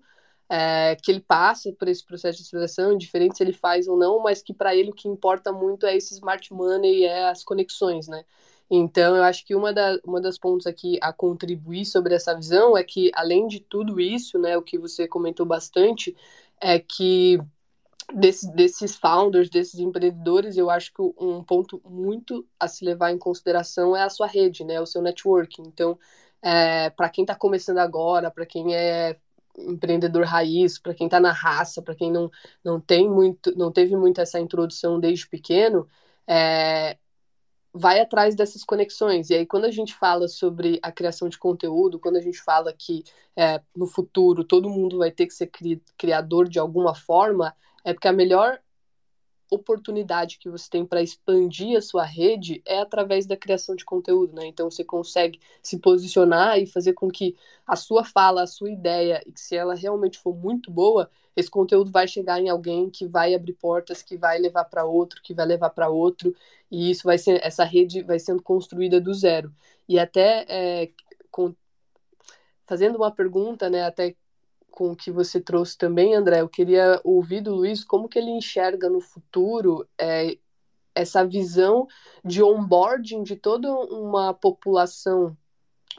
é, 0.47 0.95
que 1.02 1.12
ele 1.12 1.19
passa 1.19 1.71
por 1.74 1.88
esse 1.88 2.06
processo 2.06 2.39
de 2.43 2.47
seleção, 2.47 2.93
indiferente 2.93 3.38
se 3.38 3.43
ele 3.43 3.54
faz 3.54 3.88
ou 3.88 3.97
não, 3.97 4.21
mas 4.21 4.43
que 4.43 4.54
para 4.54 4.76
ele 4.76 4.91
o 4.91 4.93
que 4.93 5.08
importa 5.08 5.52
muito 5.52 5.86
é 5.86 5.95
esse 5.95 6.13
smart 6.13 6.54
money, 6.54 7.06
é 7.06 7.30
as 7.30 7.43
conexões, 7.43 8.08
né? 8.08 8.24
Então, 8.69 9.15
eu 9.17 9.24
acho 9.24 9.45
que 9.45 9.56
uma, 9.56 9.74
da, 9.74 10.00
uma 10.06 10.21
das 10.21 10.38
pontos 10.38 10.65
aqui 10.67 10.97
a 11.02 11.12
contribuir 11.12 11.86
sobre 11.86 12.13
essa 12.15 12.34
visão 12.36 12.78
é 12.78 12.84
que, 12.84 13.12
além 13.15 13.47
de 13.47 13.60
tudo 13.60 14.00
isso, 14.00 14.39
né, 14.39 14.58
o 14.58 14.62
que 14.62 14.78
você 14.78 15.08
comentou 15.08 15.45
bastante, 15.45 16.15
é 16.62 16.80
que 16.80 17.38
desse, 18.13 18.52
desses 18.54 18.95
founders, 18.95 19.50
desses 19.50 19.80
empreendedores, 19.80 20.58
eu 20.58 20.69
acho 20.69 20.93
que 20.93 21.02
um 21.02 21.43
ponto 21.43 21.82
muito 21.86 22.45
a 22.60 22.67
se 22.67 22.84
levar 22.86 23.12
em 23.12 23.17
consideração 23.17 23.95
é 23.95 24.04
a 24.04 24.10
sua 24.10 24.28
rede, 24.28 24.63
né, 24.63 24.80
o 24.80 24.86
seu 24.86 25.02
networking. 25.02 25.63
Então, 25.63 25.97
é, 26.41 26.89
para 26.89 27.10
quem 27.10 27.24
está 27.24 27.36
começando 27.36 27.78
agora, 27.80 28.32
para 28.32 28.45
quem 28.45 28.76
é 28.76 29.17
empreendedor 29.58 30.24
raiz, 30.26 30.80
para 30.80 30.93
quem 30.93 31.08
está 31.08 31.19
na 31.19 31.32
raça, 31.32 31.82
para 31.82 31.95
quem 31.95 32.12
não, 32.12 32.32
não 32.63 32.80
tem 32.80 33.10
muito, 33.10 33.56
não 33.58 33.71
teve 33.71 33.95
muito 33.95 34.21
essa 34.21 34.39
introdução 34.39 35.00
desde 35.00 35.28
pequeno, 35.28 35.88
é, 36.28 36.97
vai 37.74 38.00
atrás 38.00 38.36
dessas 38.36 38.63
conexões. 38.63 39.30
E 39.30 39.36
aí, 39.36 39.45
quando 39.45 39.65
a 39.65 39.71
gente 39.71 39.93
fala 39.93 40.28
sobre 40.28 40.80
a 40.82 40.91
criação 40.91 41.30
de 41.30 41.38
conteúdo, 41.38 42.00
quando 42.00 42.17
a 42.17 42.21
gente 42.21 42.41
fala 42.41 42.74
que 42.74 43.04
é, 43.36 43.62
no 43.76 43.88
futuro 43.88 44.43
todo 44.43 44.69
mundo 44.69 44.97
vai 44.97 45.12
ter 45.12 45.26
que 45.28 45.34
ser 45.34 45.47
cri 45.47 45.82
criador 45.97 46.50
de 46.50 46.60
alguma 46.60 46.93
forma, 46.93 47.56
é 47.84 47.94
porque 47.94 48.08
a 48.08 48.13
melhor 48.13 48.60
oportunidade 49.52 50.39
que 50.39 50.50
você 50.50 50.70
tem 50.70 50.86
para 50.86 51.02
expandir 51.04 51.78
a 51.78 51.82
sua 51.82 52.06
rede 52.06 52.62
é 52.65 52.80
através 52.80 53.26
da 53.26 53.36
criação 53.36 53.76
de 53.76 53.84
conteúdo, 53.84 54.34
né? 54.34 54.48
Então 54.48 54.72
você 54.72 54.82
consegue 54.82 55.39
se 55.62 55.78
posicionar 55.78 56.58
e 56.58 56.65
fazer 56.65 56.94
com 56.94 57.12
que 57.12 57.36
a 57.67 57.76
sua 57.76 58.06
fala, 58.06 58.44
a 58.44 58.48
sua 58.48 58.72
ideia, 58.72 59.22
e 59.26 59.32
que 59.32 59.41
se 59.41 59.56
ela 59.56 59.76
realmente 59.76 60.17
for 60.17 60.34
muito 60.34 60.72
boa, 60.72 61.10
esse 61.36 61.50
conteúdo 61.50 61.92
vai 61.92 62.08
chegar 62.08 62.40
em 62.40 62.48
alguém 62.48 62.90
que 62.90 63.06
vai 63.06 63.36
abrir 63.36 63.54
portas, 63.54 64.02
que 64.02 64.17
vai 64.17 64.40
levar 64.40 64.63
para 64.65 64.86
outro, 64.86 65.21
que 65.21 65.34
vai 65.34 65.46
levar 65.46 65.69
para 65.71 65.90
outro, 65.90 66.34
e 66.69 66.90
isso 66.90 67.04
vai 67.04 67.17
ser 67.17 67.46
essa 67.46 67.65
rede 67.65 68.04
vai 68.04 68.19
sendo 68.19 68.42
construída 68.42 69.02
do 69.02 69.13
zero. 69.13 69.54
E 69.88 70.00
até 70.00 70.46
é, 70.48 70.92
com, 71.29 71.54
fazendo 72.65 72.96
uma 72.96 73.12
pergunta, 73.12 73.69
né? 73.69 73.84
Até 73.84 74.15
com 74.72 74.92
o 74.92 74.96
que 74.96 75.12
você 75.12 75.40
trouxe 75.40 75.78
também, 75.78 76.15
André, 76.15 76.42
eu 76.42 76.50
queria 76.50 77.00
ouvir 77.04 77.42
do 77.42 77.54
Luiz 77.54 77.84
como 77.84 78.08
que 78.08 78.17
ele 78.17 78.32
enxerga 78.32 78.90
no 78.90 79.02
futuro 79.02 79.88
é, 80.00 80.38
essa 80.96 81.26
visão 81.26 81.88
de 82.24 82.42
onboarding 82.42 83.24
de 83.24 83.36
toda 83.36 83.69
uma 83.72 84.34
população 84.34 85.36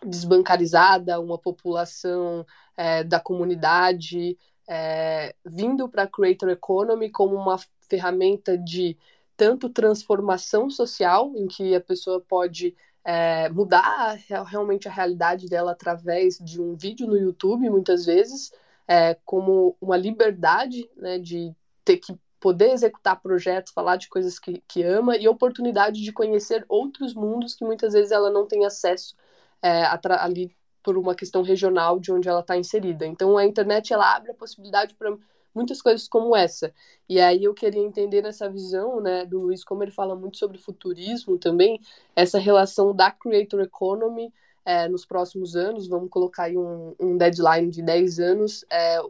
desbancarizada, 0.04 1.20
uma 1.20 1.38
população 1.38 2.46
é, 2.76 3.04
da 3.04 3.20
comunidade, 3.20 4.38
é, 4.68 5.34
vindo 5.44 5.88
para 5.88 6.04
a 6.04 6.08
Creator 6.08 6.48
Economy 6.48 7.10
como 7.10 7.36
uma 7.36 7.58
ferramenta 7.88 8.56
de 8.56 8.96
tanto 9.36 9.68
transformação 9.68 10.70
social, 10.70 11.32
em 11.36 11.46
que 11.46 11.74
a 11.74 11.80
pessoa 11.80 12.20
pode 12.20 12.74
é, 13.04 13.48
mudar 13.48 14.16
realmente 14.46 14.88
a 14.88 14.92
realidade 14.92 15.48
dela 15.48 15.72
através 15.72 16.38
de 16.38 16.60
um 16.60 16.74
vídeo 16.76 17.06
no 17.06 17.16
YouTube, 17.16 17.68
muitas 17.68 18.06
vezes, 18.06 18.52
é, 18.92 19.16
como 19.24 19.74
uma 19.80 19.96
liberdade 19.96 20.86
né, 20.98 21.18
de 21.18 21.56
ter 21.82 21.96
que 21.96 22.14
poder 22.38 22.72
executar 22.72 23.22
projetos, 23.22 23.72
falar 23.72 23.96
de 23.96 24.06
coisas 24.06 24.38
que, 24.38 24.62
que 24.68 24.82
ama 24.82 25.16
e 25.16 25.26
oportunidade 25.26 26.02
de 26.02 26.12
conhecer 26.12 26.62
outros 26.68 27.14
mundos 27.14 27.54
que 27.54 27.64
muitas 27.64 27.94
vezes 27.94 28.12
ela 28.12 28.28
não 28.30 28.46
tem 28.46 28.66
acesso 28.66 29.16
é, 29.62 29.84
ali 30.18 30.54
por 30.82 30.98
uma 30.98 31.14
questão 31.14 31.40
regional 31.40 31.98
de 31.98 32.12
onde 32.12 32.28
ela 32.28 32.40
está 32.40 32.54
inserida. 32.54 33.06
Então 33.06 33.38
a 33.38 33.46
internet 33.46 33.94
ela 33.94 34.14
abre 34.14 34.32
a 34.32 34.34
possibilidade 34.34 34.94
para 34.94 35.16
muitas 35.54 35.80
coisas 35.80 36.06
como 36.06 36.36
essa. 36.36 36.70
E 37.08 37.18
aí 37.18 37.44
eu 37.44 37.54
queria 37.54 37.80
entender 37.80 38.20
nessa 38.20 38.50
visão, 38.50 39.00
né, 39.00 39.24
do 39.24 39.40
Luiz, 39.40 39.64
como 39.64 39.82
ele 39.82 39.90
fala 39.90 40.14
muito 40.14 40.36
sobre 40.36 40.58
futurismo 40.58 41.38
também, 41.38 41.80
essa 42.14 42.38
relação 42.38 42.94
da 42.94 43.10
creator 43.10 43.62
economy 43.62 44.30
é, 44.64 44.88
nos 44.88 45.04
próximos 45.04 45.56
anos, 45.56 45.88
vamos 45.88 46.10
colocar 46.10 46.44
aí 46.44 46.56
um, 46.56 46.94
um 46.98 47.16
deadline 47.16 47.70
de 47.70 47.82
10 47.82 48.18
anos, 48.18 48.64
é, 48.70 49.00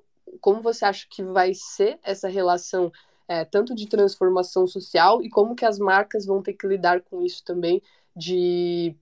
como 0.40 0.62
você 0.62 0.84
acha 0.84 1.06
que 1.08 1.22
vai 1.22 1.52
ser 1.54 1.98
essa 2.02 2.28
relação 2.28 2.90
é, 3.28 3.44
tanto 3.44 3.74
de 3.74 3.88
transformação 3.88 4.66
social 4.66 5.22
e 5.22 5.28
como 5.28 5.54
que 5.54 5.64
as 5.64 5.78
marcas 5.78 6.26
vão 6.26 6.42
ter 6.42 6.54
que 6.54 6.66
lidar 6.66 7.00
com 7.02 7.22
isso 7.22 7.44
também, 7.44 7.82
de 8.14 8.94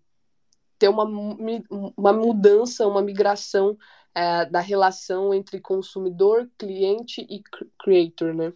ter 0.78 0.88
uma, 0.88 1.04
uma 1.96 2.12
mudança, 2.12 2.86
uma 2.86 3.02
migração 3.02 3.76
é, 4.14 4.44
da 4.46 4.60
relação 4.60 5.34
entre 5.34 5.60
consumidor, 5.60 6.48
cliente 6.58 7.26
e 7.28 7.42
creator, 7.78 8.34
né? 8.34 8.52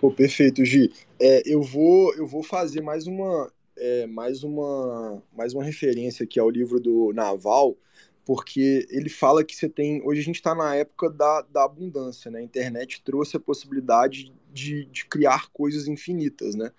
Pô, 0.00 0.10
perfeito, 0.10 0.64
Gi. 0.64 0.92
É, 1.20 1.42
eu 1.44 1.62
vou 1.62 2.14
eu 2.14 2.26
vou 2.26 2.42
fazer 2.42 2.80
mais 2.80 3.06
uma 3.06 3.52
é, 3.80 4.06
mais 4.06 4.44
uma 4.44 5.22
mais 5.32 5.54
uma 5.54 5.64
referência 5.64 6.24
aqui 6.24 6.38
ao 6.38 6.50
livro 6.50 6.78
do 6.78 7.12
Naval, 7.14 7.76
porque 8.26 8.86
ele 8.90 9.08
fala 9.08 9.42
que 9.42 9.56
você 9.56 9.68
tem 9.68 10.02
hoje 10.04 10.20
a 10.20 10.24
gente 10.24 10.36
está 10.36 10.54
na 10.54 10.76
época 10.76 11.08
da, 11.08 11.40
da 11.42 11.64
abundância, 11.64 12.30
né? 12.30 12.40
A 12.40 12.42
internet 12.42 13.02
trouxe 13.02 13.38
a 13.38 13.40
possibilidade 13.40 14.32
de, 14.52 14.84
de 14.84 15.06
criar 15.06 15.48
coisas 15.50 15.88
infinitas, 15.88 16.54
né? 16.54 16.70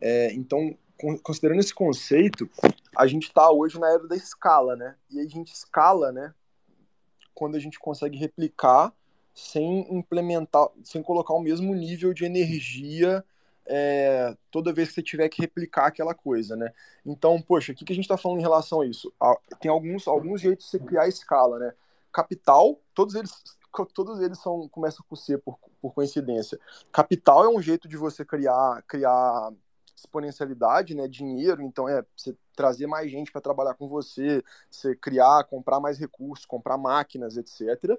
É, 0.00 0.32
então 0.32 0.76
considerando 1.22 1.60
esse 1.60 1.74
conceito, 1.74 2.48
a 2.96 3.06
gente 3.06 3.24
está 3.24 3.50
hoje 3.50 3.78
na 3.78 3.90
era 3.92 4.08
da 4.08 4.16
escala, 4.16 4.74
né? 4.74 4.96
E 5.10 5.20
a 5.20 5.28
gente 5.28 5.52
escala, 5.52 6.10
né? 6.10 6.34
Quando 7.34 7.54
a 7.54 7.60
gente 7.60 7.78
consegue 7.78 8.16
replicar 8.16 8.94
sem 9.34 9.86
implementar, 9.94 10.68
sem 10.82 11.02
colocar 11.02 11.34
o 11.34 11.42
mesmo 11.42 11.74
nível 11.74 12.14
de 12.14 12.24
energia 12.24 13.22
é, 13.66 14.36
toda 14.50 14.72
vez 14.72 14.88
que 14.88 14.94
você 14.94 15.02
tiver 15.02 15.28
que 15.28 15.40
replicar 15.40 15.86
aquela 15.86 16.14
coisa, 16.14 16.56
né? 16.56 16.72
Então, 17.04 17.40
poxa, 17.40 17.72
o 17.72 17.74
que, 17.74 17.84
que 17.84 17.92
a 17.92 17.96
gente 17.96 18.04
está 18.04 18.16
falando 18.16 18.38
em 18.38 18.42
relação 18.42 18.80
a 18.80 18.86
isso? 18.86 19.12
Tem 19.60 19.70
alguns, 19.70 20.06
alguns 20.06 20.40
jeitos 20.40 20.66
de 20.66 20.70
você 20.70 20.78
criar 20.78 21.08
escala, 21.08 21.58
né? 21.58 21.72
Capital, 22.12 22.80
todos 22.94 23.14
eles, 23.14 23.42
todos 23.92 24.20
eles 24.20 24.38
são 24.38 24.68
começam 24.68 25.04
com 25.08 25.16
C 25.16 25.36
por, 25.36 25.58
por 25.80 25.92
coincidência. 25.92 26.58
Capital 26.92 27.44
é 27.44 27.48
um 27.48 27.60
jeito 27.60 27.88
de 27.88 27.96
você 27.96 28.24
criar, 28.24 28.82
criar 28.86 29.52
exponencialidade, 29.96 30.94
né, 30.94 31.08
dinheiro, 31.08 31.62
então 31.62 31.88
é 31.88 32.04
você 32.14 32.36
trazer 32.54 32.86
mais 32.86 33.10
gente 33.10 33.32
para 33.32 33.40
trabalhar 33.40 33.74
com 33.74 33.88
você, 33.88 34.44
você 34.70 34.94
criar, 34.94 35.44
comprar 35.44 35.80
mais 35.80 35.98
recursos, 35.98 36.44
comprar 36.44 36.76
máquinas, 36.76 37.36
etc. 37.36 37.98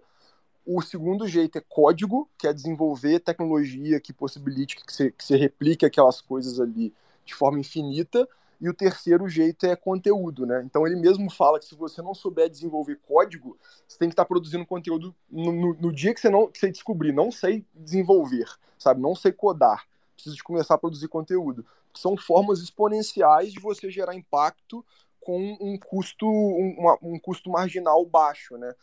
O 0.69 0.81
segundo 0.81 1.25
jeito 1.25 1.57
é 1.57 1.61
código, 1.61 2.29
que 2.37 2.45
é 2.45 2.51
desenvolver 2.51 3.21
tecnologia 3.21 4.01
que 4.01 4.11
possibilite 4.11 4.75
que 4.75 4.91
você, 4.91 5.11
que 5.11 5.23
você 5.23 5.37
replique 5.37 5.85
aquelas 5.85 6.19
coisas 6.19 6.59
ali 6.59 6.93
de 7.23 7.33
forma 7.33 7.59
infinita. 7.59 8.27
E 8.59 8.67
o 8.67 8.73
terceiro 8.73 9.29
jeito 9.29 9.65
é 9.65 9.75
conteúdo, 9.75 10.45
né? 10.45 10.63
Então 10.65 10.85
ele 10.85 10.95
mesmo 10.95 11.29
fala 11.29 11.59
que 11.59 11.65
se 11.65 11.75
você 11.75 12.01
não 12.01 12.13
souber 12.13 12.49
desenvolver 12.49 12.99
código, 13.07 13.57
você 13.87 13.97
tem 13.97 14.09
que 14.09 14.13
estar 14.13 14.25
produzindo 14.25 14.65
conteúdo 14.65 15.15
no, 15.31 15.51
no, 15.53 15.73
no 15.75 15.93
dia 15.93 16.13
que 16.13 16.19
você 16.19 16.29
não 16.29 16.47
que 16.47 16.59
você 16.59 16.69
descobrir, 16.69 17.13
não 17.13 17.31
sei 17.31 17.63
desenvolver, 17.73 18.47
sabe? 18.77 18.99
Não 18.99 19.15
sei 19.15 19.31
codar 19.31 19.87
preciso 20.17 20.35
de 20.35 20.43
começar 20.43 20.73
a 20.73 20.79
produzir 20.79 21.07
conteúdo. 21.07 21.65
São 21.93 22.17
formas 22.17 22.59
exponenciais 22.59 23.53
de 23.53 23.59
você 23.59 23.89
gerar 23.89 24.15
impacto 24.15 24.83
com 25.21 25.57
um 25.61 25.77
custo, 25.77 26.27
um, 26.27 26.97
um 27.01 27.19
custo 27.19 27.49
marginal 27.49 28.05
baixo, 28.05 28.57
né? 28.57 28.73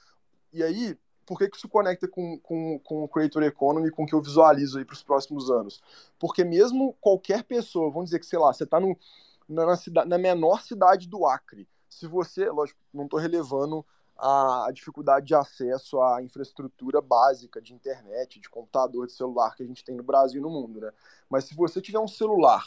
E 0.53 0.62
aí, 0.62 0.97
por 1.27 1.39
que, 1.39 1.49
que 1.49 1.57
isso 1.57 1.68
conecta 1.68 2.07
com, 2.07 2.39
com, 2.39 2.79
com 2.79 3.05
o 3.05 3.09
Creator 3.09 3.43
Economy, 3.43 3.91
com 3.91 4.05
o 4.05 4.07
que 4.07 4.14
eu 4.14 4.20
visualizo 4.20 4.79
aí 4.79 4.85
para 4.85 4.95
os 4.95 5.03
próximos 5.03 5.51
anos? 5.51 5.83
Porque 6.18 6.45
mesmo 6.45 6.95
qualquer 7.01 7.45
pessoa, 7.45 7.91
vamos 7.91 8.07
dizer 8.07 8.18
que, 8.18 8.27
sei 8.27 8.39
lá, 8.39 8.53
você 8.53 8.64
está 8.64 8.79
na, 8.81 10.05
na 10.07 10.18
menor 10.18 10.62
cidade 10.62 11.09
do 11.09 11.27
Acre, 11.27 11.68
se 11.89 12.07
você, 12.07 12.49
lógico, 12.51 12.79
não 12.93 13.05
estou 13.05 13.20
relevando 13.20 13.85
a, 14.16 14.68
dificuldade 14.72 15.27
de 15.27 15.35
acesso 15.35 16.01
à 16.01 16.22
infraestrutura 16.22 17.01
básica 17.01 17.61
de 17.61 17.75
internet, 17.75 18.41
de 18.41 18.49
computador, 18.49 19.07
de 19.07 19.12
celular 19.12 19.55
que 19.55 19.62
a 19.62 19.66
gente 19.66 19.85
tem 19.85 19.95
no 19.95 20.03
Brasil 20.03 20.41
e 20.41 20.43
no 20.43 20.51
mundo, 20.51 20.81
né? 20.81 20.93
Mas 21.29 21.45
se 21.45 21.55
você 21.55 21.81
tiver 21.81 21.99
um 21.99 22.09
celular 22.09 22.64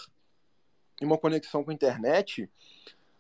e 1.02 1.06
uma 1.06 1.18
conexão 1.18 1.64
com 1.64 1.72
a 1.72 1.74
internet, 1.74 2.50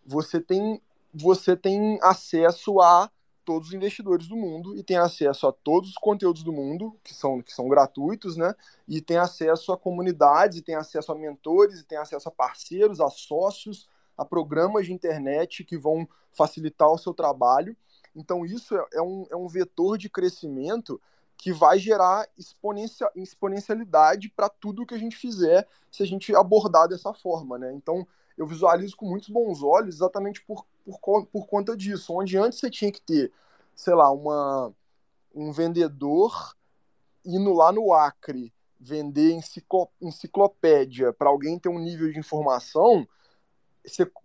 você 0.06 0.40
tem 0.40 0.82
você 1.14 1.56
tem 1.56 1.98
acesso 2.02 2.80
a 2.82 3.10
todos 3.48 3.70
os 3.70 3.74
investidores 3.74 4.28
do 4.28 4.36
mundo 4.36 4.78
e 4.78 4.84
tem 4.84 4.98
acesso 4.98 5.48
a 5.48 5.54
todos 5.54 5.92
os 5.92 5.96
conteúdos 5.96 6.44
do 6.44 6.52
mundo 6.52 7.00
que 7.02 7.14
são 7.14 7.42
que 7.42 7.54
são 7.54 7.70
gratuitos, 7.70 8.36
né? 8.36 8.54
E 8.86 9.00
tem 9.00 9.16
acesso 9.16 9.72
a 9.72 9.78
comunidades, 9.78 10.62
tem 10.62 10.76
acesso 10.76 11.14
a 11.14 11.16
mentores, 11.16 11.82
tem 11.84 11.98
acesso 11.98 12.28
a 12.28 12.32
parceiros, 12.32 13.00
a 13.00 13.10
sócios, 13.10 13.88
a 14.18 14.26
programas 14.26 14.86
de 14.86 14.94
internet 14.94 15.64
que 15.64 15.78
vão 15.78 16.06
facilitar 16.34 16.92
o 16.92 16.98
seu 16.98 17.14
trabalho 17.14 17.74
então, 18.18 18.44
isso 18.44 18.76
é, 18.76 18.86
é 18.94 19.02
um, 19.02 19.28
é 19.30 19.36
um 19.36 19.48
vetor 19.48 19.96
de 19.98 20.10
crescimento 20.10 21.00
que 21.38 21.54
vai 21.54 21.78
gerar 21.78 22.28
exponencia, 22.36 23.10
exponencialidade 23.16 24.28
para 24.30 24.50
tudo 24.50 24.86
que 24.88 24.96
a 24.96 24.98
gente 24.98 25.16
fizer 25.16 25.68
se 25.92 26.02
a 26.02 26.06
gente 26.06 26.36
abordar 26.36 26.88
dessa 26.88 27.14
forma, 27.14 27.60
né? 27.60 27.72
Então, 27.74 28.08
eu 28.36 28.48
visualizo 28.48 28.98
com 28.98 29.08
muitos 29.08 29.30
bons 29.30 29.62
olhos 29.62 29.96
exatamente 29.96 30.42
por, 30.44 30.66
por, 30.88 31.26
por 31.26 31.48
conta 31.48 31.76
disso. 31.76 32.14
Onde 32.14 32.38
antes 32.38 32.60
você 32.60 32.70
tinha 32.70 32.92
que 32.92 33.02
ter, 33.02 33.32
sei 33.76 33.94
lá, 33.94 34.12
uma, 34.12 34.74
um 35.34 35.52
vendedor 35.52 36.56
indo 37.26 37.54
lá 37.54 37.72
no 37.72 37.94
Acre 37.94 38.54
vender 38.80 39.38
enciclopédia 40.02 41.12
para 41.12 41.30
alguém 41.30 41.58
ter 41.58 41.70
um 41.70 41.80
nível 41.80 42.12
de 42.12 42.20
informação, 42.20 43.08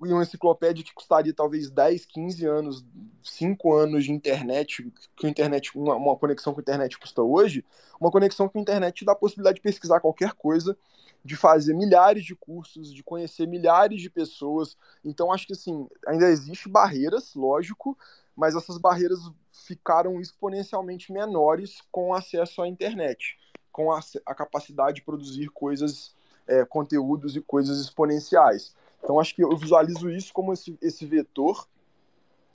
uma 0.01 0.23
enciclopédia 0.23 0.85
que 0.85 0.93
custaria 0.93 1.33
talvez 1.33 1.71
10, 1.71 2.05
15 2.07 2.47
anos, 2.47 2.85
5 3.23 3.73
anos 3.73 4.05
de 4.05 4.13
internet, 4.13 4.93
que 5.17 5.27
internet, 5.27 5.77
uma, 5.77 5.95
uma, 5.95 6.17
conexão 6.17 6.53
com 6.53 6.61
a 6.61 6.63
internet 6.63 6.99
custa 6.99 7.23
hoje, 7.23 7.65
uma 8.01 8.11
conexão 8.11 8.49
com 8.49 8.59
a 8.59 8.63
internet 8.63 8.97
te 8.97 9.05
dá 9.05 9.13
a 9.13 9.17
possibilidade 9.17 9.57
de 9.57 9.63
pesquisar 9.63 10.01
qualquer 10.01 10.33
coisa, 10.33 10.77
de 11.25 11.37
fazer 11.37 11.75
milhares 11.75 12.25
de 12.25 12.35
cursos, 12.35 12.93
de 12.93 13.03
conhecer 13.03 13.47
milhares 13.47 14.01
de 14.01 14.11
pessoas. 14.11 14.77
Então 15.05 15.33
acho 15.33 15.47
que 15.47 15.53
assim, 15.53 15.89
ainda 16.07 16.29
existe 16.29 16.69
barreiras, 16.69 17.35
lógico, 17.35 17.97
mas 18.35 18.57
essas 18.57 18.79
barreiras 18.79 19.21
ficaram 19.53 20.21
exponencialmente 20.21 21.13
menores 21.13 21.81
com 21.91 22.15
acesso 22.15 22.63
à 22.63 22.69
internet, 22.69 23.39
com 23.71 23.93
a, 23.93 24.01
a 24.27 24.35
capacidade 24.35 24.97
de 24.97 25.03
produzir 25.03 25.49
coisas, 25.49 26.15
é, 26.47 26.65
conteúdos 26.65 27.37
e 27.37 27.41
coisas 27.41 27.79
exponenciais. 27.79 28.75
Então, 29.03 29.19
acho 29.19 29.35
que 29.35 29.43
eu 29.43 29.57
visualizo 29.57 30.11
isso 30.11 30.33
como 30.33 30.53
esse, 30.53 30.79
esse 30.81 31.05
vetor 31.05 31.67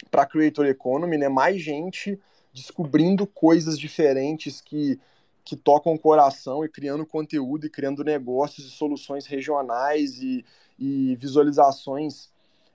para 0.09 0.25
Creator 0.25 0.65
Economy, 0.65 1.17
né? 1.17 1.27
Mais 1.27 1.61
gente 1.61 2.19
descobrindo 2.53 3.27
coisas 3.27 3.77
diferentes 3.77 4.61
que, 4.61 4.99
que 5.47 5.55
tocam 5.55 5.93
o 5.93 5.99
coração 5.99 6.65
e 6.65 6.67
criando 6.67 7.05
conteúdo 7.05 7.65
e 7.65 7.69
criando 7.69 8.03
negócios 8.03 8.67
e 8.67 8.69
soluções 8.69 9.25
regionais 9.25 10.21
e, 10.21 10.43
e 10.77 11.15
visualizações 11.15 12.29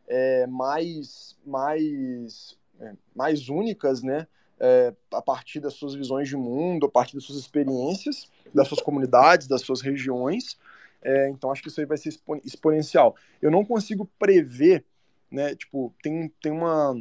é, 0.09 0.47
mais, 0.47 1.37
mais, 1.45 2.59
é, 2.81 2.95
mais 3.14 3.51
únicas, 3.51 4.03
né? 4.03 4.27
É, 4.59 4.95
a 5.12 5.20
partir 5.20 5.61
das 5.61 5.75
suas 5.75 5.95
visões 5.95 6.29
de 6.29 6.37
mundo, 6.37 6.87
a 6.87 6.89
partir 6.89 7.14
das 7.14 7.25
suas 7.25 7.39
experiências, 7.39 8.31
das 8.55 8.68
suas 8.68 8.81
comunidades, 8.81 9.47
das 9.47 9.61
suas 9.61 9.83
regiões, 9.83 10.57
é, 11.03 11.29
então 11.29 11.53
acho 11.53 11.61
que 11.61 11.68
isso 11.68 11.79
aí 11.79 11.85
vai 11.85 11.99
ser 11.99 12.09
exponencial. 12.43 13.14
Eu 13.43 13.51
não 13.51 13.66
consigo 13.66 14.09
prever, 14.18 14.83
né? 15.31 15.55
Tipo, 15.55 15.95
tem, 16.03 16.33
tem 16.41 16.51
uma. 16.51 16.95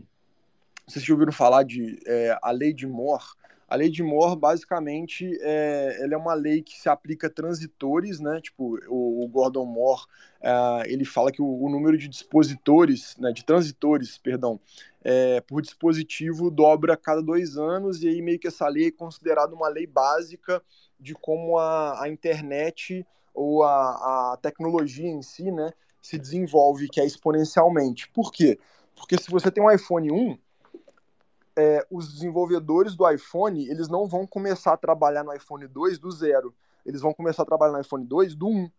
Vocês 0.85 1.05
já 1.05 1.13
ouviram 1.13 1.31
falar 1.31 1.63
de 1.63 1.97
é, 2.05 2.37
a 2.41 2.51
lei 2.51 2.73
de 2.73 2.85
Moore? 2.85 3.23
A 3.71 3.75
lei 3.77 3.89
de 3.89 4.03
Moore, 4.03 4.37
basicamente, 4.37 5.25
é, 5.39 6.03
ela 6.03 6.15
é 6.15 6.17
uma 6.17 6.33
lei 6.33 6.61
que 6.61 6.77
se 6.77 6.89
aplica 6.89 7.27
a 7.27 7.29
transitores, 7.29 8.19
né? 8.19 8.41
Tipo, 8.41 8.77
o, 8.89 9.23
o 9.23 9.27
Gordon 9.29 9.65
Moore, 9.65 10.01
uh, 10.41 10.83
ele 10.87 11.05
fala 11.05 11.31
que 11.31 11.41
o, 11.41 11.45
o, 11.45 11.69
número 11.69 11.97
de 11.97 12.09
dispositores, 12.09 13.15
né, 13.17 13.31
de 13.31 13.45
transitores, 13.45 14.17
perdão, 14.17 14.59
é, 15.01 15.39
por 15.39 15.61
dispositivo 15.61 16.51
dobra 16.51 16.95
a 16.95 16.97
cada 16.97 17.21
dois 17.21 17.57
anos, 17.57 18.03
e 18.03 18.09
aí 18.09 18.21
meio 18.21 18.37
que 18.37 18.49
essa 18.49 18.67
lei 18.67 18.87
é 18.87 18.91
considerada 18.91 19.55
uma 19.55 19.69
lei 19.69 19.87
básica 19.87 20.61
de 20.99 21.13
como 21.13 21.57
a, 21.57 22.03
a 22.03 22.09
internet 22.09 23.07
ou 23.33 23.63
a, 23.63 24.33
a 24.33 24.37
tecnologia 24.41 25.07
em 25.07 25.21
si, 25.21 25.49
né, 25.49 25.71
se 26.01 26.17
desenvolve, 26.17 26.89
que 26.89 26.99
é 26.99 27.05
exponencialmente. 27.05 28.09
Por 28.09 28.33
quê? 28.33 28.59
Porque 28.97 29.15
se 29.17 29.31
você 29.31 29.49
tem 29.49 29.63
um 29.63 29.71
iPhone 29.71 30.11
1, 30.11 30.37
é, 31.55 31.85
os 31.89 32.13
desenvolvedores 32.13 32.95
do 32.95 33.09
iPhone, 33.09 33.67
eles 33.67 33.87
não 33.87 34.07
vão 34.07 34.25
começar 34.25 34.73
a 34.73 34.77
trabalhar 34.77 35.23
no 35.23 35.33
iPhone 35.33 35.67
2 35.67 35.99
do 35.99 36.11
zero. 36.11 36.53
Eles 36.85 37.01
vão 37.01 37.13
começar 37.13 37.43
a 37.43 37.45
trabalhar 37.45 37.73
no 37.73 37.81
iPhone 37.81 38.05
2 38.05 38.35
do 38.35 38.47
1. 38.47 38.71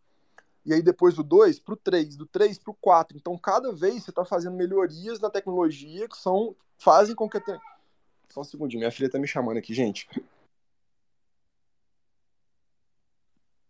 E 0.65 0.73
aí 0.73 0.83
depois 0.83 1.15
do 1.15 1.23
2 1.23 1.59
para 1.59 1.75
o 1.75 1.77
3, 1.77 2.17
do 2.17 2.27
3 2.27 2.59
para 2.59 2.71
o 2.71 2.75
4. 2.75 3.17
Então 3.17 3.37
cada 3.37 3.73
vez 3.73 4.05
você 4.05 4.11
está 4.11 4.25
fazendo 4.25 4.57
melhorias 4.57 5.21
na 5.21 5.31
tecnologia 5.31 6.09
que 6.09 6.17
são 6.17 6.55
fazem 6.79 7.15
com 7.15 7.29
que... 7.29 7.41
Te... 7.41 7.59
Só 8.29 8.41
um 8.41 8.45
segundinho, 8.45 8.81
minha 8.81 8.91
filha 8.91 9.07
está 9.07 9.19
me 9.19 9.27
chamando 9.27 9.59
aqui, 9.59 9.75
gente. 9.75 10.09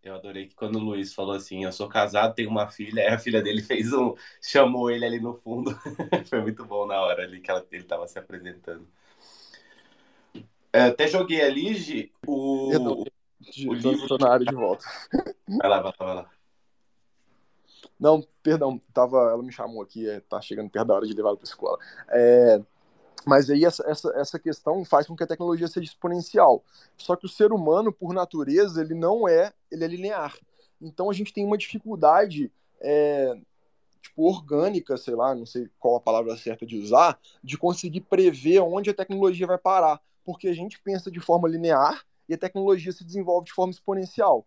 Eu 0.02 0.16
adorei 0.16 0.48
que 0.48 0.54
quando 0.54 0.76
o 0.76 0.80
Luiz 0.80 1.14
falou 1.14 1.34
assim, 1.34 1.62
eu 1.62 1.70
sou 1.70 1.88
casado, 1.88 2.34
tenho 2.34 2.50
uma 2.50 2.68
filha, 2.68 3.02
aí 3.04 3.14
a 3.14 3.18
filha 3.18 3.40
dele 3.40 3.62
fez 3.62 3.92
um. 3.92 4.14
chamou 4.40 4.90
ele 4.90 5.04
ali 5.04 5.20
no 5.20 5.34
fundo. 5.34 5.70
Foi 6.28 6.40
muito 6.40 6.64
bom 6.64 6.86
na 6.86 7.00
hora 7.00 7.22
ali 7.22 7.40
que 7.40 7.50
ela, 7.50 7.64
ele 7.70 7.82
estava 7.82 8.06
se 8.08 8.18
apresentando. 8.18 8.86
É, 10.72 10.84
até 10.84 11.06
joguei 11.06 11.40
ali, 11.42 11.74
Gi, 11.74 12.10
o. 12.26 13.04
o 13.66 13.72
livro... 13.72 14.08
tô 14.08 14.18
na 14.18 14.32
área 14.32 14.44
de 14.44 14.54
volta. 14.54 14.84
Vai 15.46 15.68
lá, 15.68 15.80
vai 15.80 15.92
lá, 15.98 16.06
vai 16.06 16.14
lá. 16.16 16.30
Não, 18.00 18.26
perdão, 18.42 18.80
tava, 18.92 19.18
ela 19.30 19.42
me 19.42 19.52
chamou 19.52 19.82
aqui, 19.82 20.08
é, 20.08 20.18
tá 20.18 20.40
chegando 20.40 20.70
perto 20.70 20.88
da 20.88 20.94
hora 20.94 21.06
de 21.06 21.12
levá-la 21.12 21.36
para 21.36 21.44
escola. 21.44 21.78
É, 22.08 22.60
mas 23.26 23.48
aí 23.50 23.64
essa, 23.64 23.84
essa, 23.88 24.12
essa 24.16 24.38
questão 24.38 24.84
faz 24.84 25.06
com 25.06 25.16
que 25.16 25.22
a 25.22 25.26
tecnologia 25.26 25.68
seja 25.68 25.86
exponencial. 25.86 26.62
Só 26.96 27.16
que 27.16 27.26
o 27.26 27.28
ser 27.28 27.52
humano, 27.52 27.92
por 27.92 28.12
natureza, 28.12 28.80
ele 28.80 28.94
não 28.94 29.28
é, 29.28 29.52
ele 29.70 29.84
é 29.84 29.88
linear. 29.88 30.36
Então 30.80 31.08
a 31.08 31.12
gente 31.12 31.32
tem 31.32 31.44
uma 31.44 31.56
dificuldade 31.56 32.50
é, 32.80 33.36
tipo 34.02 34.24
orgânica, 34.24 34.96
sei 34.96 35.14
lá, 35.14 35.34
não 35.34 35.46
sei 35.46 35.68
qual 35.78 35.96
a 35.96 36.00
palavra 36.00 36.36
certa 36.36 36.66
de 36.66 36.76
usar, 36.76 37.18
de 37.42 37.56
conseguir 37.56 38.00
prever 38.02 38.60
onde 38.60 38.90
a 38.90 38.94
tecnologia 38.94 39.46
vai 39.46 39.58
parar, 39.58 40.00
porque 40.24 40.48
a 40.48 40.52
gente 40.52 40.80
pensa 40.80 41.10
de 41.10 41.20
forma 41.20 41.48
linear 41.48 42.04
e 42.28 42.34
a 42.34 42.38
tecnologia 42.38 42.92
se 42.92 43.04
desenvolve 43.04 43.46
de 43.46 43.52
forma 43.52 43.72
exponencial. 43.72 44.44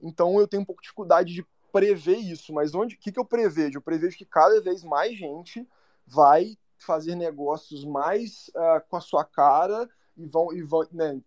Então 0.00 0.38
eu 0.38 0.48
tenho 0.48 0.62
um 0.62 0.66
pouco 0.66 0.82
de 0.82 0.86
dificuldade 0.86 1.32
de 1.32 1.46
prever 1.72 2.16
isso, 2.16 2.52
mas 2.52 2.74
onde, 2.74 2.96
que, 2.96 3.12
que 3.12 3.18
eu 3.18 3.24
prevejo? 3.24 3.78
Eu 3.78 3.82
prevejo 3.82 4.16
que 4.16 4.24
cada 4.24 4.60
vez 4.60 4.82
mais 4.82 5.16
gente 5.16 5.66
vai 6.06 6.56
fazer 6.78 7.14
negócios 7.14 7.84
mais 7.84 8.48
uh, 8.48 8.82
com 8.88 8.96
a 8.96 9.00
sua 9.00 9.24
cara 9.24 9.88
e 10.16 10.26
vão, 10.26 10.52
e 10.52 10.62
vão 10.62 10.86
né, 10.90 11.20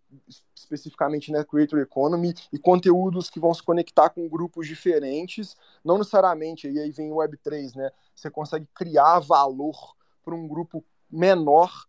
especificamente 0.54 1.30
né, 1.30 1.44
Creator 1.44 1.78
Economy, 1.78 2.34
e 2.52 2.58
conteúdos 2.58 3.30
que 3.30 3.38
vão 3.38 3.54
se 3.54 3.62
conectar 3.62 4.10
com 4.10 4.28
grupos 4.28 4.66
diferentes, 4.66 5.56
não 5.84 5.98
necessariamente, 5.98 6.68
e 6.68 6.78
aí 6.78 6.90
vem 6.90 7.12
o 7.12 7.16
Web3, 7.16 7.76
né? 7.76 7.90
Você 8.14 8.28
consegue 8.30 8.66
criar 8.74 9.20
valor 9.20 9.94
para 10.24 10.34
um 10.34 10.48
grupo 10.48 10.84
menor 11.08 11.86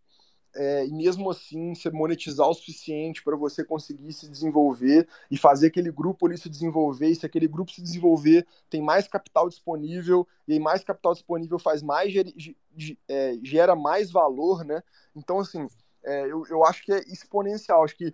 é, 0.56 0.86
e 0.86 0.92
mesmo 0.92 1.30
assim 1.30 1.74
você 1.74 1.90
monetizar 1.90 2.48
o 2.48 2.54
suficiente 2.54 3.24
para 3.24 3.36
você 3.36 3.64
conseguir 3.64 4.12
se 4.14 4.28
desenvolver 4.28 5.08
e 5.30 5.38
fazer 5.38 5.68
aquele 5.68 5.92
grupo 5.92 6.28
ali 6.28 6.38
se 6.38 6.50
desenvolver, 6.50 7.08
e 7.08 7.16
se 7.16 7.26
aquele 7.26 7.48
grupo 7.48 7.72
se 7.72 7.82
desenvolver, 7.82 8.46
tem 8.70 8.82
mais 8.82 9.08
capital 9.08 9.48
disponível, 9.48 10.28
e 10.48 10.60
mais 10.60 10.84
capital 10.84 11.14
disponível 11.14 11.58
faz 11.58 11.82
mais, 11.82 12.14
é, 13.08 13.38
gera 13.44 13.76
mais 13.76 14.12
valor, 14.12 14.64
né? 14.66 14.84
Então, 15.16 15.40
assim, 15.40 15.68
é, 16.04 16.26
eu, 16.26 16.46
eu 16.48 16.66
acho 16.66 16.84
que 16.84 16.92
é 16.92 17.00
exponencial, 17.08 17.84
acho 17.84 17.96
que 17.96 18.14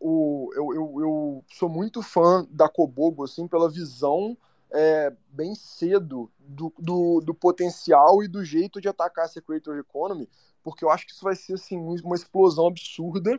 o, 0.00 0.50
eu, 0.54 0.74
eu, 0.74 1.00
eu 1.00 1.44
sou 1.52 1.68
muito 1.68 2.02
fã 2.02 2.46
da 2.50 2.68
Kobogo, 2.68 3.24
assim, 3.24 3.46
pela 3.46 3.70
visão 3.70 4.36
é, 4.70 5.12
bem 5.28 5.54
cedo 5.54 6.30
do, 6.38 6.72
do, 6.78 7.20
do, 7.20 7.34
potencial 7.34 8.22
e 8.22 8.28
do 8.28 8.44
jeito 8.44 8.80
de 8.80 8.88
atacar 8.88 9.24
essa 9.24 9.40
creator 9.40 9.78
economy, 9.78 10.28
porque 10.66 10.84
eu 10.84 10.90
acho 10.90 11.06
que 11.06 11.12
isso 11.12 11.22
vai 11.22 11.36
ser 11.36 11.54
assim 11.54 11.78
uma 11.78 12.16
explosão 12.16 12.66
absurda 12.66 13.38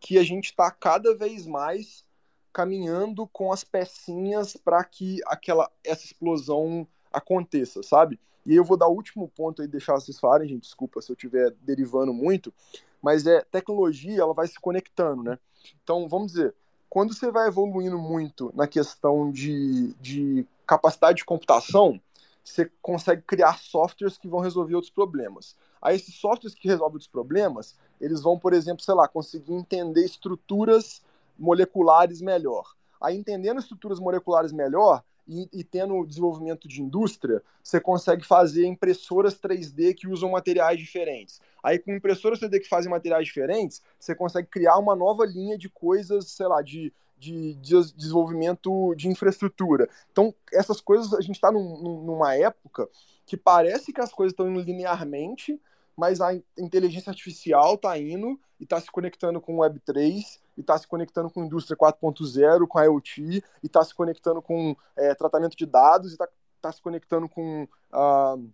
que 0.00 0.18
a 0.18 0.24
gente 0.24 0.46
está 0.46 0.68
cada 0.72 1.16
vez 1.16 1.46
mais 1.46 2.04
caminhando 2.52 3.28
com 3.28 3.52
as 3.52 3.62
pecinhas 3.62 4.56
para 4.56 4.82
que 4.82 5.20
aquela 5.24 5.70
essa 5.84 6.04
explosão 6.04 6.84
aconteça, 7.12 7.80
sabe? 7.84 8.18
E 8.44 8.50
aí 8.50 8.56
eu 8.56 8.64
vou 8.64 8.76
dar 8.76 8.88
o 8.88 8.92
último 8.92 9.28
ponto 9.28 9.62
aí 9.62 9.68
deixar 9.68 9.94
vocês 9.94 10.18
falarem, 10.18 10.48
gente, 10.48 10.62
desculpa 10.62 11.00
se 11.00 11.12
eu 11.12 11.14
estiver 11.14 11.52
derivando 11.60 12.12
muito, 12.12 12.52
mas 13.00 13.24
é 13.24 13.40
tecnologia, 13.42 14.20
ela 14.20 14.34
vai 14.34 14.48
se 14.48 14.58
conectando, 14.58 15.22
né? 15.22 15.38
Então, 15.84 16.08
vamos 16.08 16.32
dizer, 16.32 16.56
quando 16.90 17.14
você 17.14 17.30
vai 17.30 17.46
evoluindo 17.46 18.00
muito 18.00 18.50
na 18.52 18.66
questão 18.66 19.30
de, 19.30 19.94
de 20.00 20.44
capacidade 20.66 21.18
de 21.18 21.24
computação, 21.24 22.00
você 22.42 22.68
consegue 22.82 23.22
criar 23.22 23.60
softwares 23.60 24.18
que 24.18 24.26
vão 24.26 24.40
resolver 24.40 24.74
outros 24.74 24.92
problemas. 24.92 25.54
Aí 25.84 25.96
esses 25.96 26.14
softwares 26.14 26.54
que 26.54 26.66
resolvem 26.66 26.94
outros 26.94 27.10
problemas, 27.10 27.76
eles 28.00 28.22
vão, 28.22 28.38
por 28.38 28.54
exemplo, 28.54 28.82
sei 28.82 28.94
lá, 28.94 29.06
conseguir 29.06 29.52
entender 29.52 30.02
estruturas 30.02 31.02
moleculares 31.38 32.22
melhor. 32.22 32.74
Aí 33.00 33.14
entendendo 33.14 33.60
estruturas 33.60 34.00
moleculares 34.00 34.50
melhor 34.50 35.04
e, 35.28 35.46
e 35.52 35.62
tendo 35.62 36.06
desenvolvimento 36.06 36.66
de 36.66 36.80
indústria, 36.80 37.42
você 37.62 37.78
consegue 37.78 38.24
fazer 38.24 38.66
impressoras 38.66 39.34
3D 39.34 39.94
que 39.94 40.08
usam 40.08 40.30
materiais 40.30 40.78
diferentes. 40.78 41.38
Aí 41.62 41.78
com 41.78 41.94
impressoras 41.94 42.40
3D 42.40 42.60
que 42.60 42.68
fazem 42.68 42.90
materiais 42.90 43.26
diferentes, 43.26 43.82
você 44.00 44.14
consegue 44.14 44.48
criar 44.48 44.78
uma 44.78 44.96
nova 44.96 45.26
linha 45.26 45.58
de 45.58 45.68
coisas, 45.68 46.30
sei 46.30 46.46
lá, 46.46 46.62
de 46.62 46.92
de, 47.24 47.54
de 47.54 47.92
desenvolvimento 47.94 48.94
de 48.94 49.08
infraestrutura. 49.08 49.88
Então, 50.12 50.34
essas 50.52 50.80
coisas, 50.80 51.14
a 51.14 51.20
gente 51.20 51.36
está 51.36 51.50
num, 51.50 52.02
numa 52.02 52.34
época 52.34 52.88
que 53.24 53.36
parece 53.36 53.92
que 53.92 54.00
as 54.00 54.12
coisas 54.12 54.32
estão 54.32 54.50
indo 54.50 54.60
linearmente, 54.60 55.58
mas 55.96 56.20
a 56.20 56.34
inteligência 56.58 57.10
artificial 57.10 57.74
está 57.74 57.98
indo 57.98 58.38
e 58.58 58.64
está 58.64 58.80
se 58.80 58.90
conectando 58.90 59.40
com 59.40 59.56
o 59.56 59.60
Web3, 59.60 60.40
e 60.56 60.60
está 60.60 60.78
se 60.78 60.86
conectando 60.86 61.30
com 61.30 61.42
a 61.42 61.46
indústria 61.46 61.76
4.0, 61.76 62.66
com 62.66 62.78
a 62.78 62.84
IoT, 62.84 63.22
e 63.22 63.42
está 63.62 63.84
se 63.84 63.94
conectando 63.94 64.40
com 64.40 64.76
é, 64.96 65.14
tratamento 65.14 65.56
de 65.56 65.66
dados, 65.66 66.10
e 66.10 66.14
está 66.14 66.28
tá 66.60 66.72
se 66.72 66.80
conectando 66.80 67.28
com. 67.28 67.64
Uh, 67.92 68.50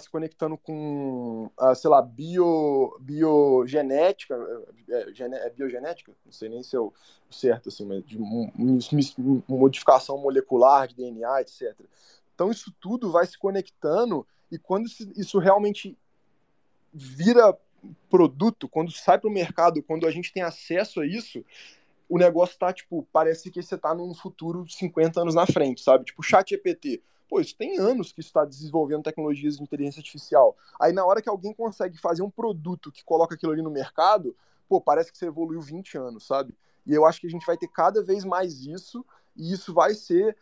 se 0.00 0.10
conectando 0.10 0.58
com, 0.58 1.48
uh, 1.58 1.74
sei 1.74 1.88
lá, 1.88 2.02
bio, 2.02 2.98
biogenética, 3.00 4.34
é, 4.88 5.06
é, 5.46 5.50
biogenética? 5.50 6.12
Não 6.24 6.32
sei 6.32 6.48
nem 6.48 6.62
se 6.62 6.76
é 6.76 6.80
o 6.80 6.92
certo, 7.30 7.68
assim, 7.68 7.86
mas 7.86 8.04
de 8.04 8.18
modificação 9.48 10.18
molecular 10.18 10.88
de 10.88 10.96
DNA, 10.96 11.40
etc. 11.40 11.74
Então 12.34 12.50
isso 12.50 12.74
tudo 12.78 13.10
vai 13.10 13.26
se 13.26 13.38
conectando 13.38 14.26
e 14.50 14.58
quando 14.58 14.86
isso 15.16 15.38
realmente 15.38 15.96
vira 16.92 17.56
produto, 18.10 18.68
quando 18.68 18.90
sai 18.90 19.18
para 19.18 19.28
o 19.28 19.32
mercado, 19.32 19.82
quando 19.82 20.06
a 20.06 20.10
gente 20.10 20.32
tem 20.32 20.42
acesso 20.42 21.00
a 21.00 21.06
isso, 21.06 21.44
o 22.08 22.18
negócio 22.18 22.54
está 22.54 22.72
tipo, 22.72 23.06
parece 23.12 23.50
que 23.50 23.62
você 23.62 23.74
está 23.74 23.94
num 23.94 24.14
futuro 24.14 24.68
50 24.68 25.20
anos 25.20 25.34
na 25.34 25.46
frente, 25.46 25.80
sabe? 25.80 26.04
Tipo, 26.04 26.22
chat 26.22 26.52
EPT 26.52 27.02
Pô, 27.28 27.40
isso 27.40 27.56
tem 27.56 27.78
anos 27.78 28.12
que 28.12 28.20
está 28.20 28.44
desenvolvendo 28.44 29.02
tecnologias 29.02 29.56
de 29.56 29.62
inteligência 29.62 30.00
artificial. 30.00 30.56
Aí 30.80 30.92
na 30.92 31.04
hora 31.04 31.20
que 31.20 31.28
alguém 31.28 31.52
consegue 31.52 31.98
fazer 31.98 32.22
um 32.22 32.30
produto 32.30 32.92
que 32.92 33.04
coloca 33.04 33.34
aquilo 33.34 33.52
ali 33.52 33.62
no 33.62 33.70
mercado, 33.70 34.36
pô, 34.68 34.80
parece 34.80 35.10
que 35.10 35.18
você 35.18 35.26
evoluiu 35.26 35.60
20 35.60 35.98
anos, 35.98 36.26
sabe? 36.26 36.54
E 36.86 36.94
eu 36.94 37.04
acho 37.04 37.20
que 37.20 37.26
a 37.26 37.30
gente 37.30 37.44
vai 37.44 37.56
ter 37.56 37.68
cada 37.68 38.02
vez 38.02 38.24
mais 38.24 38.60
isso, 38.60 39.04
e 39.36 39.52
isso 39.52 39.74
vai 39.74 39.94
ser 39.94 40.36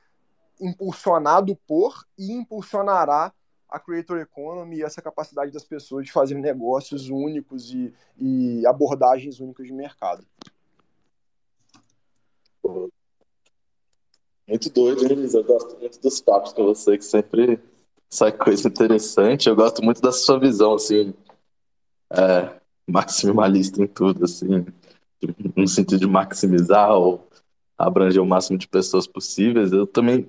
impulsionado 0.60 1.56
por 1.66 2.06
e 2.18 2.32
impulsionará 2.32 3.32
a 3.68 3.78
creator 3.78 4.18
economy 4.18 4.76
e 4.76 4.82
essa 4.82 5.02
capacidade 5.02 5.52
das 5.52 5.64
pessoas 5.64 6.06
de 6.06 6.12
fazer 6.12 6.34
negócios 6.34 7.08
únicos 7.08 7.70
e, 7.72 7.92
e 8.18 8.66
abordagens 8.66 9.40
únicas 9.40 9.66
de 9.66 9.72
mercado. 9.72 10.24
Muito 14.46 14.70
doido, 14.70 15.06
Liz? 15.06 15.34
Eu 15.34 15.44
gosto 15.44 15.78
muito 15.78 16.00
dos 16.00 16.20
papos 16.20 16.52
com 16.52 16.64
você, 16.64 16.98
que 16.98 17.04
sempre 17.04 17.58
sai 18.08 18.30
coisa 18.30 18.68
interessante. 18.68 19.48
Eu 19.48 19.56
gosto 19.56 19.82
muito 19.82 20.00
da 20.00 20.12
sua 20.12 20.38
visão, 20.38 20.74
assim, 20.74 21.14
é, 22.10 22.60
maximalista 22.86 23.82
em 23.82 23.86
tudo, 23.86 24.24
assim, 24.24 24.66
no 25.56 25.66
sentido 25.66 26.00
de 26.00 26.06
maximizar 26.06 26.92
ou 26.92 27.26
abranger 27.76 28.22
o 28.22 28.26
máximo 28.26 28.58
de 28.58 28.68
pessoas 28.68 29.06
possíveis. 29.06 29.72
Eu 29.72 29.86
também 29.86 30.28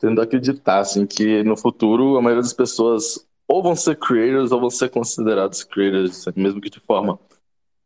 tendo 0.00 0.20
a 0.20 0.24
acreditar, 0.24 0.80
assim, 0.80 1.06
que 1.06 1.44
no 1.44 1.56
futuro 1.56 2.16
a 2.16 2.22
maioria 2.22 2.42
das 2.42 2.54
pessoas 2.54 3.24
ou 3.46 3.62
vão 3.62 3.76
ser 3.76 3.96
creators 3.96 4.50
ou 4.50 4.60
vão 4.60 4.70
ser 4.70 4.88
considerados 4.88 5.62
creators, 5.62 6.24
mesmo 6.34 6.60
que 6.60 6.70
de 6.70 6.80
forma 6.80 7.18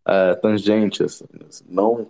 é, 0.06 0.34
tangente, 0.34 1.02
assim, 1.02 1.24
não, 1.68 2.08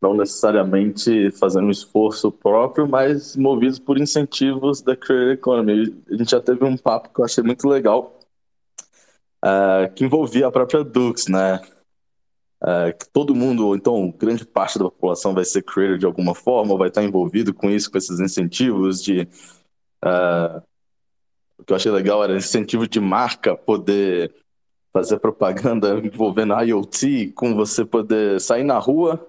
não 0.00 0.14
necessariamente 0.14 1.30
fazendo 1.32 1.66
um 1.66 1.70
esforço 1.70 2.32
próprio, 2.32 2.88
mas 2.88 3.36
movidos 3.36 3.78
por 3.78 3.98
incentivos 3.98 4.80
da 4.80 4.96
Creator 4.96 5.32
Economy. 5.32 6.02
A 6.10 6.16
gente 6.16 6.30
já 6.30 6.40
teve 6.40 6.64
um 6.64 6.76
papo 6.76 7.10
que 7.12 7.20
eu 7.20 7.24
achei 7.24 7.44
muito 7.44 7.68
legal, 7.68 8.18
é, 9.44 9.88
que 9.94 10.04
envolvia 10.04 10.46
a 10.46 10.52
própria 10.52 10.82
Dux, 10.82 11.26
né? 11.28 11.60
É, 12.64 12.92
que 12.92 13.08
todo 13.10 13.34
mundo, 13.34 13.68
ou 13.68 13.76
então 13.76 14.10
grande 14.10 14.44
parte 14.44 14.78
da 14.78 14.86
população 14.86 15.32
vai 15.32 15.44
ser 15.44 15.62
creator 15.62 15.96
de 15.96 16.06
alguma 16.06 16.34
forma, 16.34 16.72
ou 16.72 16.78
vai 16.78 16.88
estar 16.88 17.04
envolvido 17.04 17.54
com 17.54 17.70
isso, 17.70 17.90
com 17.90 17.98
esses 17.98 18.18
incentivos 18.20 19.02
de. 19.02 19.28
É, 20.04 20.62
o 21.58 21.64
que 21.64 21.72
eu 21.72 21.76
achei 21.76 21.90
legal 21.90 22.22
era 22.22 22.36
incentivo 22.36 22.86
de 22.86 23.00
marca 23.00 23.56
poder 23.56 24.34
fazer 24.92 25.18
propaganda 25.18 25.98
envolvendo 26.02 26.54
IoT, 26.60 27.32
com 27.32 27.54
você 27.54 27.84
poder 27.84 28.40
sair 28.40 28.64
na 28.64 28.78
rua, 28.78 29.24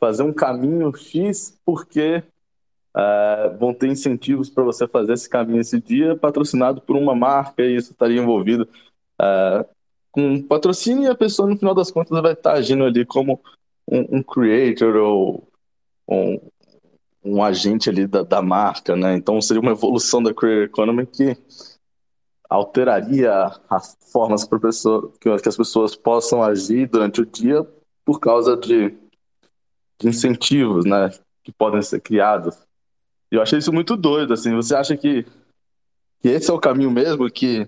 fazer 0.00 0.22
um 0.22 0.32
caminho 0.32 0.92
X, 0.96 1.56
porque 1.64 2.22
uh, 2.96 3.56
vão 3.58 3.72
ter 3.72 3.88
incentivos 3.88 4.50
para 4.50 4.64
você 4.64 4.86
fazer 4.88 5.12
esse 5.12 5.28
caminho 5.28 5.60
esse 5.60 5.80
dia, 5.80 6.16
patrocinado 6.16 6.80
por 6.80 6.96
uma 6.96 7.14
marca, 7.14 7.62
e 7.62 7.76
isso 7.76 7.92
estaria 7.92 8.20
envolvido 8.20 8.68
uh, 9.20 9.64
com 10.12 10.42
patrocínio, 10.42 11.04
e 11.04 11.08
a 11.08 11.14
pessoa, 11.14 11.48
no 11.48 11.56
final 11.56 11.74
das 11.74 11.90
contas, 11.90 12.20
vai 12.20 12.34
estar 12.34 12.52
agindo 12.52 12.84
ali 12.84 13.04
como 13.04 13.40
um, 13.88 14.18
um 14.18 14.22
creator 14.22 14.94
ou 14.96 15.48
um, 16.08 16.38
um 17.24 17.42
agente 17.42 17.88
ali 17.88 18.06
da, 18.06 18.22
da, 18.22 18.42
marca, 18.42 18.94
né? 18.94 19.14
Então 19.16 19.40
seria 19.40 19.60
uma 19.60 19.72
evolução 19.72 20.22
da 20.22 20.34
Creator 20.34 20.64
Economy 20.64 21.06
que 21.06 21.36
alteraria 22.48 23.50
as 23.68 23.96
formas 24.12 24.44
para 24.44 24.60
pessoa, 24.60 25.10
que 25.18 25.28
as 25.28 25.56
pessoas 25.56 25.96
possam 25.96 26.42
agir 26.42 26.86
durante 26.86 27.22
o 27.22 27.26
dia 27.26 27.66
por 28.04 28.20
causa 28.20 28.56
de, 28.56 28.90
de 29.98 30.08
incentivos, 30.08 30.84
né, 30.84 31.10
que 31.42 31.50
podem 31.50 31.80
ser 31.80 32.00
criados. 32.00 32.58
Eu 33.30 33.40
achei 33.40 33.58
isso 33.58 33.72
muito 33.72 33.96
doido, 33.96 34.34
assim. 34.34 34.54
Você 34.54 34.74
acha 34.74 34.96
que, 34.96 35.24
que 36.20 36.28
esse 36.28 36.50
é 36.50 36.52
o 36.52 36.60
caminho 36.60 36.90
mesmo, 36.90 37.30
que, 37.30 37.66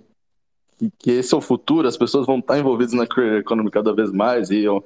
que, 0.78 0.92
que 0.98 1.10
esse 1.10 1.34
é 1.34 1.36
o 1.36 1.40
futuro, 1.40 1.88
as 1.88 1.96
pessoas 1.96 2.26
vão 2.26 2.38
estar 2.38 2.58
envolvidas 2.58 2.94
na 2.94 3.06
career 3.06 3.40
economy 3.40 3.70
cada 3.70 3.92
vez 3.92 4.10
mais 4.12 4.50
e 4.50 4.58
eu, 4.58 4.84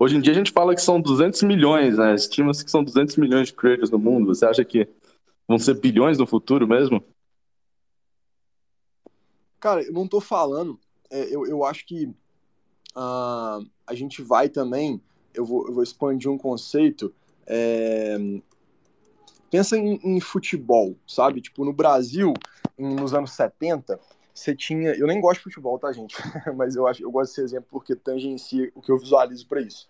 Hoje 0.00 0.16
em 0.16 0.20
dia 0.22 0.32
a 0.32 0.36
gente 0.36 0.50
fala 0.50 0.74
que 0.74 0.80
são 0.80 0.98
200 0.98 1.42
milhões, 1.42 1.98
né? 1.98 2.14
Estima-se 2.14 2.64
que 2.64 2.70
são 2.70 2.82
200 2.82 3.16
milhões 3.16 3.48
de 3.48 3.52
creators 3.52 3.90
no 3.90 3.98
mundo. 3.98 4.34
Você 4.34 4.46
acha 4.46 4.64
que 4.64 4.88
vão 5.46 5.58
ser 5.58 5.78
bilhões 5.78 6.16
no 6.16 6.26
futuro 6.26 6.66
mesmo? 6.66 7.04
Cara, 9.60 9.82
eu 9.82 9.92
não 9.92 10.08
tô 10.08 10.18
falando. 10.18 10.80
É, 11.10 11.24
eu, 11.24 11.46
eu 11.46 11.66
acho 11.66 11.84
que 11.84 12.06
uh, 12.96 13.62
a 13.86 13.94
gente 13.94 14.22
vai 14.22 14.48
também. 14.48 15.02
Eu 15.34 15.44
vou, 15.44 15.68
eu 15.68 15.74
vou 15.74 15.82
expandir 15.82 16.30
um 16.30 16.38
conceito. 16.38 17.12
É, 17.46 18.16
pensa 19.50 19.76
em, 19.76 20.00
em, 20.02 20.18
futebol, 20.18 20.96
sabe? 21.06 21.42
Tipo, 21.42 21.62
no 21.62 21.74
Brasil, 21.74 22.32
em, 22.78 22.94
nos 22.94 23.12
anos 23.12 23.32
70, 23.32 24.00
você 24.34 24.54
tinha. 24.54 24.92
Eu 24.92 25.06
nem 25.06 25.20
gosto 25.20 25.38
de 25.38 25.44
futebol, 25.44 25.78
tá, 25.78 25.92
gente? 25.92 26.16
Mas 26.56 26.76
eu 26.76 26.86
acho 26.86 27.02
eu 27.02 27.10
gosto 27.10 27.30
desse 27.30 27.42
exemplo 27.42 27.68
porque 27.70 27.94
tangencia 27.94 28.70
o 28.74 28.80
que 28.80 28.90
eu 28.90 28.98
visualizo 28.98 29.46
para 29.46 29.60
isso. 29.60 29.88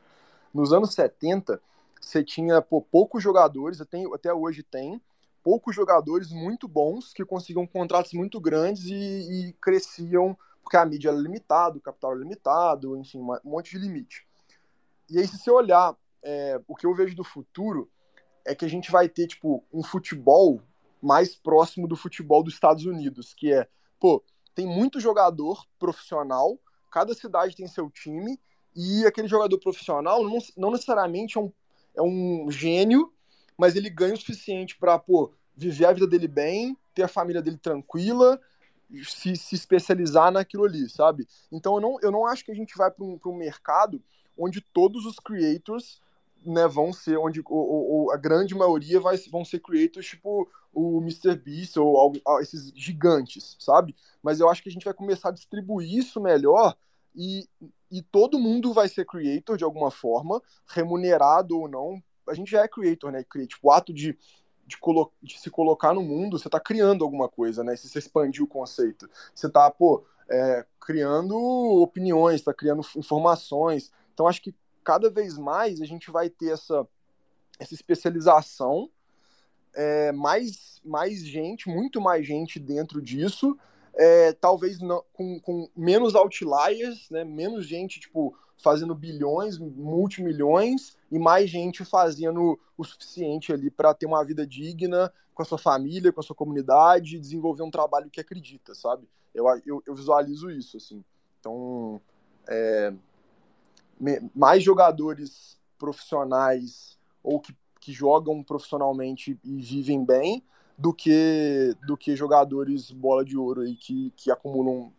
Nos 0.53 0.73
anos 0.73 0.95
70, 0.95 1.61
você 2.01 2.25
tinha 2.25 2.61
pô, 2.61 2.81
poucos 2.81 3.23
jogadores, 3.23 3.81
até, 3.81 4.03
até 4.13 4.33
hoje 4.33 4.63
tem, 4.63 5.01
poucos 5.43 5.75
jogadores 5.75 6.31
muito 6.33 6.67
bons 6.67 7.13
que 7.13 7.25
conseguiam 7.25 7.67
contratos 7.67 8.13
muito 8.13 8.41
grandes 8.41 8.87
e, 8.87 8.95
e 8.95 9.53
cresciam, 9.61 10.37
porque 10.63 10.77
a 10.77 10.85
mídia 10.85 11.11
era 11.11 11.19
limitada, 11.19 11.79
o 11.79 11.81
capital 11.81 12.13
era 12.13 12.21
limitado, 12.21 12.97
enfim, 12.97 13.21
um 13.21 13.39
monte 13.45 13.73
de 13.73 13.79
limite. 13.79 14.27
E 15.09 15.19
aí, 15.19 15.27
se 15.27 15.39
você 15.39 15.51
olhar, 15.51 15.97
é, 16.23 16.61
o 16.69 16.75
que 16.75 16.87
eu 16.87 16.95
vejo 16.95 17.17
do 17.17 17.25
futuro 17.25 17.91
é 18.45 18.55
que 18.55 18.65
a 18.65 18.69
gente 18.69 18.91
vai 18.91 19.09
ter, 19.09 19.27
tipo, 19.27 19.65
um 19.73 19.83
futebol 19.83 20.63
mais 21.03 21.35
próximo 21.35 21.89
do 21.89 21.97
futebol 21.97 22.43
dos 22.43 22.55
Estados 22.55 22.85
Unidos, 22.85 23.35
que 23.35 23.53
é, 23.53 23.67
pô, 24.01 24.25
tem 24.55 24.67
muito 24.67 24.99
jogador 24.99 25.65
profissional, 25.79 26.59
cada 26.91 27.15
cidade 27.15 27.55
tem 27.55 27.69
seu 27.69 27.89
time, 27.89 28.41
e 28.75 29.07
aquele 29.07 29.29
jogador 29.29 29.59
profissional 29.59 30.25
não, 30.25 30.39
não 30.57 30.71
necessariamente 30.73 31.39
é 31.39 31.41
um, 31.41 31.53
é 31.95 32.03
um 32.03 32.51
gênio 32.51 33.13
mas 33.61 33.77
ele 33.77 33.91
ganha 33.91 34.15
o 34.15 34.17
suficiente 34.17 34.75
para, 34.79 34.99
pô, 34.99 35.35
viver 35.55 35.85
a 35.85 35.93
vida 35.93 36.07
dele 36.07 36.27
bem, 36.27 36.75
ter 36.95 37.03
a 37.03 37.09
família 37.09 37.43
dele 37.43 37.59
tranquila, 37.59 38.41
se, 39.05 39.37
se 39.37 39.55
especializar 39.55 40.33
naquilo 40.33 40.65
ali, 40.65 40.89
sabe? 40.89 41.29
Então 41.53 41.75
eu 41.75 41.81
não, 41.83 42.01
eu 42.01 42.11
não 42.11 42.27
acho 42.27 42.43
que 42.43 42.51
a 42.51 42.55
gente 42.55 42.75
vai 42.75 42.91
para 42.91 43.05
um, 43.05 43.21
um 43.23 43.37
mercado 43.37 44.03
onde 44.35 44.63
todos 44.63 45.05
os 45.05 45.19
creators 45.19 46.01
né, 46.45 46.67
vão 46.67 46.93
ser, 46.93 47.19
onde 47.19 47.43
ou, 47.47 47.91
ou, 47.91 48.13
a 48.13 48.17
grande 48.17 48.55
maioria 48.55 49.01
vai, 49.01 49.17
vão 49.31 49.45
ser 49.45 49.61
creators 49.61 50.07
tipo 50.07 50.49
o 50.73 51.01
Mr. 51.01 51.37
Beast 51.37 51.77
ou, 51.77 52.13
ou 52.25 52.41
esses 52.41 52.73
gigantes, 52.75 53.57
sabe? 53.59 53.95
Mas 54.23 54.41
eu 54.41 54.49
acho 54.49 54.63
que 54.63 54.69
a 54.69 54.73
gente 54.73 54.85
vai 54.85 54.95
começar 54.95 55.31
a 55.31 55.33
distribuir 55.33 55.99
isso 55.99 56.21
melhor 56.21 56.77
e, 57.15 57.49
e 57.91 58.03
todo 58.03 58.39
mundo 58.39 58.73
vai 58.73 58.89
ser 58.89 59.05
creator 59.05 59.57
de 59.57 59.65
alguma 59.65 59.91
forma, 59.91 60.41
remunerado 60.67 61.59
ou 61.59 61.69
não 61.69 62.03
a 62.31 62.35
gente 62.35 62.51
já 62.51 62.63
é 62.63 62.69
creator, 62.69 63.11
né? 63.11 63.25
Tipo, 63.25 63.69
o 63.69 63.71
ato 63.71 63.93
de, 63.93 64.17
de, 64.67 64.79
colo 64.79 65.13
de 65.23 65.39
se 65.39 65.51
colocar 65.51 65.93
no 65.93 66.03
mundo, 66.03 66.39
você 66.39 66.49
está 66.49 66.61
criando 66.61 67.05
alguma 67.05 67.29
coisa, 67.29 67.65
né? 67.65 67.77
Se 67.77 67.89
você 67.89 67.99
expandir 67.99 68.43
o 68.43 68.49
conceito. 68.49 69.09
Você 69.35 69.47
está, 69.47 69.71
pô, 69.71 70.05
é, 70.31 70.65
criando 70.81 71.37
opiniões, 71.37 72.37
está 72.37 72.55
criando 72.55 72.83
informações. 72.97 73.93
Então, 74.15 74.27
acho 74.27 74.41
que 74.41 74.55
cada 74.91 75.09
vez 75.09 75.39
mais 75.39 75.81
a 75.81 75.87
gente 75.87 76.11
vai 76.11 76.29
ter 76.29 76.51
essa, 76.51 76.85
essa 77.61 77.75
especialização, 77.75 78.91
é, 79.73 80.11
mais, 80.11 80.81
mais 80.85 81.25
gente, 81.25 81.69
muito 81.69 82.01
mais 82.01 82.27
gente 82.27 82.59
dentro 82.59 83.01
disso, 83.01 83.57
é, 83.95 84.33
talvez 84.33 84.81
não, 84.81 85.05
com, 85.13 85.39
com 85.39 85.71
menos 85.77 86.17
outliers, 86.17 87.09
né, 87.09 87.23
menos 87.23 87.69
gente, 87.69 88.01
tipo, 88.01 88.37
fazendo 88.59 88.93
bilhões, 88.93 89.59
multimilhões, 89.59 90.97
e 91.09 91.21
mais 91.21 91.49
gente 91.49 91.85
fazendo 91.85 92.59
o 92.77 92.83
suficiente 92.83 93.53
ali 93.53 93.71
para 93.71 93.95
ter 93.95 94.07
uma 94.07 94.25
vida 94.25 94.45
digna 94.45 95.13
com 95.33 95.43
a 95.43 95.47
sua 95.47 95.59
família, 95.59 96.13
com 96.13 96.19
a 96.19 96.25
sua 96.25 96.35
comunidade, 96.35 97.21
desenvolver 97.21 97.63
um 97.63 97.71
trabalho 97.71 98.11
que 98.11 98.21
acredita, 98.21 98.75
sabe? 98.75 99.09
Eu, 99.33 99.47
eu, 99.65 99.81
eu 99.87 99.95
visualizo 99.95 100.51
isso, 100.51 100.79
assim. 100.79 101.05
Então, 101.39 102.01
é, 102.49 102.93
mais 104.35 104.63
jogadores 104.63 105.59
profissionais 105.79 106.99
ou 107.23 107.41
que, 107.41 107.55
que 107.81 107.93
jogam 107.93 108.43
profissionalmente 108.43 109.39
e 109.45 109.61
vivem 109.61 110.05
bem 110.05 110.43
do 110.77 110.95
que 110.95 111.75
do 111.87 111.97
que 111.97 112.17
jogadores 112.17 112.91
bola 112.91 113.25
de 113.25 113.37
ouro 113.37 113.61
aí 113.61 113.77
que, 113.77 114.13
que 114.17 114.31
acumulam 114.31 114.93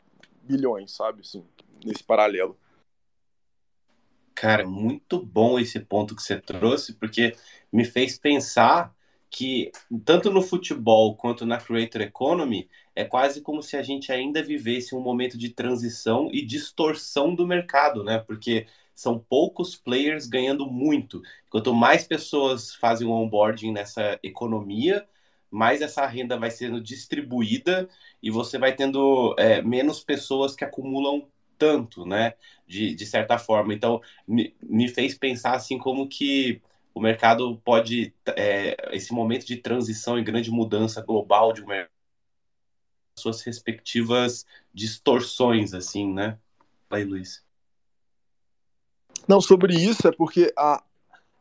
bilhões, 0.43 0.91
sabe? 0.91 1.21
Assim, 1.21 1.43
nesse 1.83 2.03
paralelo. 2.03 2.57
Cara, 4.35 4.65
muito 4.65 5.23
bom 5.23 5.59
esse 5.59 5.79
ponto 5.79 6.15
que 6.15 6.23
você 6.23 6.39
trouxe, 6.39 6.93
porque 6.93 7.35
me 7.71 7.85
fez 7.85 8.17
pensar 8.17 8.93
que 9.29 9.71
tanto 10.03 10.29
no 10.29 10.41
futebol 10.41 11.15
quanto 11.15 11.45
na 11.45 11.57
creator 11.57 12.01
economy 12.01 12.69
é 12.93 13.05
quase 13.05 13.41
como 13.41 13.63
se 13.63 13.77
a 13.77 13.81
gente 13.81 14.11
ainda 14.11 14.43
vivesse 14.43 14.93
um 14.93 14.99
momento 14.99 15.37
de 15.37 15.49
transição 15.49 16.29
e 16.33 16.45
distorção 16.45 17.33
do 17.33 17.47
mercado, 17.47 18.03
né? 18.03 18.19
Porque 18.19 18.67
são 19.01 19.17
poucos 19.17 19.75
players 19.75 20.27
ganhando 20.27 20.67
muito. 20.67 21.21
Quanto 21.49 21.73
mais 21.73 22.05
pessoas 22.05 22.75
fazem 22.75 23.07
o 23.07 23.11
onboarding 23.11 23.71
nessa 23.71 24.19
economia, 24.21 25.07
mais 25.49 25.81
essa 25.81 26.05
renda 26.05 26.37
vai 26.37 26.51
sendo 26.51 26.79
distribuída 26.79 27.89
e 28.21 28.29
você 28.29 28.59
vai 28.59 28.75
tendo 28.75 29.35
é, 29.39 29.61
menos 29.61 30.03
pessoas 30.03 30.55
que 30.55 30.63
acumulam 30.63 31.27
tanto, 31.57 32.05
né? 32.05 32.35
De, 32.67 32.93
de 32.93 33.05
certa 33.05 33.39
forma. 33.39 33.73
Então, 33.73 34.01
me, 34.27 34.55
me 34.61 34.87
fez 34.87 35.17
pensar 35.17 35.55
assim 35.55 35.79
como 35.79 36.07
que 36.07 36.61
o 36.93 37.01
mercado 37.01 37.57
pode, 37.65 38.13
é, 38.35 38.75
esse 38.95 39.13
momento 39.13 39.45
de 39.47 39.57
transição 39.57 40.19
e 40.19 40.23
grande 40.23 40.51
mudança 40.51 41.01
global 41.01 41.53
de 41.53 41.63
um 41.63 41.67
mercado, 41.67 41.91
suas 43.17 43.41
respectivas 43.41 44.45
distorções, 44.73 45.73
assim, 45.73 46.11
né? 46.13 46.37
Aí, 46.89 47.03
Luiz. 47.03 47.50
Não, 49.27 49.39
sobre 49.39 49.73
isso 49.75 50.07
é 50.07 50.11
porque 50.11 50.51
a, 50.57 50.83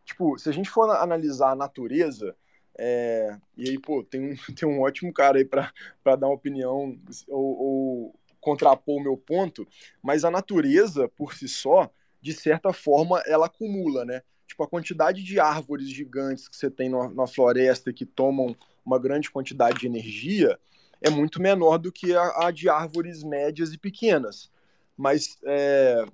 tipo, 0.05 0.39
se 0.39 0.49
a 0.49 0.53
gente 0.53 0.71
for 0.71 0.89
analisar 0.91 1.53
a 1.53 1.57
natureza, 1.57 2.37
é, 2.79 3.37
e 3.57 3.69
aí, 3.69 3.79
pô, 3.79 4.03
tem 4.03 4.33
um, 4.33 4.37
tem 4.55 4.69
um 4.69 4.81
ótimo 4.83 5.13
cara 5.13 5.39
aí 5.39 5.45
para 5.45 6.17
dar 6.17 6.27
uma 6.27 6.35
opinião 6.35 6.99
ou, 7.29 7.63
ou 7.63 8.21
contrapor 8.41 8.97
o 8.97 9.03
meu 9.03 9.17
ponto, 9.17 9.67
mas 10.03 10.25
a 10.25 10.31
natureza, 10.31 11.09
por 11.09 11.35
si 11.35 11.49
só, 11.49 11.91
de 12.21 12.33
certa 12.33 12.73
forma, 12.73 13.23
ela 13.27 13.47
acumula, 13.47 14.05
né? 14.05 14.23
Tipo, 14.47 14.65
a 14.65 14.69
quantidade 14.69 15.23
de 15.23 15.39
árvores 15.39 15.89
gigantes 15.89 16.49
que 16.49 16.57
você 16.57 16.71
tem 16.71 16.91
na 16.91 17.27
floresta 17.27 17.93
que 17.93 18.05
tomam 18.05 18.57
uma 18.85 18.99
grande 18.99 19.31
quantidade 19.31 19.79
de 19.79 19.87
energia 19.87 20.59
é 21.01 21.09
muito 21.09 21.41
menor 21.41 21.79
do 21.79 21.93
que 21.93 22.15
a, 22.15 22.47
a 22.47 22.51
de 22.51 22.69
árvores 22.69 23.23
médias 23.23 23.73
e 23.73 23.79
pequenas. 23.79 24.51
Mas 24.97 25.39
é, 25.45 26.05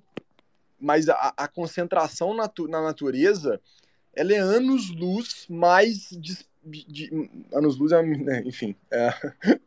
mas 0.79 1.09
a, 1.09 1.33
a 1.35 1.47
concentração 1.47 2.35
natu, 2.35 2.67
na 2.67 2.81
natureza 2.81 3.61
ela 4.17 4.33
é 4.33 4.39
anos-luz 4.39 5.45
mais. 5.47 6.09
De, 6.11 6.37
de, 6.63 7.29
anos-luz, 7.53 7.91
é, 7.91 8.01
né, 8.01 8.43
enfim. 8.45 8.75
É, 8.91 9.09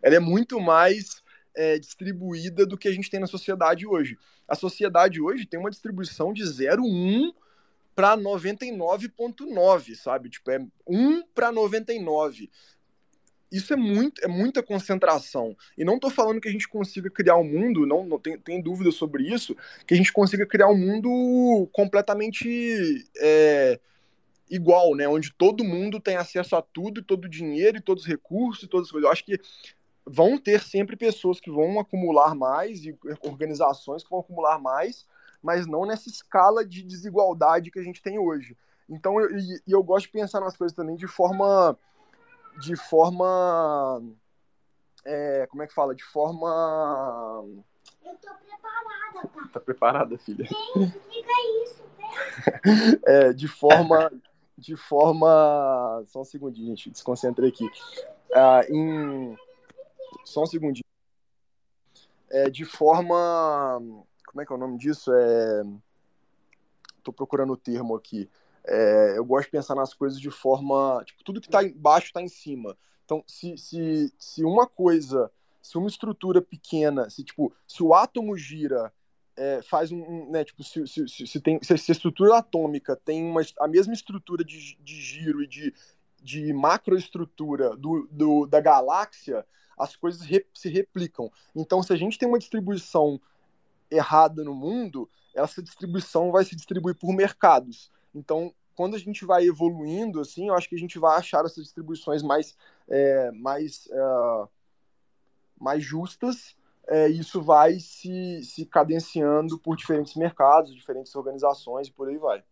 ela 0.00 0.14
é 0.14 0.20
muito 0.20 0.60
mais 0.60 1.22
é, 1.54 1.78
distribuída 1.78 2.64
do 2.64 2.78
que 2.78 2.88
a 2.88 2.92
gente 2.92 3.10
tem 3.10 3.18
na 3.18 3.26
sociedade 3.26 3.86
hoje. 3.86 4.16
A 4.46 4.54
sociedade 4.54 5.20
hoje 5.20 5.44
tem 5.44 5.58
uma 5.58 5.70
distribuição 5.70 6.32
de 6.32 6.44
0,1 6.44 7.34
para 7.96 8.16
99,9, 8.16 9.94
sabe? 9.96 10.30
Tipo, 10.30 10.50
é 10.52 10.64
1 10.86 11.22
para 11.34 11.50
99 11.50 12.48
isso 13.50 13.72
é 13.72 13.76
muito 13.76 14.24
é 14.24 14.28
muita 14.28 14.62
concentração. 14.62 15.56
E 15.76 15.84
não 15.84 15.94
estou 15.94 16.10
falando 16.10 16.40
que 16.40 16.48
a 16.48 16.52
gente 16.52 16.68
consiga 16.68 17.10
criar 17.10 17.36
um 17.36 17.44
mundo, 17.44 17.86
não, 17.86 18.04
não 18.04 18.18
tem, 18.18 18.38
tem 18.38 18.60
dúvida 18.60 18.90
sobre 18.90 19.22
isso, 19.22 19.56
que 19.86 19.94
a 19.94 19.96
gente 19.96 20.12
consiga 20.12 20.46
criar 20.46 20.68
um 20.68 20.76
mundo 20.76 21.68
completamente 21.72 23.04
é, 23.18 23.78
igual, 24.50 24.94
né? 24.94 25.08
Onde 25.08 25.32
todo 25.32 25.64
mundo 25.64 26.00
tem 26.00 26.16
acesso 26.16 26.56
a 26.56 26.62
tudo, 26.62 27.02
todo 27.02 27.26
o 27.26 27.30
dinheiro, 27.30 27.78
e 27.78 27.82
todos 27.82 28.04
os 28.04 28.08
recursos 28.08 28.64
e 28.64 28.68
todas 28.68 28.86
as 28.86 28.92
coisas. 28.92 29.06
Eu 29.06 29.12
acho 29.12 29.24
que 29.24 29.40
vão 30.04 30.38
ter 30.38 30.62
sempre 30.62 30.96
pessoas 30.96 31.40
que 31.40 31.50
vão 31.50 31.80
acumular 31.80 32.34
mais 32.34 32.84
e 32.84 32.96
organizações 33.22 34.04
que 34.04 34.10
vão 34.10 34.20
acumular 34.20 34.58
mais, 34.58 35.06
mas 35.42 35.66
não 35.66 35.84
nessa 35.84 36.08
escala 36.08 36.64
de 36.64 36.82
desigualdade 36.82 37.70
que 37.70 37.78
a 37.78 37.82
gente 37.82 38.00
tem 38.02 38.18
hoje. 38.18 38.56
Então, 38.88 39.20
eu, 39.20 39.30
eu 39.66 39.82
gosto 39.82 40.06
de 40.06 40.12
pensar 40.12 40.40
nas 40.40 40.56
coisas 40.56 40.76
também 40.76 40.94
de 40.94 41.08
forma 41.08 41.76
de 42.60 42.76
forma. 42.76 44.02
É, 45.04 45.46
como 45.48 45.62
é 45.62 45.66
que 45.66 45.74
fala? 45.74 45.94
De 45.94 46.04
forma. 46.04 47.44
Eu 48.04 48.14
tô 48.16 48.34
preparada, 48.34 49.28
pai. 49.28 49.48
Tá 49.52 49.60
preparada, 49.60 50.18
filha? 50.18 50.46
Tem, 50.48 50.82
explica 50.82 51.32
isso, 51.64 51.82
é, 53.06 53.32
de 53.32 53.48
forma. 53.48 54.10
De 54.58 54.76
forma. 54.76 56.02
Só 56.06 56.20
um 56.20 56.24
segundinho, 56.24 56.68
gente. 56.68 56.90
Desconcentrei 56.90 57.50
aqui. 57.50 57.68
Ah, 58.34 58.62
em. 58.68 59.36
Só 60.24 60.42
um 60.42 60.46
segundinho. 60.46 60.84
É, 62.30 62.50
de 62.50 62.64
forma. 62.64 63.80
Como 64.26 64.40
é 64.40 64.46
que 64.46 64.52
é 64.52 64.56
o 64.56 64.58
nome 64.58 64.78
disso? 64.78 65.12
É. 65.12 65.62
Tô 67.02 67.12
procurando 67.12 67.52
o 67.52 67.56
termo 67.56 67.94
aqui. 67.94 68.28
É, 68.66 69.14
eu 69.16 69.24
gosto 69.24 69.46
de 69.46 69.52
pensar 69.52 69.74
nas 69.74 69.94
coisas 69.94 70.20
de 70.20 70.30
forma. 70.30 71.02
Tipo, 71.04 71.24
tudo 71.24 71.40
que 71.40 71.46
está 71.46 71.62
embaixo 71.62 72.08
está 72.08 72.20
em 72.20 72.28
cima. 72.28 72.76
Então, 73.04 73.22
se, 73.26 73.56
se, 73.56 74.12
se 74.18 74.44
uma 74.44 74.66
coisa, 74.66 75.30
se 75.62 75.78
uma 75.78 75.88
estrutura 75.88 76.42
pequena, 76.42 77.08
se 77.08 77.22
tipo, 77.22 77.52
se 77.66 77.82
o 77.82 77.94
átomo 77.94 78.36
gira, 78.36 78.92
é, 79.36 79.62
faz 79.62 79.92
um. 79.92 80.30
né, 80.30 80.44
tipo, 80.44 80.64
se, 80.64 80.86
se, 80.86 81.08
se, 81.08 81.26
se 81.26 81.40
tem, 81.40 81.60
se, 81.62 81.72
a 81.72 81.76
estrutura 81.76 82.38
atômica 82.38 82.96
tem 82.96 83.24
uma, 83.24 83.42
a 83.60 83.68
mesma 83.68 83.94
estrutura 83.94 84.44
de, 84.44 84.76
de 84.80 85.00
giro 85.00 85.42
e 85.42 85.46
de, 85.46 85.72
de 86.20 86.52
macroestrutura 86.52 87.76
do, 87.76 88.08
do, 88.10 88.46
da 88.46 88.60
galáxia, 88.60 89.46
as 89.78 89.94
coisas 89.94 90.26
se 90.54 90.68
replicam. 90.68 91.30
Então, 91.54 91.82
se 91.82 91.92
a 91.92 91.96
gente 91.96 92.18
tem 92.18 92.28
uma 92.28 92.38
distribuição 92.38 93.20
errada 93.90 94.42
no 94.42 94.54
mundo, 94.54 95.08
essa 95.34 95.62
distribuição 95.62 96.32
vai 96.32 96.44
se 96.44 96.56
distribuir 96.56 96.96
por 96.96 97.12
mercados. 97.12 97.90
Então, 98.16 98.52
quando 98.74 98.96
a 98.96 98.98
gente 98.98 99.24
vai 99.26 99.44
evoluindo, 99.44 100.20
assim, 100.20 100.48
eu 100.48 100.54
acho 100.54 100.68
que 100.68 100.74
a 100.74 100.78
gente 100.78 100.98
vai 100.98 101.18
achar 101.18 101.44
essas 101.44 101.64
distribuições 101.64 102.22
mais, 102.22 102.56
é, 102.88 103.30
mais, 103.32 103.88
é, 103.92 104.48
mais 105.60 105.84
justas. 105.84 106.56
É, 106.88 107.08
isso 107.08 107.42
vai 107.42 107.78
se, 107.80 108.42
se 108.44 108.64
cadenciando 108.64 109.58
por 109.58 109.76
diferentes 109.76 110.14
mercados, 110.14 110.74
diferentes 110.74 111.14
organizações 111.14 111.88
e 111.88 111.92
por 111.92 112.08
aí 112.08 112.16
vai. 112.16 112.42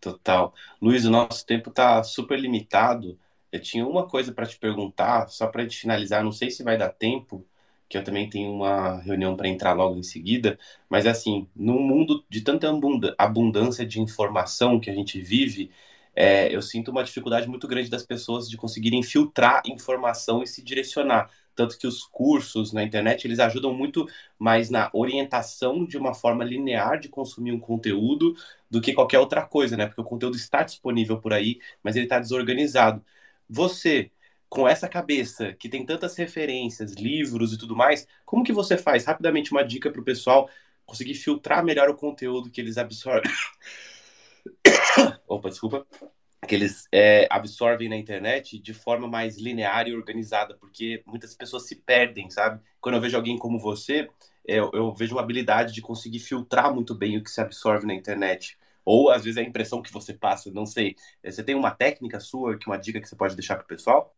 Total. 0.00 0.52
Luiz, 0.80 1.04
o 1.04 1.10
nosso 1.10 1.44
tempo 1.46 1.70
está 1.70 2.02
super 2.02 2.38
limitado. 2.38 3.18
Eu 3.50 3.60
tinha 3.60 3.86
uma 3.86 4.06
coisa 4.06 4.32
para 4.32 4.46
te 4.46 4.58
perguntar, 4.58 5.28
só 5.28 5.46
para 5.46 5.62
gente 5.62 5.78
finalizar, 5.78 6.22
não 6.22 6.32
sei 6.32 6.50
se 6.50 6.62
vai 6.62 6.76
dar 6.76 6.90
tempo, 6.90 7.46
que 7.92 7.98
eu 7.98 8.04
também 8.04 8.28
tenho 8.28 8.50
uma 8.50 8.98
reunião 9.02 9.36
para 9.36 9.48
entrar 9.48 9.74
logo 9.74 9.98
em 9.98 10.02
seguida, 10.02 10.58
mas 10.88 11.06
assim, 11.06 11.46
no 11.54 11.78
mundo 11.78 12.24
de 12.28 12.40
tanta 12.40 12.66
abundância 13.18 13.84
de 13.86 14.00
informação 14.00 14.80
que 14.80 14.88
a 14.88 14.94
gente 14.94 15.20
vive, 15.20 15.70
é, 16.16 16.54
eu 16.54 16.62
sinto 16.62 16.90
uma 16.90 17.04
dificuldade 17.04 17.46
muito 17.48 17.68
grande 17.68 17.90
das 17.90 18.02
pessoas 18.02 18.48
de 18.48 18.56
conseguirem 18.56 19.02
filtrar 19.02 19.62
informação 19.66 20.42
e 20.42 20.46
se 20.46 20.62
direcionar. 20.62 21.30
Tanto 21.54 21.76
que 21.78 21.86
os 21.86 22.04
cursos 22.04 22.72
na 22.72 22.82
internet, 22.82 23.26
eles 23.26 23.38
ajudam 23.38 23.74
muito 23.74 24.08
mais 24.38 24.70
na 24.70 24.90
orientação 24.94 25.84
de 25.84 25.98
uma 25.98 26.14
forma 26.14 26.44
linear 26.44 26.98
de 26.98 27.08
consumir 27.10 27.52
um 27.52 27.60
conteúdo 27.60 28.34
do 28.70 28.80
que 28.80 28.94
qualquer 28.94 29.18
outra 29.18 29.42
coisa, 29.44 29.76
né? 29.76 29.86
Porque 29.86 30.00
o 30.00 30.04
conteúdo 30.04 30.36
está 30.36 30.62
disponível 30.62 31.20
por 31.20 31.32
aí, 31.34 31.60
mas 31.82 31.94
ele 31.94 32.06
está 32.06 32.18
desorganizado. 32.18 33.04
Você, 33.48 34.10
com 34.52 34.68
essa 34.68 34.86
cabeça 34.86 35.54
que 35.54 35.66
tem 35.66 35.82
tantas 35.82 36.14
referências, 36.14 36.92
livros 36.92 37.54
e 37.54 37.58
tudo 37.58 37.74
mais, 37.74 38.06
como 38.22 38.44
que 38.44 38.52
você 38.52 38.76
faz? 38.76 39.06
Rapidamente 39.06 39.50
uma 39.50 39.64
dica 39.64 39.90
para 39.90 39.98
o 39.98 40.04
pessoal 40.04 40.46
conseguir 40.84 41.14
filtrar 41.14 41.64
melhor 41.64 41.88
o 41.88 41.96
conteúdo 41.96 42.50
que 42.50 42.60
eles 42.60 42.76
absorvem. 42.76 43.32
Opa, 45.26 45.48
desculpa. 45.48 45.86
Que 46.46 46.54
eles 46.54 46.86
é, 46.92 47.26
absorvem 47.30 47.88
na 47.88 47.96
internet 47.96 48.58
de 48.58 48.74
forma 48.74 49.08
mais 49.08 49.38
linear 49.38 49.88
e 49.88 49.96
organizada, 49.96 50.54
porque 50.54 51.02
muitas 51.06 51.34
pessoas 51.34 51.66
se 51.66 51.76
perdem, 51.76 52.28
sabe? 52.28 52.60
Quando 52.78 52.96
eu 52.96 53.00
vejo 53.00 53.16
alguém 53.16 53.38
como 53.38 53.58
você, 53.58 54.06
eu, 54.44 54.70
eu 54.74 54.92
vejo 54.92 55.14
uma 55.14 55.22
habilidade 55.22 55.72
de 55.72 55.80
conseguir 55.80 56.18
filtrar 56.18 56.74
muito 56.74 56.94
bem 56.94 57.16
o 57.16 57.24
que 57.24 57.30
se 57.30 57.40
absorve 57.40 57.86
na 57.86 57.94
internet. 57.94 58.58
Ou 58.84 59.08
às 59.08 59.24
vezes 59.24 59.38
é 59.38 59.40
a 59.40 59.48
impressão 59.48 59.80
que 59.80 59.90
você 59.90 60.12
passa, 60.12 60.50
não 60.50 60.66
sei. 60.66 60.94
Você 61.24 61.42
tem 61.42 61.54
uma 61.54 61.70
técnica 61.70 62.20
sua, 62.20 62.58
que 62.58 62.66
uma 62.66 62.76
dica 62.76 63.00
que 63.00 63.08
você 63.08 63.16
pode 63.16 63.34
deixar 63.34 63.54
para 63.56 63.64
o 63.64 63.68
pessoal? 63.68 64.14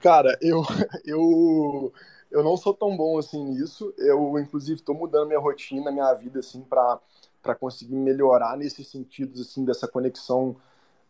Cara, 0.00 0.36
eu, 0.40 0.62
eu, 1.04 1.92
eu 2.30 2.42
não 2.42 2.56
sou 2.56 2.74
tão 2.74 2.96
bom 2.96 3.18
assim 3.18 3.44
nisso. 3.44 3.94
Eu, 3.98 4.38
inclusive, 4.38 4.80
estou 4.80 4.94
mudando 4.94 5.28
minha 5.28 5.40
rotina, 5.40 5.90
minha 5.90 6.12
vida, 6.14 6.40
assim, 6.40 6.62
para 6.62 7.00
para 7.42 7.56
conseguir 7.56 7.96
melhorar 7.96 8.56
nesses 8.56 8.86
sentidos, 8.86 9.40
assim, 9.40 9.64
dessa 9.64 9.88
conexão 9.88 10.56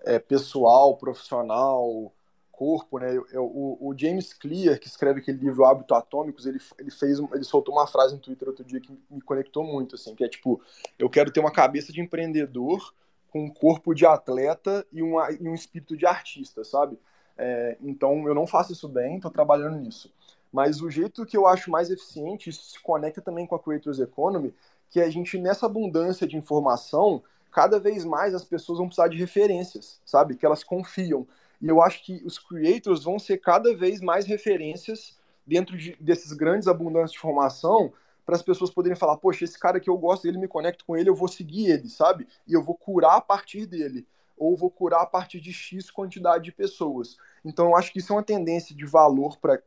é, 0.00 0.18
pessoal, 0.18 0.96
profissional, 0.96 2.10
corpo, 2.50 2.98
né? 2.98 3.14
Eu, 3.14 3.26
eu, 3.30 3.44
o, 3.44 3.94
James 3.96 4.32
Clear, 4.32 4.78
que 4.78 4.86
escreve 4.86 5.20
aquele 5.20 5.38
livro 5.38 5.64
Hábitos 5.64 5.96
Atômicos, 5.96 6.46
ele, 6.46 6.58
ele 6.78 6.90
fez, 6.90 7.18
ele 7.18 7.44
soltou 7.44 7.74
uma 7.74 7.86
frase 7.86 8.14
no 8.14 8.20
Twitter 8.20 8.48
outro 8.48 8.64
dia 8.64 8.80
que 8.80 8.96
me 9.10 9.20
conectou 9.20 9.62
muito, 9.62 9.94
assim, 9.94 10.14
que 10.14 10.24
é 10.24 10.28
tipo, 10.28 10.60
eu 10.98 11.10
quero 11.10 11.30
ter 11.30 11.40
uma 11.40 11.50
cabeça 11.50 11.92
de 11.92 12.00
empreendedor 12.00 12.94
com 13.30 13.44
um 13.44 13.50
corpo 13.50 13.94
de 13.94 14.06
atleta 14.06 14.86
e, 14.92 15.02
uma, 15.02 15.30
e 15.32 15.48
um 15.48 15.54
espírito 15.54 15.96
de 15.96 16.06
artista, 16.06 16.64
sabe? 16.64 16.98
É, 17.36 17.76
então 17.80 18.26
eu 18.26 18.34
não 18.34 18.46
faço 18.46 18.72
isso 18.72 18.88
bem, 18.88 19.16
estou 19.16 19.30
trabalhando 19.30 19.76
nisso. 19.76 20.12
Mas 20.52 20.82
o 20.82 20.90
jeito 20.90 21.24
que 21.24 21.36
eu 21.36 21.46
acho 21.46 21.70
mais 21.70 21.90
eficiente, 21.90 22.50
isso 22.50 22.64
se 22.64 22.80
conecta 22.80 23.22
também 23.22 23.46
com 23.46 23.54
a 23.54 23.58
Creators 23.58 23.98
Economy, 23.98 24.52
que 24.90 25.00
a 25.00 25.08
gente, 25.08 25.38
nessa 25.38 25.64
abundância 25.64 26.26
de 26.26 26.36
informação, 26.36 27.22
cada 27.50 27.80
vez 27.80 28.04
mais 28.04 28.34
as 28.34 28.44
pessoas 28.44 28.78
vão 28.78 28.86
precisar 28.86 29.08
de 29.08 29.16
referências, 29.16 30.00
sabe? 30.04 30.36
Que 30.36 30.44
elas 30.44 30.62
confiam. 30.62 31.26
E 31.60 31.68
eu 31.68 31.80
acho 31.80 32.04
que 32.04 32.20
os 32.24 32.38
creators 32.38 33.04
vão 33.04 33.18
ser 33.18 33.38
cada 33.38 33.74
vez 33.74 34.00
mais 34.00 34.26
referências 34.26 35.16
dentro 35.46 35.76
de, 35.76 35.96
desses 36.00 36.32
grandes 36.32 36.68
abundâncias 36.68 37.12
de 37.12 37.18
informação 37.18 37.92
para 38.24 38.36
as 38.36 38.42
pessoas 38.42 38.70
poderem 38.70 38.96
falar, 38.96 39.16
poxa, 39.16 39.44
esse 39.44 39.58
cara 39.58 39.80
que 39.80 39.90
eu 39.90 39.96
gosto 39.96 40.24
dele, 40.24 40.38
me 40.38 40.48
conecto 40.48 40.84
com 40.84 40.96
ele, 40.96 41.08
eu 41.08 41.14
vou 41.14 41.28
seguir 41.28 41.70
ele, 41.70 41.88
sabe? 41.88 42.26
E 42.46 42.52
eu 42.52 42.62
vou 42.62 42.74
curar 42.74 43.16
a 43.16 43.20
partir 43.20 43.66
dele 43.66 44.06
ou 44.42 44.56
vou 44.56 44.70
curar 44.70 45.02
a 45.02 45.06
partir 45.06 45.40
de 45.40 45.52
X 45.52 45.88
quantidade 45.88 46.42
de 46.42 46.52
pessoas. 46.52 47.16
Então, 47.44 47.66
eu 47.66 47.76
acho 47.76 47.92
que 47.92 48.00
isso 48.00 48.12
é 48.12 48.16
uma 48.16 48.24
tendência 48.24 48.74
de 48.74 48.84
valor 48.84 49.38
para 49.38 49.60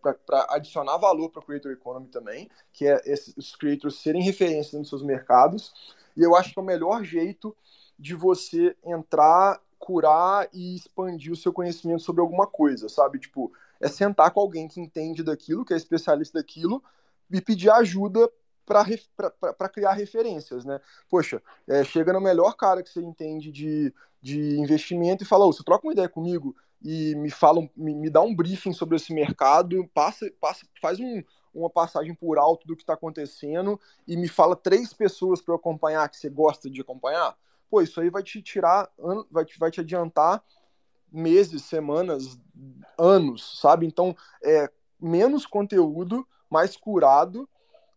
adicionar 0.50 0.98
valor 0.98 1.30
para 1.30 1.40
o 1.40 1.46
Creator 1.46 1.72
Economy 1.72 2.08
também, 2.08 2.50
que 2.74 2.86
é 2.86 3.02
esses, 3.06 3.34
os 3.38 3.56
creators 3.56 4.02
serem 4.02 4.22
referência 4.22 4.78
nos 4.78 4.90
seus 4.90 5.02
mercados. 5.02 5.74
E 6.18 6.22
eu 6.22 6.36
acho 6.36 6.52
que 6.52 6.60
é 6.60 6.62
o 6.62 6.66
melhor 6.66 7.06
jeito 7.06 7.56
de 7.98 8.14
você 8.16 8.76
entrar, 8.84 9.62
curar 9.80 10.50
e 10.52 10.76
expandir 10.76 11.32
o 11.32 11.38
seu 11.38 11.54
conhecimento 11.54 12.02
sobre 12.02 12.22
alguma 12.22 12.46
coisa, 12.46 12.90
sabe? 12.90 13.18
Tipo, 13.18 13.54
é 13.80 13.88
sentar 13.88 14.32
com 14.32 14.42
alguém 14.42 14.68
que 14.68 14.82
entende 14.82 15.24
daquilo, 15.24 15.64
que 15.64 15.74
é 15.74 15.78
especialista 15.78 16.38
daquilo, 16.38 16.84
e 17.32 17.40
pedir 17.40 17.70
ajuda 17.70 18.30
para 18.66 19.70
criar 19.70 19.94
referências, 19.94 20.66
né? 20.66 20.80
Poxa, 21.10 21.42
é, 21.68 21.84
chega 21.84 22.12
no 22.12 22.22
melhor 22.22 22.56
cara 22.56 22.82
que 22.82 22.90
você 22.90 23.02
entende 23.02 23.52
de, 23.52 23.94
de 24.22 24.60
investimento 24.60 25.24
e 25.24 25.28
fala, 25.28 25.46
oh, 25.46 25.54
você 25.54 25.64
troca 25.64 25.86
uma 25.88 25.94
ideia 25.94 26.10
comigo 26.10 26.56
e 26.82 27.16
me 27.16 27.30
fala, 27.30 27.62
me, 27.76 27.96
me 27.96 28.10
dá 28.10 28.22
um 28.22 28.36
briefing 28.36 28.74
sobre 28.74 28.96
esse 28.96 29.14
mercado, 29.14 29.88
passa, 29.94 30.32
passa 30.40 30.66
faz 30.82 31.00
um, 31.00 31.24
uma 31.54 31.70
passagem 31.70 32.14
por 32.14 32.38
alto 32.38 32.68
do 32.68 32.76
que 32.76 32.84
está 32.84 32.94
acontecendo 32.94 33.80
e 34.08 34.18
me 34.18 34.28
fala 34.28 34.56
três 34.56 34.94
pessoas 34.94 35.42
para 35.42 35.54
eu 35.54 35.58
acompanhar 35.58 36.08
que 36.10 36.18
você 36.18 36.30
gosta 36.30 36.70
de 36.70 36.82
acompanhar. 36.82 37.36
Pô, 37.70 37.82
isso 37.82 38.00
aí 38.00 38.10
vai 38.10 38.22
te 38.22 38.42
tirar, 38.42 38.90
vai 39.32 39.46
te, 39.46 39.58
vai 39.58 39.72
te 39.72 39.82
adiantar 39.82 40.44
meses, 41.12 41.64
semanas, 41.64 42.38
anos, 42.98 43.60
sabe? 43.60 43.86
Então, 43.86 44.16
é 44.44 44.70
menos 45.00 45.46
conteúdo, 45.46 46.28
mais 46.50 46.76
curado 46.76 47.48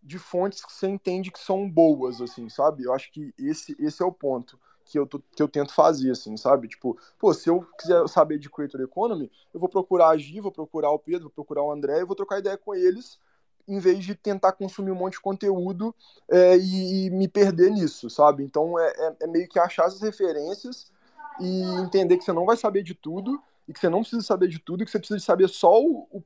de 0.02 0.18
fontes 0.18 0.64
que 0.64 0.72
você 0.72 0.88
entende 0.88 1.30
que 1.30 1.38
são 1.38 1.68
boas, 1.68 2.20
assim, 2.20 2.48
sabe? 2.48 2.84
Eu 2.84 2.92
acho 2.92 3.10
que 3.12 3.32
esse, 3.38 3.76
esse 3.78 4.02
é 4.02 4.06
o 4.06 4.12
ponto 4.12 4.58
que 4.84 4.98
eu, 4.98 5.06
tô, 5.06 5.20
que 5.34 5.42
eu 5.42 5.48
tento 5.48 5.74
fazer, 5.74 6.10
assim, 6.10 6.36
sabe? 6.36 6.66
Tipo, 6.66 6.98
pô, 7.18 7.34
se 7.34 7.48
eu 7.48 7.62
quiser 7.78 8.08
saber 8.08 8.38
de 8.38 8.48
Creator 8.48 8.80
Economy, 8.80 9.30
eu 9.52 9.60
vou 9.60 9.68
procurar 9.68 10.08
a 10.08 10.16
Gi, 10.16 10.40
vou 10.40 10.50
procurar 10.50 10.90
o 10.90 10.98
Pedro, 10.98 11.24
vou 11.24 11.30
procurar 11.30 11.62
o 11.62 11.70
André, 11.70 12.00
e 12.00 12.04
vou 12.04 12.16
trocar 12.16 12.38
ideia 12.38 12.56
com 12.56 12.74
eles, 12.74 13.18
em 13.66 13.78
vez 13.78 14.02
de 14.02 14.14
tentar 14.14 14.52
consumir 14.52 14.90
um 14.90 14.94
monte 14.94 15.14
de 15.14 15.20
conteúdo 15.20 15.94
é, 16.30 16.56
e, 16.56 17.06
e, 17.06 17.10
me 17.10 17.28
perder 17.28 17.70
nisso, 17.70 18.08
sabe? 18.08 18.42
Então 18.42 18.78
é, 18.78 18.88
é, 18.88 19.16
é 19.24 19.26
meio 19.26 19.46
que 19.46 19.58
achar 19.58 19.86
essas 19.86 20.00
referências 20.00 20.90
e 21.38 21.62
entender 21.82 22.16
que 22.16 22.24
você 22.24 22.32
não 22.32 22.46
vai 22.46 22.56
saber 22.56 22.82
de 22.82 22.94
tudo, 22.94 23.40
e 23.68 23.72
que 23.74 23.78
você 23.78 23.90
não 23.90 24.00
precisa 24.00 24.22
saber 24.22 24.48
de 24.48 24.58
tudo, 24.58 24.82
e 24.82 24.86
que 24.86 24.90
você 24.90 24.98
precisa 24.98 25.20
saber 25.20 25.48
só 25.48 25.78
o, 25.78 26.08
o, 26.10 26.22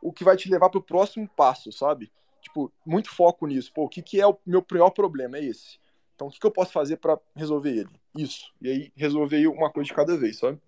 o 0.00 0.12
que 0.12 0.22
vai 0.22 0.36
te 0.36 0.48
levar 0.48 0.70
para 0.70 0.78
o 0.78 0.82
próximo 0.82 1.28
passo, 1.36 1.72
sabe? 1.72 2.10
Tipo, 2.46 2.72
muito 2.84 3.10
foco 3.10 3.44
nisso. 3.44 3.72
Pô, 3.72 3.86
o 3.86 3.88
que, 3.88 4.00
que 4.00 4.20
é 4.20 4.26
o 4.26 4.38
meu 4.46 4.62
pior 4.62 4.90
problema? 4.90 5.36
É 5.36 5.44
esse. 5.44 5.80
Então, 6.14 6.28
o 6.28 6.30
que, 6.30 6.38
que 6.38 6.46
eu 6.46 6.50
posso 6.52 6.72
fazer 6.72 6.96
para 6.96 7.18
resolver 7.34 7.70
ele? 7.70 8.00
Isso. 8.16 8.52
E 8.62 8.70
aí, 8.70 8.92
resolver 8.94 9.48
uma 9.48 9.68
coisa 9.68 9.88
de 9.88 9.94
cada 9.94 10.16
vez, 10.16 10.38
sabe? 10.38 10.60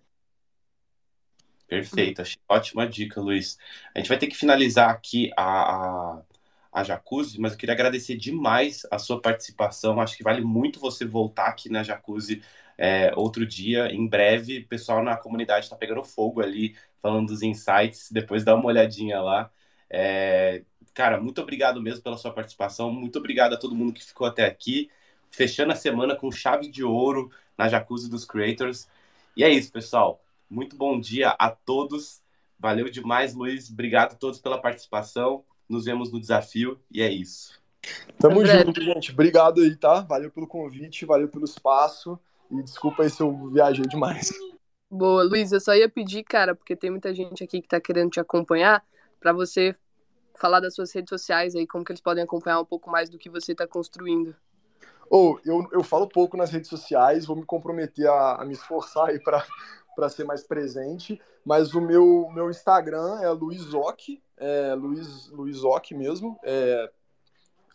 Perfeito, 1.69 2.21
achei 2.21 2.37
ótima 2.49 2.85
dica, 2.85 3.21
Luiz. 3.21 3.57
A 3.95 3.99
gente 3.99 4.09
vai 4.09 4.17
ter 4.17 4.27
que 4.27 4.35
finalizar 4.35 4.89
aqui 4.89 5.31
a, 5.37 6.15
a, 6.17 6.21
a 6.73 6.83
Jacuzzi, 6.83 7.39
mas 7.39 7.53
eu 7.53 7.57
queria 7.57 7.73
agradecer 7.73 8.17
demais 8.17 8.85
a 8.91 8.99
sua 8.99 9.21
participação. 9.21 10.01
Acho 10.01 10.17
que 10.17 10.23
vale 10.23 10.41
muito 10.41 10.81
você 10.81 11.05
voltar 11.05 11.45
aqui 11.45 11.69
na 11.69 11.81
Jacuzzi 11.81 12.43
é, 12.77 13.13
outro 13.15 13.45
dia, 13.45 13.87
em 13.87 14.05
breve. 14.05 14.59
O 14.59 14.67
pessoal 14.67 15.01
na 15.01 15.15
comunidade 15.15 15.65
está 15.65 15.77
pegando 15.77 16.03
fogo 16.03 16.41
ali, 16.41 16.75
falando 17.01 17.27
dos 17.27 17.41
insights. 17.41 18.11
Depois 18.11 18.43
dá 18.43 18.53
uma 18.53 18.65
olhadinha 18.65 19.21
lá. 19.21 19.49
É, 19.89 20.63
cara, 20.93 21.19
muito 21.19 21.41
obrigado 21.41 21.81
mesmo 21.81 22.01
pela 22.01 22.17
sua 22.17 22.31
participação. 22.31 22.91
Muito 22.91 23.19
obrigado 23.19 23.53
a 23.53 23.57
todo 23.57 23.75
mundo 23.75 23.93
que 23.93 24.03
ficou 24.03 24.27
até 24.27 24.45
aqui. 24.45 24.89
Fechando 25.31 25.71
a 25.71 25.75
semana 25.75 26.15
com 26.15 26.31
chave 26.31 26.67
de 26.67 26.83
ouro 26.83 27.31
na 27.57 27.67
Jacuzzi 27.67 28.09
dos 28.09 28.25
Creators. 28.25 28.87
E 29.35 29.43
é 29.43 29.49
isso, 29.49 29.71
pessoal. 29.71 30.21
Muito 30.49 30.75
bom 30.75 30.99
dia 30.99 31.29
a 31.37 31.49
todos. 31.49 32.21
Valeu 32.59 32.89
demais, 32.89 33.33
Luiz. 33.35 33.69
Obrigado 33.69 34.13
a 34.13 34.15
todos 34.15 34.39
pela 34.39 34.59
participação. 34.59 35.43
Nos 35.67 35.85
vemos 35.85 36.11
no 36.11 36.19
desafio 36.19 36.79
e 36.91 37.01
é 37.01 37.11
isso. 37.11 37.59
Tamo 38.17 38.39
André. 38.39 38.65
junto, 38.65 38.81
gente. 38.81 39.11
Obrigado 39.11 39.61
aí, 39.61 39.75
tá? 39.75 40.01
Valeu 40.01 40.31
pelo 40.31 40.47
convite, 40.47 41.05
valeu 41.05 41.29
pelo 41.29 41.45
espaço. 41.45 42.19
E 42.51 42.61
desculpa 42.63 43.03
aí 43.03 43.09
se 43.09 43.21
eu 43.21 43.49
viajei 43.51 43.85
demais. 43.85 44.31
Boa, 44.91 45.23
Luiz, 45.23 45.51
eu 45.51 45.59
só 45.59 45.75
ia 45.75 45.87
pedir, 45.87 46.23
cara, 46.23 46.55
porque 46.55 46.75
tem 46.75 46.89
muita 46.89 47.13
gente 47.13 47.43
aqui 47.43 47.61
que 47.61 47.67
tá 47.67 47.79
querendo 47.79 48.09
te 48.09 48.19
acompanhar, 48.19 48.83
para 49.19 49.31
você 49.31 49.75
falar 50.39 50.59
das 50.59 50.73
suas 50.73 50.91
redes 50.91 51.09
sociais 51.09 51.55
aí, 51.55 51.67
como 51.67 51.83
que 51.83 51.91
eles 51.91 52.01
podem 52.01 52.23
acompanhar 52.23 52.59
um 52.59 52.65
pouco 52.65 52.89
mais 52.89 53.09
do 53.09 53.17
que 53.17 53.29
você 53.29 53.53
tá 53.53 53.67
construindo. 53.67 54.35
Ou 55.09 55.35
oh, 55.35 55.39
eu, 55.43 55.67
eu 55.71 55.83
falo 55.83 56.07
pouco 56.07 56.37
nas 56.37 56.51
redes 56.51 56.69
sociais, 56.69 57.25
vou 57.25 57.35
me 57.35 57.43
comprometer 57.43 58.07
a, 58.07 58.41
a 58.41 58.45
me 58.45 58.53
esforçar 58.53 59.09
aí 59.09 59.19
para 59.19 60.09
ser 60.09 60.23
mais 60.23 60.43
presente, 60.43 61.19
mas 61.43 61.73
o 61.73 61.81
meu, 61.81 62.29
meu 62.31 62.49
Instagram 62.49 63.19
é 63.21 63.29
Luizoc, 63.29 64.21
é 64.37 64.75
Luiz, 64.75 65.27
Luizoc 65.29 65.91
mesmo, 65.93 66.39
é 66.43 66.91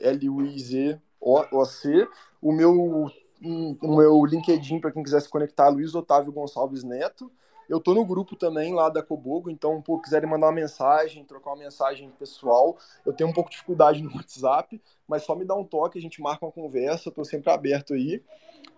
L-U-I-Z-O-C. 0.00 2.08
O 2.40 2.52
meu, 2.52 3.10
o 3.42 3.96
meu 3.96 4.24
LinkedIn, 4.24 4.80
para 4.80 4.92
quem 4.92 5.02
quiser 5.02 5.20
se 5.20 5.28
conectar, 5.28 5.68
Luiz 5.68 5.94
Otávio 5.94 6.32
Gonçalves 6.32 6.84
Neto. 6.84 7.30
Eu 7.68 7.80
tô 7.80 7.94
no 7.94 8.04
grupo 8.04 8.36
também 8.36 8.74
lá 8.74 8.88
da 8.88 9.02
Cobogo, 9.02 9.50
então, 9.50 9.80
pô, 9.80 9.98
quiserem 9.98 10.28
mandar 10.28 10.46
uma 10.46 10.52
mensagem, 10.52 11.24
trocar 11.24 11.50
uma 11.50 11.62
mensagem 11.62 12.10
pessoal, 12.18 12.76
eu 13.04 13.12
tenho 13.12 13.30
um 13.30 13.32
pouco 13.32 13.50
de 13.50 13.56
dificuldade 13.56 14.02
no 14.02 14.12
WhatsApp, 14.16 14.80
mas 15.08 15.22
só 15.22 15.34
me 15.34 15.44
dá 15.44 15.54
um 15.54 15.64
toque, 15.64 15.98
a 15.98 16.02
gente 16.02 16.20
marca 16.20 16.44
uma 16.44 16.52
conversa, 16.52 17.08
eu 17.08 17.12
tô 17.12 17.24
sempre 17.24 17.50
aberto 17.50 17.94
aí. 17.94 18.22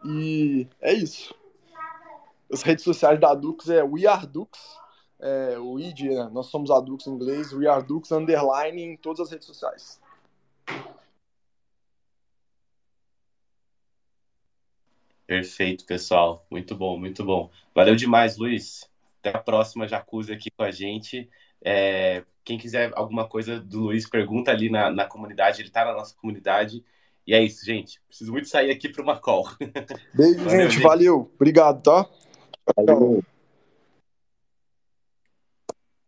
E 0.04 0.68
é 0.80 0.92
isso 0.92 1.34
as 2.50 2.62
redes 2.62 2.84
sociais 2.84 3.18
da 3.18 3.34
Dux 3.34 3.68
é 3.68 3.82
We 3.82 4.06
Are 4.06 4.26
Dux, 4.26 4.78
é, 5.18 5.58
o 5.58 5.78
ID, 5.78 6.10
né? 6.10 6.28
nós 6.32 6.46
somos 6.46 6.70
a 6.70 6.80
Dux 6.80 7.06
em 7.06 7.10
inglês, 7.10 7.52
We 7.52 7.66
Are 7.66 7.84
Dux 7.84 8.10
underline 8.12 8.82
em 8.82 8.96
todas 8.96 9.20
as 9.20 9.30
redes 9.30 9.46
sociais. 9.46 10.00
Perfeito, 15.26 15.84
pessoal. 15.84 16.46
Muito 16.50 16.74
bom, 16.74 16.98
muito 16.98 17.24
bom. 17.24 17.50
Valeu 17.74 17.96
demais, 17.96 18.36
Luiz. 18.36 18.88
Até 19.20 19.36
a 19.36 19.40
próxima 19.40 19.88
Jacuzzi 19.88 20.32
aqui 20.32 20.50
com 20.50 20.62
a 20.62 20.70
gente. 20.70 21.28
É, 21.60 22.22
quem 22.44 22.56
quiser 22.56 22.92
alguma 22.94 23.28
coisa 23.28 23.58
do 23.58 23.80
Luiz, 23.80 24.08
pergunta 24.08 24.52
ali 24.52 24.70
na, 24.70 24.90
na 24.90 25.04
comunidade, 25.04 25.60
ele 25.60 25.68
está 25.68 25.84
na 25.84 25.92
nossa 25.92 26.14
comunidade. 26.14 26.84
E 27.26 27.34
é 27.34 27.42
isso, 27.42 27.64
gente. 27.66 28.00
Preciso 28.06 28.30
muito 28.30 28.48
sair 28.48 28.70
aqui 28.70 28.88
para 28.88 29.02
uma 29.02 29.18
call. 29.18 29.48
Beijo, 30.14 30.44
valeu, 30.44 30.60
gente. 30.60 30.72
gente. 30.74 30.82
Valeu. 30.82 31.30
Obrigado, 31.34 31.82
tá? 31.82 32.08
Valeu. 32.76 33.24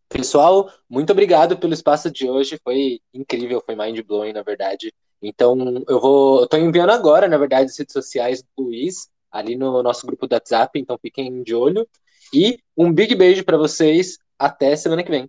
Pessoal, 0.09 0.73
muito 0.89 1.11
obrigado 1.11 1.59
pelo 1.59 1.75
espaço 1.75 2.11
de 2.11 2.31
hoje. 2.31 2.59
Foi 2.63 3.01
incrível, 3.13 3.61
foi 3.65 3.75
mind 3.75 4.01
blowing, 4.01 4.33
na 4.33 4.43
verdade. 4.43 4.93
Então, 5.23 5.57
eu 5.89 6.01
vou. 6.01 6.43
Eu 6.43 6.49
tô 6.49 6.57
enviando 6.57 6.91
agora, 6.91 7.29
na 7.29 7.39
verdade, 7.39 7.71
as 7.71 7.79
redes 7.79 7.93
sociais 7.93 8.43
do 8.43 8.65
Luiz, 8.65 9.09
ali 9.31 9.57
no 9.57 9.83
nosso 9.83 10.07
grupo 10.07 10.27
do 10.27 10.35
WhatsApp, 10.35 10.79
então 10.79 10.99
fiquem 11.01 11.43
de 11.43 11.55
olho. 11.55 11.89
E 12.33 12.59
um 12.77 12.93
big 12.93 13.15
beijo 13.15 13.45
para 13.45 13.57
vocês. 13.57 14.19
Até 14.39 14.77
semana 14.77 15.03
que 15.03 15.11
vem. 15.11 15.29